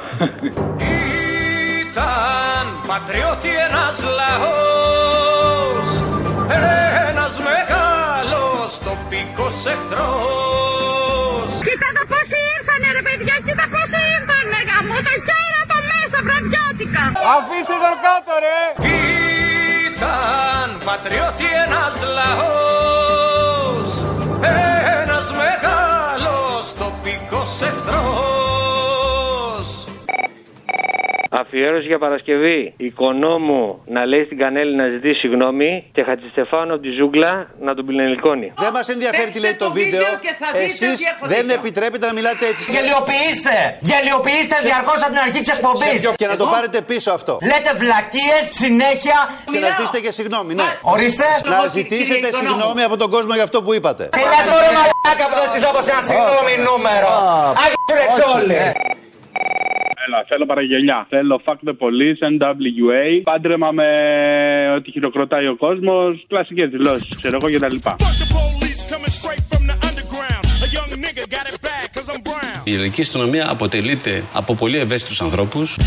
Ήταν 1.93 2.65
πατριώτη 2.89 3.51
ένας 3.67 3.97
λαός 4.19 5.87
Ένας 7.09 7.33
μεγάλος 7.49 8.71
τοπικός 8.87 9.57
εχθρός 9.73 11.51
Κοίτα 11.67 11.89
το 11.97 12.03
πόσοι 12.11 12.37
ήρθανε 12.55 12.87
ρε 12.97 13.03
παιδιά, 13.07 13.35
κοίτα 13.45 13.65
πόσοι 13.73 13.99
ήρθανε 14.17 14.59
γαμώ 14.69 14.97
το 15.07 15.13
κέρατο 15.27 15.77
μέσα 15.91 16.19
βραδιώτικα. 16.93 17.29
Αφήστε 17.35 17.75
τον 17.83 17.97
κάτω 18.05 18.33
ρε 18.45 18.59
Ήταν 19.87 20.67
πατριώτη 20.85 21.45
ένας 21.65 21.95
λαός 22.17 23.89
Ένας 25.01 25.27
μεγάλος 25.41 26.65
τοπικός 26.79 27.61
εχθρός 27.61 28.32
Αφιέρωση 31.41 31.87
για 31.91 31.99
Παρασκευή. 32.05 32.59
Οικονόμου 32.77 33.61
να 33.95 34.01
λέει 34.11 34.23
στην 34.27 34.37
Κανέλη 34.43 34.73
να 34.81 34.85
ζητήσει 34.93 35.19
συγγνώμη 35.19 35.69
και 35.95 36.01
Χατζηστεφάνου 36.07 36.73
από 36.73 36.81
τη 36.85 36.91
ζούγκλα 36.99 37.31
να 37.67 37.71
τον 37.77 37.85
πιλενικώνει. 37.87 38.47
Δεν 38.63 38.71
μας 38.77 38.87
ενδιαφέρει 38.95 39.29
τι 39.35 39.39
λέει 39.45 39.55
το 39.63 39.71
βίντεο. 39.71 40.05
Εσείς 40.65 40.97
δεν 41.33 41.49
επιτρέπετε 41.57 42.05
να 42.09 42.13
μιλάτε 42.13 42.43
έτσι. 42.51 42.63
Γελιοποιήστε! 42.75 43.55
Γελιοποιήστε 43.89 44.55
διαρκώς 44.67 44.99
από 45.05 45.11
την 45.15 45.21
αρχή 45.25 45.39
της 45.45 45.51
εκπομπής! 45.55 45.99
Και 46.21 46.27
να 46.33 46.37
το 46.41 46.45
πάρετε 46.53 46.81
πίσω 46.81 47.11
αυτό. 47.17 47.33
Λέτε 47.51 47.71
βλακίες 47.81 48.43
συνέχεια. 48.63 49.17
Και 49.53 49.59
να 49.65 49.69
ζητήσετε 49.69 49.99
και 50.05 50.11
συγγνώμη, 50.17 50.51
ναι. 50.59 50.69
Ορίστε. 50.93 51.27
Να 51.53 51.67
ζητήσετε 51.77 52.27
συγγνώμη 52.39 52.81
από 52.87 52.97
τον 52.97 53.09
κόσμο 53.15 53.33
για 53.33 53.45
αυτό 53.49 53.57
που 53.63 53.71
είπατε. 53.77 54.03
Τι 54.17 54.23
λες 54.31 54.45
μωρέ 54.51 54.69
μαλάκα 54.77 55.25
που 55.29 55.35
θα 55.39 55.45
στήσω 55.51 55.67
όπως 55.73 55.85
ένα 55.93 56.01
συγγνώμη 56.09 56.53
νούμερο. 56.67 57.09
Άγιο 57.63 57.93
ρεξόλι. 58.01 58.59
Έλα, 60.13 60.25
θέλω 60.27 60.45
παραγγελιά. 60.45 61.05
Θέλω 61.09 61.41
fuck 61.45 61.69
the 61.69 61.75
police, 61.83 62.21
NWA, 62.33 63.21
πάντρεμα 63.23 63.71
με 63.71 63.83
ότι 64.75 64.91
χειροκροτάει 64.91 65.47
ο 65.47 65.55
κόσμος, 65.55 66.25
κλασικές 66.27 66.69
δηλώσεις, 66.69 67.19
ξέρω 67.21 67.37
εγώ 67.41 67.57
κτλ. 67.57 67.75
Η 72.63 72.73
ελληνική 72.73 73.01
αστυνομία 73.01 73.49
αποτελείται 73.49 74.23
από 74.33 74.55
πολύ 74.55 74.77
ευαίσθητους 74.77 75.21
ανθρώπους 75.21 75.77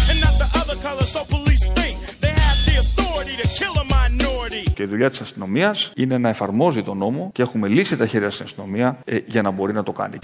Και 4.75 4.83
η 4.83 4.87
δουλειά 4.87 5.11
της 5.11 5.21
αστυνομίας 5.21 5.93
είναι 5.97 6.19
να 6.19 6.29
εφαρμόζει 6.29 6.83
τον 6.83 6.99
νόμο 6.99 7.31
και 7.33 7.43
έχουμε 7.43 7.69
λύσει 7.69 7.97
τα 7.97 8.07
χέρια 8.07 8.31
στην 8.31 8.45
αστυνομία 8.45 8.99
ε, 9.05 9.19
για 9.27 9.43
να 9.43 9.51
μπορεί 9.51 9.73
να 9.73 9.83
το 9.83 9.93
κάνει. 9.93 10.19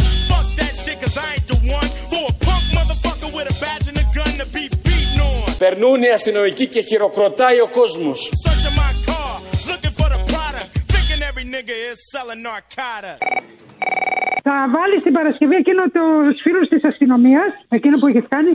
Περνούν 5.64 6.02
οι 6.02 6.10
αστυνομικοί 6.18 6.66
και 6.66 6.80
χειροκροτάει 6.80 7.60
ο 7.60 7.68
κόσμος. 7.78 8.18
Searching 8.44 8.76
my 8.82 8.92
car, 9.08 9.32
looking 9.70 9.94
for 9.98 10.08
the 10.14 10.20
product. 10.32 10.68
Thinking 10.92 11.20
every 11.30 11.46
nigga 11.54 11.74
is 11.90 11.98
selling 12.12 12.42
narcotics. 12.48 13.20
Θα 14.46 14.56
βάλει 14.74 14.96
την 15.02 15.12
Παρασκευή 15.12 15.54
εκείνο 15.54 15.82
το 15.96 16.02
φίλο 16.42 16.60
της 16.72 16.84
αστυνομίας, 16.84 17.50
εκείνο 17.68 17.98
που 17.98 18.06
έχει 18.06 18.22
κάνει. 18.34 18.50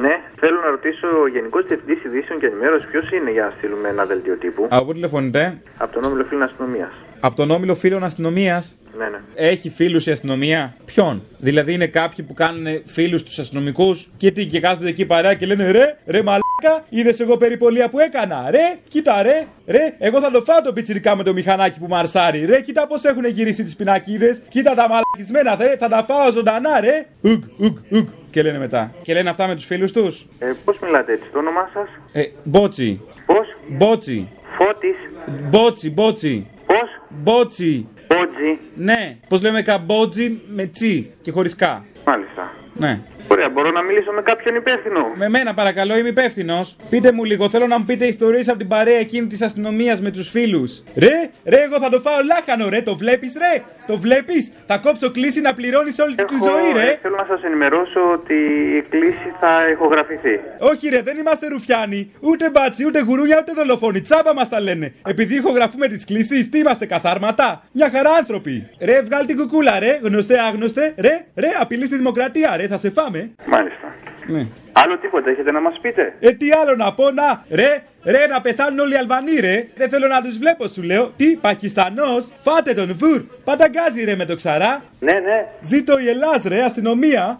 Ναι, 0.00 0.20
θέλω 0.40 0.60
να 0.64 0.70
ρωτήσω 0.70 1.06
ο 1.22 1.26
Γενικό 1.28 1.58
Διευθυντή 1.60 2.00
Ειδήσεων 2.06 2.40
και 2.40 2.46
Ενημέρωση 2.46 2.86
ποιος 2.86 3.10
είναι 3.10 3.30
για 3.30 3.44
να 3.44 3.52
στείλουμε 3.56 3.88
ένα 3.88 4.04
δελτίο 4.04 4.36
τύπου; 4.36 4.66
Από 4.70 4.84
πού 4.84 4.92
τηλεφωνείτε; 4.92 5.60
Από 5.76 5.92
τον 5.94 6.04
όμιλο 6.04 6.24
φίλων 6.24 6.42
αστυνομίας. 6.42 6.92
Από 7.20 7.36
τον 7.36 7.50
όμιλο 7.50 7.74
φίλων 7.74 8.04
αστυνομίας; 8.04 8.76
Ναι, 8.98 9.08
ναι. 9.08 9.18
Έχει 9.34 9.70
φίλους 9.70 10.06
η 10.06 10.10
αστυνομία; 10.10 10.74
Ποιον; 10.84 11.22
Δηλαδή 11.38 11.72
είναι 11.72 11.86
κάποιοι 11.86 12.24
που 12.24 12.34
κάνουν 12.34 12.82
φίλους 12.84 13.22
τους 13.22 13.38
αστυνομικούς 13.38 14.10
και 14.16 14.30
τι 14.30 14.46
και 14.46 14.60
κάθονται 14.60 14.88
εκεί 14.88 15.06
παρέα 15.06 15.34
και 15.34 15.46
λένε 15.46 15.70
ρε, 15.70 15.96
ρε 16.06 16.22
μαλάκα, 16.22 16.84
είδες 16.88 17.20
εγώ 17.20 17.36
περιπολία 17.36 17.88
που 17.88 17.98
έκανα. 17.98 18.50
Ρε, 18.50 18.78
κοίτα 18.88 19.22
ρε, 19.22 19.46
ρε, 19.66 19.94
εγώ 19.98 20.20
θα 20.20 20.30
το 20.30 20.42
φάω 20.42 20.60
το 20.60 20.72
πιτσιρικά 20.72 21.16
με 21.16 21.22
το 21.22 21.32
μηχανάκι 21.32 21.78
που 21.78 21.86
μαρσάρει. 21.88 22.44
Ρε, 22.44 22.60
κοίτα 22.60 22.86
πώς 22.86 23.04
έχουν 23.04 23.24
γυρίσει 23.24 23.62
τις 23.62 23.76
πινακίδες. 23.76 24.42
Κοίτα 24.48 24.74
τα 24.74 24.88
μαλακισμένα, 24.88 25.56
ρε, 25.66 25.76
θα 25.76 25.88
τα 25.88 26.02
φάω 26.04 26.30
ζωντανά, 26.32 26.80
ρε. 26.80 27.06
Ουγ, 27.20 27.42
ουγ, 27.56 27.76
ουγ. 27.90 28.08
Και 28.30 28.42
λένε 28.42 28.58
μετά. 28.58 28.94
Και 29.02 29.12
λένε 29.14 29.30
αυτά 29.30 29.46
με 29.46 29.54
τους 29.54 29.64
φίλους 29.64 29.92
τους. 29.92 30.26
Ε, 30.38 30.52
Πώς 30.64 30.78
μιλάτε 30.78 31.12
έτσι, 31.12 31.28
το 31.32 31.38
όνομά 31.38 31.70
σας; 31.74 31.88
Ε, 32.12 32.22
μπότσι. 32.44 33.00
Πώς; 33.26 33.46
Μπότσι. 33.68 34.28
Φώτης. 34.58 34.96
Μπότσι, 35.48 35.90
μπότσι. 35.90 36.46
Πώς; 36.66 36.88
Μπότσι. 37.08 37.88
Μπότζι. 38.08 38.58
Ναι, 38.74 39.16
πώς 39.28 39.42
λέμε 39.42 39.62
καμπότζι 39.62 40.40
με 40.48 40.64
τσι 40.66 41.10
και 41.20 41.30
χωρίς 41.30 41.56
κα. 41.56 41.84
Μάλιστα. 42.06 42.52
Ναι. 42.74 43.00
Ωραία, 43.32 43.50
μπορώ 43.50 43.70
να 43.70 43.82
μιλήσω 43.82 44.12
με 44.12 44.22
κάποιον 44.22 44.54
υπεύθυνο. 44.54 45.12
Με 45.14 45.28
μένα 45.28 45.54
παρακαλώ, 45.54 45.96
είμαι 45.96 46.08
υπεύθυνος. 46.08 46.76
Πείτε 46.90 47.12
μου 47.12 47.24
λίγο, 47.24 47.48
θέλω 47.48 47.66
να 47.66 47.78
μου 47.78 47.84
πείτε 47.84 48.04
ιστορίες 48.06 48.48
από 48.48 48.58
την 48.58 48.68
παρέα 48.68 48.98
εκείνη 48.98 49.26
της 49.26 49.42
αστυνομίας 49.42 50.00
με 50.00 50.10
τους 50.10 50.28
φίλους. 50.30 50.82
Ρε, 50.96 51.30
ρε, 51.44 51.60
εγώ 51.62 51.78
θα 51.80 51.88
το 51.88 52.00
φάω 52.00 52.16
λάχανο, 52.24 52.68
ρε, 52.68 52.82
το 52.82 52.96
βλέπεις, 52.96 53.36
ρε; 53.38 53.62
Το 53.86 53.98
βλέπεις, 53.98 54.52
θα 54.66 54.78
κόψω 54.78 55.10
κλίση 55.10 55.40
να 55.40 55.54
πληρώνεις 55.54 55.98
όλη 55.98 56.14
τη 56.14 56.24
ζωή, 56.44 56.72
ρε; 56.84 56.90
ε, 56.90 56.98
θέλω 57.02 57.16
να 57.16 57.26
σας 57.28 57.42
ενημερώσω 57.42 58.00
ότι 58.12 58.34
η 58.78 58.82
κλήση 58.88 59.34
θα 59.40 59.70
ηχογραφηθεί. 59.72 60.40
Όχι, 60.58 60.88
ρε, 60.88 61.02
δεν 61.02 61.18
είμαστε 61.18 61.48
ρουφιάνοι. 61.48 62.12
Ούτε 62.20 62.50
μπάτσι, 62.50 62.86
ούτε 62.86 63.00
γουρούνια, 63.00 63.38
ούτε 63.40 63.52
δολοφόνοι. 63.52 64.00
Τσάμπα 64.00 64.34
μας 64.34 64.48
τα 64.48 64.60
λένε. 64.60 64.94
Επειδή 65.06 65.34
ηχογραφούμε 65.34 65.86
τις 65.86 66.04
κλήσει, 66.04 66.48
τι 66.48 66.58
είμαστε, 66.58 66.86
καθάρματα; 66.86 67.62
Μια 67.72 67.90
χαρά 67.90 68.10
άνθρωποι. 68.10 68.68
Ρε, 68.80 69.00
βγάλ 69.02 69.26
την 69.26 69.36
κουκούλα, 69.36 69.78
ρε, 69.78 70.00
γνωστέ, 70.02 70.40
άγνωστε. 70.40 70.94
Ρε, 70.98 71.24
ρε, 71.34 71.48
απειλή 71.60 71.86
στη 71.86 71.96
δημοκρατία, 71.96 72.56
ρε, 72.56 72.66
θα 72.66 72.76
σε 72.76 72.90
φάμε. 72.90 73.19
Μάλιστα. 73.46 73.94
Ναι. 74.26 74.46
Άλλο 74.72 74.98
τίποτα 74.98 75.30
έχετε 75.30 75.52
να 75.52 75.60
μας 75.60 75.78
πείτε; 75.82 76.14
Ε, 76.20 76.32
τι 76.32 76.50
άλλο 76.52 76.76
να 76.76 76.94
πω, 76.94 77.10
να, 77.10 77.44
ρε, 77.50 77.82
ρε, 78.04 78.26
να 78.26 78.40
πεθάνουν 78.40 78.78
όλοι 78.78 78.94
οι 78.94 78.96
Αλβανοί, 78.96 79.34
ρε. 79.40 79.68
Δεν 79.76 79.88
θέλω 79.88 80.06
να 80.06 80.20
τους 80.20 80.38
βλέπω, 80.38 80.68
σου 80.68 80.82
λέω. 80.82 81.12
Τι, 81.16 81.36
Πακιστανός, 81.36 82.26
φάτε 82.42 82.74
τον 82.74 82.96
βουρ. 82.96 83.22
Πανταγκάζει, 83.44 84.04
ρε, 84.04 84.16
με 84.16 84.24
το 84.24 84.36
ξαρά. 84.36 84.82
Ναι, 85.00 85.12
ναι. 85.12 85.46
Ζήτω 85.60 85.98
η 85.98 86.08
Ελλάς, 86.08 86.42
ρε, 86.42 86.62
αστυνομία. 86.62 87.38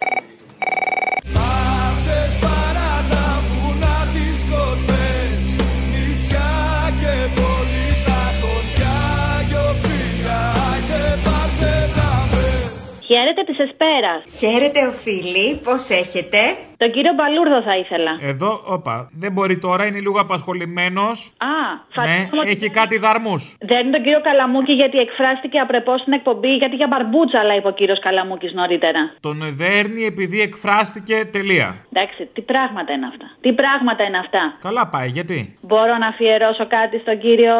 Χαίρετε 13.12 13.42
τη 13.48 13.54
Εσπέρα. 13.66 14.12
Χαίρετε, 14.40 14.80
οφείλει. 14.86 15.60
Πώς 15.64 15.88
έχετε; 16.02 16.38
Τον 16.76 16.90
κύριο 16.92 17.12
Μπαλούρδο 17.18 17.62
θα 17.68 17.76
ήθελα. 17.76 18.12
Εδώ, 18.32 18.50
όπα, 18.76 18.94
δεν 19.22 19.32
μπορεί 19.32 19.58
τώρα, 19.58 19.86
είναι 19.86 19.98
λίγο 20.06 20.20
απασχολημένος. 20.20 21.16
Α, 21.38 21.46
Ναι, 21.48 21.78
φαντάζομαι 21.96 22.40
ότι 22.40 22.50
έχει 22.50 22.68
κάτι 22.80 22.98
δαρμούς. 22.98 23.42
Δεν 23.70 23.80
είναι 23.80 23.90
τον 23.96 24.02
κύριο 24.02 24.20
Καλαμούκη 24.20 24.72
γιατί 24.72 24.98
εκφράστηκε 24.98 25.58
απρεπώς 25.58 26.00
στην 26.00 26.12
εκπομπή 26.12 26.52
γιατί 26.62 26.74
για 26.76 26.86
μπαρμπούτσα 26.90 27.44
λέει 27.44 27.56
είπε 27.56 27.68
ο 27.68 27.72
κύριος 27.80 27.98
Καλαμούκης 28.06 28.52
νωρίτερα. 28.52 29.00
Τον 29.20 29.38
δέρνει 29.62 30.04
επειδή 30.04 30.40
εκφράστηκε 30.40 31.16
τελεία. 31.36 31.68
Εντάξει, 31.92 32.28
τι 32.34 32.40
πράγματα 32.40 32.92
είναι 32.92 33.06
αυτά. 33.12 33.26
Τι 33.40 33.52
πράγματα 33.52 34.02
είναι 34.04 34.18
αυτά. 34.18 34.42
Καλά 34.60 34.88
πάει, 34.88 35.08
γιατί; 35.08 35.58
Μπορώ 35.60 35.94
να 36.02 36.06
αφιερώσω 36.06 36.66
κάτι 36.66 36.98
στον 37.04 37.18
κύριο. 37.18 37.54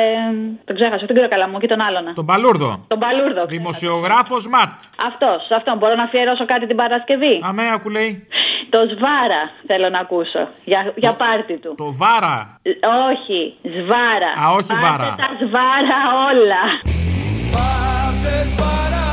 τον 0.64 0.74
ξέχασα, 0.78 1.04
τον 1.06 1.14
κύριο 1.16 1.28
Καλαμούκη, 1.34 1.66
τον 1.66 1.80
άλλον. 1.86 2.04
Τον 2.14 2.26
Παλούρδο. 2.26 2.84
Τον 2.88 2.98
Παλούρδο. 2.98 3.42
Δημοσιογράφος 3.46 4.48
Ματ. 4.48 4.72
Αυτός, 5.08 5.50
αυτόν. 5.56 5.76
Μπορώ 5.78 5.94
να 5.94 6.02
αφιερώσω 6.02 6.44
κάτι 6.46 6.66
την 6.66 6.76
Παρασκευή; 6.76 7.40
Αμέ, 7.42 7.62
ακού 7.76 7.88
λέει. 7.90 8.26
Το 8.70 8.78
Σβάρα 8.94 9.42
θέλω 9.66 9.88
να 9.88 9.98
ακούσω. 9.98 10.48
Για, 10.64 10.92
για 10.96 11.12
πάρτι 11.12 11.56
του. 11.58 11.74
Το 11.76 11.92
Βάρα. 12.00 12.58
Ε, 12.62 12.70
Όχι, 13.10 13.40
Σβάρα. 13.62 14.30
Α, 14.42 14.44
όχι 14.58 14.66
Πάρτε 14.72 14.86
Βάρα. 14.86 15.14
τα 15.22 15.28
Σβάρα 15.46 15.98
όλα. 16.30 16.62
Αυτές 18.08 18.54
παρά 18.60 19.09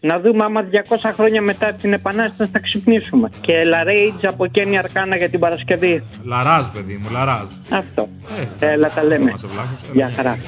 Να 0.00 0.20
δούμε 0.20 0.44
άμα 0.44 0.64
20 0.88 1.10
χρόνια 1.14 1.42
μετά 1.42 1.72
την 1.72 1.92
επανάσταση 1.92 2.50
θα 2.52 2.58
ξυπνήσουμε 2.58 3.30
και 3.40 3.64
λαρέιτζ 3.64 4.24
από 4.24 4.46
κένεια 4.46 4.78
αρκανα 4.78 5.16
για 5.16 5.28
την 5.28 5.38
παρασκευή 5.40 6.02
Λαράζ, 6.24 6.66
παιδί 6.66 7.00
μου. 7.02 7.08
λαράζ. 7.12 7.50
αυτό. 7.70 8.08
Ε, 8.60 8.72
ε 8.72 8.76
τα 8.94 9.04
λέμε, 9.04 9.32
για 9.92 10.10
χαρά 10.16 10.38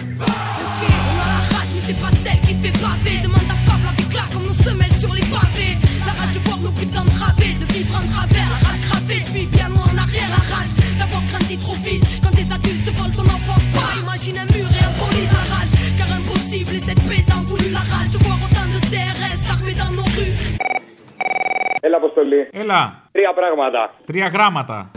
Έλα, 21.80 21.96
Αποστολή. 21.96 22.48
Έλα. 22.52 23.02
Τρία 23.12 23.32
πράγματα. 23.34 23.94
Τρία 24.04 24.26
γράμματα. 24.28 24.90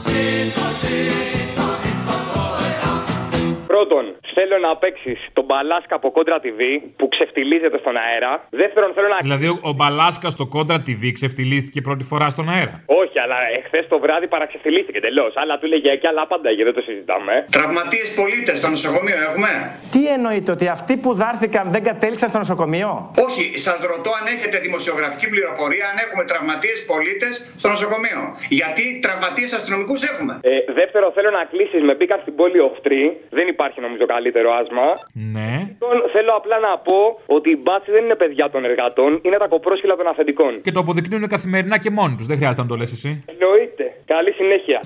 Πρώτον, 3.67 4.15
θέλω 4.37 4.55
να 4.67 4.71
παίξεις 4.83 5.19
τον 5.37 5.45
Μπαλάσκα 5.47 5.95
από 5.99 6.07
κόντρα 6.17 6.37
TV 6.45 6.61
που 6.97 7.05
ξεφτιλίζεται 7.13 7.77
στον 7.83 7.95
αέρα. 8.05 8.31
Δεύτερον, 8.61 8.89
θέλω 8.95 9.07
να. 9.07 9.17
Δηλαδή, 9.27 9.47
ο- 9.47 9.59
ο 9.69 9.73
Μπαλάσκα 9.79 10.29
στο 10.35 10.45
κόντρα 10.55 10.77
TV 10.87 11.03
ξεφτυλίστηκε 11.17 11.79
πρώτη 11.87 12.03
φορά 12.11 12.27
στον 12.35 12.45
αέρα. 12.53 12.75
Όχι, 13.01 13.17
αλλά 13.23 13.37
εχθές 13.59 13.85
το 13.93 13.97
βράδυ 14.03 14.27
παραξεφτιλίστηκε 14.27 14.99
τελώ. 15.07 15.25
Άλλα 15.41 15.55
του 15.59 15.67
λέγε 15.67 15.89
εκεί, 15.95 16.07
άλλα 16.11 16.23
πάντα 16.31 16.47
και 16.57 16.63
δεν 16.63 16.73
το 16.77 16.81
συζητάμε. 16.87 17.33
Τραυματίες 17.57 18.07
πολίτες 18.19 18.57
στο 18.57 18.69
νοσοκομείο 18.75 19.17
έχουμε. 19.27 19.49
Τι 19.93 20.01
εννοείτε, 20.15 20.49
ότι 20.51 20.65
αυτοί 20.77 20.93
που 21.03 21.09
δάρθηκαν 21.21 21.65
δεν 21.75 21.83
κατέληξαν 21.89 22.29
στο 22.29 22.37
νοσοκομείο; 22.37 22.89
Όχι, 23.27 23.45
σας 23.67 23.79
ρωτώ 23.93 24.09
αν 24.19 24.25
έχετε 24.35 24.57
δημοσιογραφική 24.67 25.27
πληροφορία 25.33 25.85
αν 25.91 25.97
έχουμε 26.05 26.23
τραυματίες 26.31 26.77
πολίτες 26.91 27.33
στο 27.61 27.67
νοσοκομείο. 27.73 28.19
Γιατί 28.59 28.83
τραυματίες 29.05 29.51
αστυνομικούς 29.59 30.01
έχουμε; 30.11 30.33
Ε, 30.41 30.51
δεύτερο, 30.79 31.05
θέλω 31.15 31.29
να 31.37 31.43
κλείσεις 31.51 31.81
με 31.87 31.93
μπήκαν 31.97 32.19
στην 32.21 32.35
πόλη 32.39 32.59
οχτρή. 32.59 33.03
Δεν 33.37 33.47
υπάρχει 33.53 33.79
νομίζω 33.85 34.05
καλύτερο 34.25 34.49
άσμα. 34.61 34.87
Ναι. 35.35 35.51
Τρίτον, 35.65 35.97
θέλω 36.15 36.31
απλά 36.39 36.57
να 36.67 36.71
πω 36.87 36.99
ότι 37.37 37.49
οι 37.53 37.59
μπάτσι 37.63 37.91
δεν 37.95 38.03
είναι 38.05 38.15
παιδιά 38.15 38.49
των 38.53 38.61
εργατών, 38.69 39.11
είναι 39.25 39.37
τα 39.37 39.47
κοπρόσχυλα 39.47 39.95
των 39.95 40.07
αφεντικών. 40.07 40.61
Και 40.61 40.71
το 40.71 40.79
αποδεικνύουν 40.79 41.27
καθημερινά 41.27 41.77
και 41.83 41.89
μόνοι 41.89 42.15
τους. 42.15 42.27
Δεν 42.31 42.37
χρειάζεται 42.37 42.61
να 42.61 42.67
το 42.67 42.75
λες 42.75 42.91
εσύ. 42.91 43.11
Εννοείται. 43.33 43.85
Καλή 44.13 44.31
συνέχεια. 44.39 44.79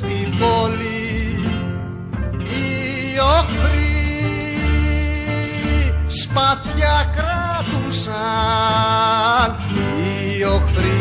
Στην 0.00 0.26
πόλη 0.40 1.00
οι 2.54 3.18
οχθροί 3.38 3.96
σπαθιά 6.06 6.96
κράτουσαν 7.16 8.20
οι 9.94 10.44
οχθροί 10.44 11.00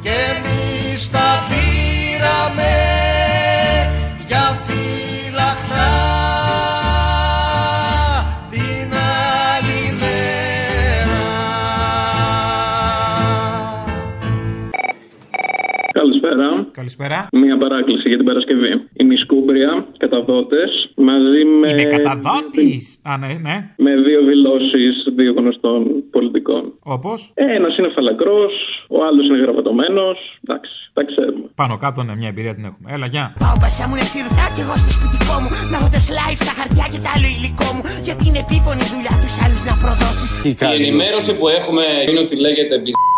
και 0.00 0.14
εμείς 0.32 1.10
τα 1.10 1.28
πήραμε 1.48 3.11
για 4.82 4.90
φύλαχτα 4.90 5.11
Καλησπέρα. 16.72 17.14
Καλησπέρα. 17.14 17.28
Μία 17.32 17.56
παράκληση 17.58 18.08
για 18.08 18.16
την 18.16 18.26
Παρασκευή. 18.26 18.72
Η 18.92 19.04
Μισκούμπρια, 19.04 19.86
καταδότες, 19.96 20.70
μαζί 20.94 21.44
με. 21.60 21.68
Είναι 21.68 21.84
καταδότης! 21.84 23.00
Α, 23.02 23.16
ναι, 23.16 23.26
ναι. 23.46 23.56
Με 23.76 23.92
δύο 24.06 24.20
δηλώσεις 24.30 24.94
δύο 25.16 25.32
γνωστών 25.38 25.78
πολιτικών. 26.10 26.62
Όπως; 26.82 27.18
Ένας 27.34 27.76
είναι 27.76 27.88
φαλακρός, 27.94 28.52
ο 28.88 29.04
άλλος 29.04 29.24
είναι 29.28 29.38
γραβατωμένο. 29.38 30.02
Εντάξει, 30.44 30.72
τα 30.92 31.02
ξέρουμε. 31.04 31.46
Πάνω 31.54 31.76
κάτω, 31.76 32.02
ναι, 32.02 32.14
μια 32.16 32.28
εμπειρία 32.28 32.54
την 32.54 32.64
έχουμε. 32.64 32.86
Έλα, 32.94 33.06
γεια. 33.06 33.34
Πάω 33.38 33.56
πασά 33.60 33.88
μου 33.88 33.94
είναι 33.94 34.08
σιρτά 34.12 34.46
κι 34.54 34.60
εγώ 34.64 34.74
στο 34.82 34.90
σπιτικό 34.96 35.34
μου 35.42 35.48
Να 35.70 35.76
έχω 35.78 35.88
live 36.18 36.40
στα 36.46 36.52
χαρτιά 36.58 36.86
και 36.92 36.98
τα 37.04 37.10
άλλο 37.14 37.28
υλικό 37.36 37.68
μου 37.74 37.82
Γιατί 38.06 38.22
είναι 38.28 38.40
επίπονη 38.46 38.82
δουλειά 38.92 39.14
τους 39.22 39.34
άλλους 39.44 39.62
να 39.68 39.74
προδώσεις 39.82 40.30
Η 40.50 40.74
ενημέρωση 40.80 41.32
που 41.38 41.46
έχουμε 41.58 41.84
είναι 42.08 42.20
ότι 42.26 42.34
λέγεται 42.46 42.74
Σταυρός 42.78 43.11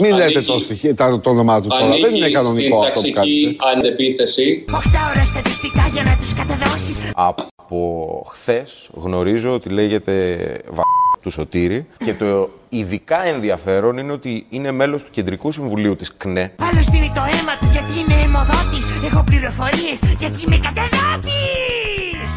Μην 0.00 0.10
λέτε 0.12 0.22
ανήκει- 0.24 0.46
το, 0.46 0.58
στοιχείο, 0.58 0.94
τα- 0.94 1.20
το 1.20 1.30
όνομά 1.30 1.60
του 1.60 1.68
τώρα. 1.68 1.80
Δεν 1.86 1.90
ανήκει 1.92 2.16
είναι 2.16 2.28
κανονικό 2.30 2.82
στην 2.82 2.88
αυτό 2.88 3.00
που 3.00 3.14
ταξική 3.14 3.56
κάνετε. 3.56 3.88
αντεπίθεση. 3.88 4.64
8 4.70 4.74
ώρα 5.14 5.24
στατιστικά 5.24 5.88
για 5.92 6.02
να 6.02 6.16
τους 6.20 6.32
κατεδώσεις 6.34 7.00
Από 7.14 8.26
χθες 8.30 8.88
γνωρίζω 8.92 9.54
ότι 9.54 9.68
λέγεται 9.68 10.36
βα... 10.70 10.82
του 11.22 11.30
Σωτήρη 11.30 11.86
και 12.04 12.14
το 12.14 12.48
ειδικά 12.68 13.26
ενδιαφέρον 13.26 13.98
είναι 13.98 14.12
ότι 14.12 14.46
είναι 14.50 14.72
μέλος 14.72 15.02
του 15.02 15.10
Κεντρικού 15.10 15.52
Συμβουλίου 15.52 15.96
της 15.96 16.12
ΚΝΕ. 16.16 16.54
Άλλος 16.72 16.86
δίνει 16.86 17.12
το 17.14 17.20
αίμα 17.20 17.56
του 17.60 17.68
γιατί 17.72 17.92
είναι 18.00 18.22
αιμοδότης 18.24 18.86
Έχω 19.10 19.24
πληροφορίες 19.26 19.98
γιατί 20.18 20.44
είμαι 20.46 20.58
κατεδότης 20.58 22.30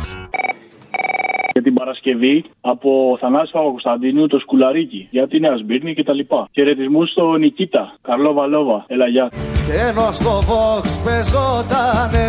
Για 1.62 1.70
την 1.70 1.80
Παρασκευή 1.80 2.46
από 2.62 3.18
Θανάση 3.20 3.52
Παπακοσταντίνου 3.52 4.28
το 4.28 4.40
σκουλαρίκι 4.40 5.08
για 5.12 5.28
τη 5.28 5.40
Νέα 5.40 5.58
Σμπύρνη 5.58 5.94
κτλ. 5.94 6.20
Χαιρετισμού 6.52 7.06
στο 7.06 7.36
Νικήτα. 7.36 7.84
Καρλό 8.02 8.34
Βαλόβα. 8.34 8.86
Έλα, 8.88 9.08
γεια. 9.08 9.32
Και 9.66 9.76
ενώ 9.90 10.12
στο 10.12 10.34
Vox 10.50 10.86
πεζότανε 11.06 12.28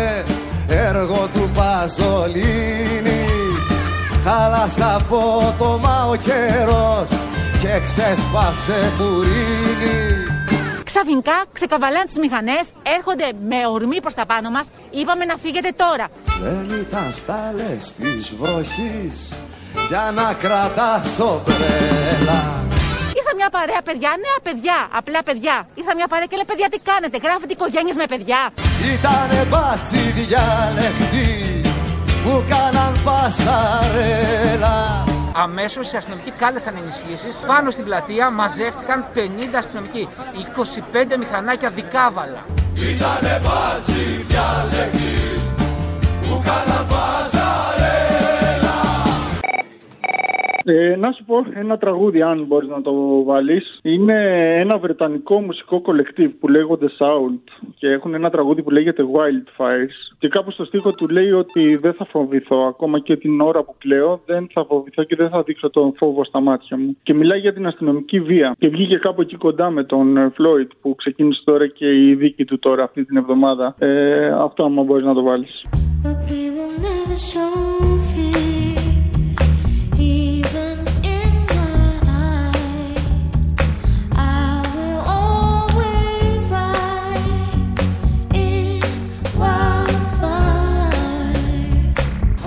έργο 0.87 1.21
του 1.33 1.45
Παζολίνη 1.57 3.21
Χάλασε 4.23 4.83
από 4.99 5.19
το 5.59 5.69
μα 5.83 5.97
ο 6.13 6.15
καιρός 6.27 7.09
και 7.61 7.73
ξέσπασε 7.85 8.79
μπουρίνι 8.95 9.97
Ξαφνικά 10.93 11.37
ξεκαβαλάνε 11.53 12.05
τις 12.05 12.17
μηχανές, 12.17 12.65
έρχονται 12.97 13.27
με 13.49 13.67
ορμή 13.67 14.01
προς 14.01 14.13
τα 14.13 14.25
πάνω 14.25 14.49
μας. 14.49 14.67
Είπαμε 14.91 15.25
να 15.25 15.35
φύγετε 15.43 15.69
τώρα. 15.75 16.07
Δεν 16.43 16.79
ήταν 16.79 17.11
στάλες 17.11 17.93
της 17.99 18.35
βροχής 18.39 19.15
για 19.87 20.11
να 20.15 20.33
κρατάς 20.33 21.19
ομπρέλα 21.19 22.41
Ήρθα 23.19 23.33
μια 23.35 23.49
παρέα 23.49 23.81
παιδιά, 23.83 24.09
νέα 24.09 24.39
παιδιά, 24.43 24.87
απλά 24.91 25.23
παιδιά. 25.23 25.67
Ήρθα 25.75 25.95
μια 25.95 26.07
παρέα 26.07 26.25
και 26.25 26.35
λέει 26.35 26.45
παιδιά 26.47 26.69
τι 26.69 26.79
κάνετε, 26.79 27.17
γράφετε 27.23 27.53
οικογένειες 27.53 27.95
με 27.95 28.05
παιδιά. 28.05 28.49
Ήτανε 28.93 29.39
μπάτσι 29.49 30.01
διάλεκτοι 30.19 31.29
που 32.23 32.43
κάναν 32.49 32.93
πασαρέλα 33.03 34.77
Αμέσως 35.35 35.91
οι 35.91 35.97
αστυνομικοί 35.97 36.31
κάλεσαν 36.31 36.75
ενισχύσεις. 36.77 37.39
Πάνω 37.47 37.71
στην 37.71 37.83
πλατεία 37.83 38.29
μαζεύτηκαν 38.29 39.05
50 39.15 39.19
αστυνομικοί. 39.57 40.09
25 41.13 41.17
μηχανάκια 41.17 41.69
δικάβαλα. 41.69 42.45
Ήτανε 42.75 43.41
μπάτσι 43.43 44.25
διάλεκτοι 44.27 45.13
που 46.21 46.41
κάναν 46.45 46.85
Ε, 50.65 50.95
να 50.95 51.11
σου 51.11 51.23
πω 51.23 51.45
ένα 51.53 51.77
τραγούδι, 51.77 52.21
αν 52.21 52.45
μπορείς 52.47 52.69
να 52.69 52.81
το 52.81 53.23
βάλεις. 53.23 53.79
Είναι 53.83 54.15
ένα 54.59 54.77
βρετανικό 54.77 55.41
μουσικό 55.41 55.81
κολεκτίβ 55.81 56.31
που 56.39 56.47
λέγονται 56.47 56.87
Sound 56.99 57.63
και 57.75 57.87
έχουν 57.87 58.13
ένα 58.13 58.29
τραγούδι 58.29 58.63
που 58.63 58.69
λέγεται 58.69 59.03
Wildfires. 59.03 60.15
Και 60.19 60.27
κάπου 60.27 60.51
στο 60.51 60.65
στίχο 60.65 60.91
του 60.91 61.07
λέει 61.07 61.31
ότι 61.31 61.75
δεν 61.75 61.93
θα 61.93 62.05
φοβηθώ. 62.05 62.65
Ακόμα 62.67 62.99
και 62.99 63.17
την 63.17 63.41
ώρα 63.41 63.63
που 63.63 63.75
κλαίω, 63.77 64.21
δεν 64.25 64.47
θα 64.53 64.65
φοβηθώ 64.65 65.03
και 65.03 65.15
δεν 65.15 65.29
θα 65.29 65.43
δείξω 65.43 65.69
τον 65.69 65.93
φόβο 65.97 66.23
στα 66.23 66.39
μάτια 66.39 66.77
μου. 66.77 66.97
Και 67.03 67.13
μιλάει 67.13 67.39
για 67.39 67.53
την 67.53 67.67
αστυνομική 67.67 68.19
βία. 68.19 68.55
Και 68.59 68.69
βγήκε 68.69 68.97
κάπου 68.97 69.21
εκεί 69.21 69.35
κοντά 69.35 69.69
με 69.69 69.83
τον 69.83 70.17
ε, 70.17 70.31
Floyd 70.37 70.67
που 70.81 70.95
ξεκίνησε 70.95 71.41
τώρα 71.45 71.67
και 71.67 72.07
η 72.07 72.15
δίκη 72.15 72.45
του 72.45 72.59
τώρα 72.59 72.83
αυτή 72.83 73.05
την 73.05 73.17
εβδομάδα. 73.17 73.75
Ε, 73.79 74.27
αυτό, 74.27 74.63
άμα 74.63 74.83
μπορείς 74.83 75.05
να 75.05 75.13
το 75.13 75.23
βάλεις. 75.23 75.65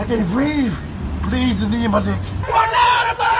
Can 0.06 0.24
breathe. 0.28 0.72
Please, 1.28 1.58
the 1.58 1.68
name 1.68 1.92
of 1.92 2.04
Dick. 2.04 3.35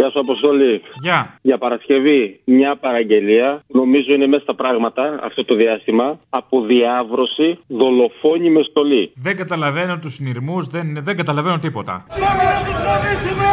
Γεια 0.00 0.10
σου, 0.12 0.20
Αποστολή. 0.28 0.74
Γεια. 1.06 1.18
Για 1.48 1.58
Παρασκευή, 1.64 2.20
μια 2.56 2.72
παραγγελία. 2.84 3.48
Νομίζω 3.80 4.10
είναι 4.14 4.26
μέσα 4.32 4.42
στα 4.42 4.54
πράγματα 4.62 5.04
αυτό 5.28 5.40
το 5.44 5.54
διάστημα. 5.62 6.06
Από 6.40 6.56
διάβρωση, 6.72 7.48
δολοφόνη 7.80 8.48
με 8.56 8.62
στολή. 8.70 9.04
Δεν 9.26 9.34
καταλαβαίνω 9.42 9.94
τους 10.02 10.14
συνειρμούς, 10.14 10.62
δεν, 10.74 10.86
δεν 11.06 11.16
καταλαβαίνω 11.20 11.58
τίποτα. 11.66 11.94
Πάμε 12.24 12.44
να 12.54 12.60
τους 12.66 12.76
κρατήσουμε! 12.84 13.52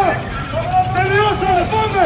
Τελειώσαμε, 0.98 1.64
πάμε! 1.74 2.06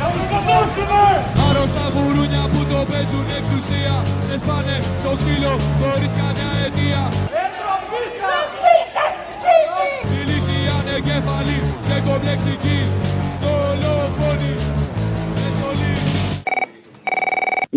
Να 0.00 0.06
τους 0.12 0.22
σκοτώσουμε! 0.26 1.02
Άρρωστα 1.46 1.84
γουρούνια 1.94 2.44
που 2.52 2.60
το 2.70 2.78
παίζουν 2.90 3.26
εξουσία 3.38 3.94
Σε 4.26 4.34
σπάνε 4.42 4.76
στο 5.02 5.12
ξύλο 5.20 5.52
χωρίς 5.80 6.12
καμιά 6.18 6.50
αιτία 6.62 7.02
Εντροπή 7.44 8.04
σας! 8.18 8.28
Ντροπή 8.28 8.78
σας, 8.94 9.14
ξύλι! 9.40 9.90
Ηλικία 10.20 10.72
ανεγκέφαλη 10.80 11.58
και 11.86 11.96
κομπλεξική 12.06 12.78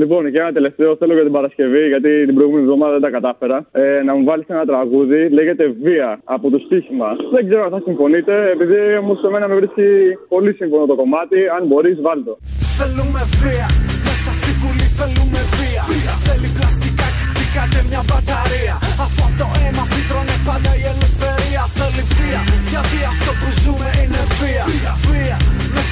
Λοιπόν, 0.04 0.24
και 0.32 0.40
ένα 0.46 0.52
τελευταίο 0.60 0.90
θέλω 1.00 1.14
για 1.20 1.28
την 1.30 1.36
Παρασκευή, 1.38 1.84
γιατί 1.94 2.12
την 2.28 2.36
προηγούμενη 2.38 2.66
εβδομάδα 2.68 2.92
δεν 2.98 3.04
τα 3.08 3.12
κατάφερα. 3.18 3.58
Ε, 3.72 4.02
να 4.08 4.12
μου 4.16 4.24
βάλεις 4.30 4.48
ένα 4.56 4.66
τραγούδι, 4.72 5.20
λέγεται 5.38 5.66
Βία 5.84 6.10
από 6.36 6.46
το 6.54 6.58
στοίχημα. 6.66 7.10
Δεν 7.36 7.42
ξέρω 7.48 7.62
αν 7.68 7.72
θα 7.76 7.82
συμφωνείτε, 7.88 8.34
επειδή 8.56 8.80
όμως 9.04 9.18
σε 9.24 9.28
μένα 9.34 9.46
με 9.50 9.56
βρίσκει 9.60 9.88
πολύ 10.34 10.52
σύμφωνο 10.60 10.86
το 10.92 10.96
κομμάτι. 11.02 11.40
Αν 11.56 11.62
μπορείς, 11.70 11.98
βάλει 12.08 12.24
το. 12.30 12.34
Θέλουμε 12.80 13.22
βία, 13.42 13.68
μέσα 14.08 14.32
στη 14.40 14.52
βουλή 14.62 14.88
θέλουμε 15.00 15.42
βία. 15.58 15.84
Θέλει 16.26 16.50
πλαστικά 16.58 17.08
και 17.16 17.24
χτυπάτε 17.32 17.80
μια 17.90 18.02
μπαταρία. 18.08 18.76
Αφού 19.04 19.22
από 19.28 19.36
το 19.42 19.48
αίμα 19.60 19.84
φύτρωνε 19.94 20.36
πάντα 20.48 20.72
η 20.82 20.84
ελευθερία. 20.94 21.64
Θέλει 21.78 22.04
βία, 22.18 22.42
γιατί 22.72 22.98
αυτό 23.14 23.32
που 23.40 23.48
ζούμε 23.62 23.90
είναι 24.00 24.22
βία. 24.40 24.64
Βία, 24.72 24.92
μέσα 25.08 25.43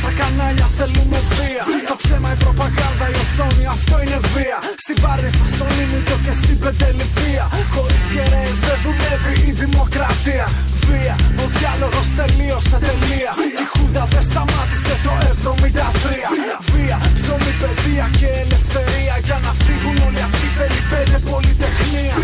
στα 0.02 0.12
κανάλια 0.20 0.68
θέλουμε 0.78 1.20
βία. 1.36 1.64
Το 1.92 1.96
ψέμα, 2.02 2.30
η 2.36 2.38
προπαγάνδα, 2.44 3.06
η 3.14 3.16
οθόνη, 3.24 3.66
αυτό 3.78 3.96
είναι 4.04 4.20
βία. 4.34 4.58
Στην 4.84 4.98
Πάρνηθα, 5.04 5.46
στον 5.56 5.74
Ήμιτο 5.84 6.16
και 6.26 6.34
στην 6.42 6.58
Πεντεληφία. 6.64 7.44
Χωρίς 7.74 8.04
κεραίες 8.14 8.60
δεν 8.68 8.78
δουλεύει 8.84 9.36
η 9.50 9.52
δημοκρατία. 9.62 10.46
Βία, 10.88 11.16
ο 11.44 11.46
διάλογος 11.56 12.08
τελείωσε 12.18 12.78
τελεία. 12.88 13.32
Η 13.64 13.66
Χούντα 13.72 14.04
δεν 14.14 14.24
σταμάτησε 14.30 14.94
το 15.06 15.12
73. 15.30 16.30
Βία, 16.72 16.98
ψωμί, 17.18 17.54
παιδεία 17.62 18.06
και 18.20 18.30
ελευθερία. 18.44 19.16
Για 19.28 19.38
να 19.46 19.52
φύγουν 19.64 19.98
όλοι 20.08 20.22
αυτοί 20.30 20.48
θέλει 20.58 20.82
πέντε 20.92 21.18
πολυτεχνία. 21.30 22.16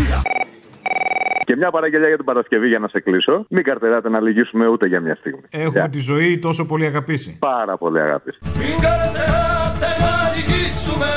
Και 1.48 1.56
μια 1.56 1.70
παραγγελιά 1.70 2.08
για 2.08 2.16
την 2.16 2.24
Παρασκευή 2.24 2.68
για 2.68 2.78
να 2.78 2.88
σε 2.88 3.00
κλείσω. 3.00 3.46
Μην 3.48 3.62
καρτεράτε 3.62 4.08
να 4.08 4.20
λυγίσουμε 4.20 4.66
ούτε 4.66 4.86
για 4.88 5.00
μια 5.00 5.14
στιγμή. 5.14 5.40
Έχουμε 5.50 5.88
τη 5.88 5.98
ζωή 5.98 6.38
τόσο 6.38 6.66
πολύ 6.66 6.86
αγαπήσει. 6.86 7.38
Πάρα 7.38 7.76
πολύ 7.76 8.00
αγαπήσει. 8.00 8.38
Μην 8.42 8.80
καρτεράτε 8.80 9.88
να 10.04 10.14
λυγίσουμε, 10.34 11.10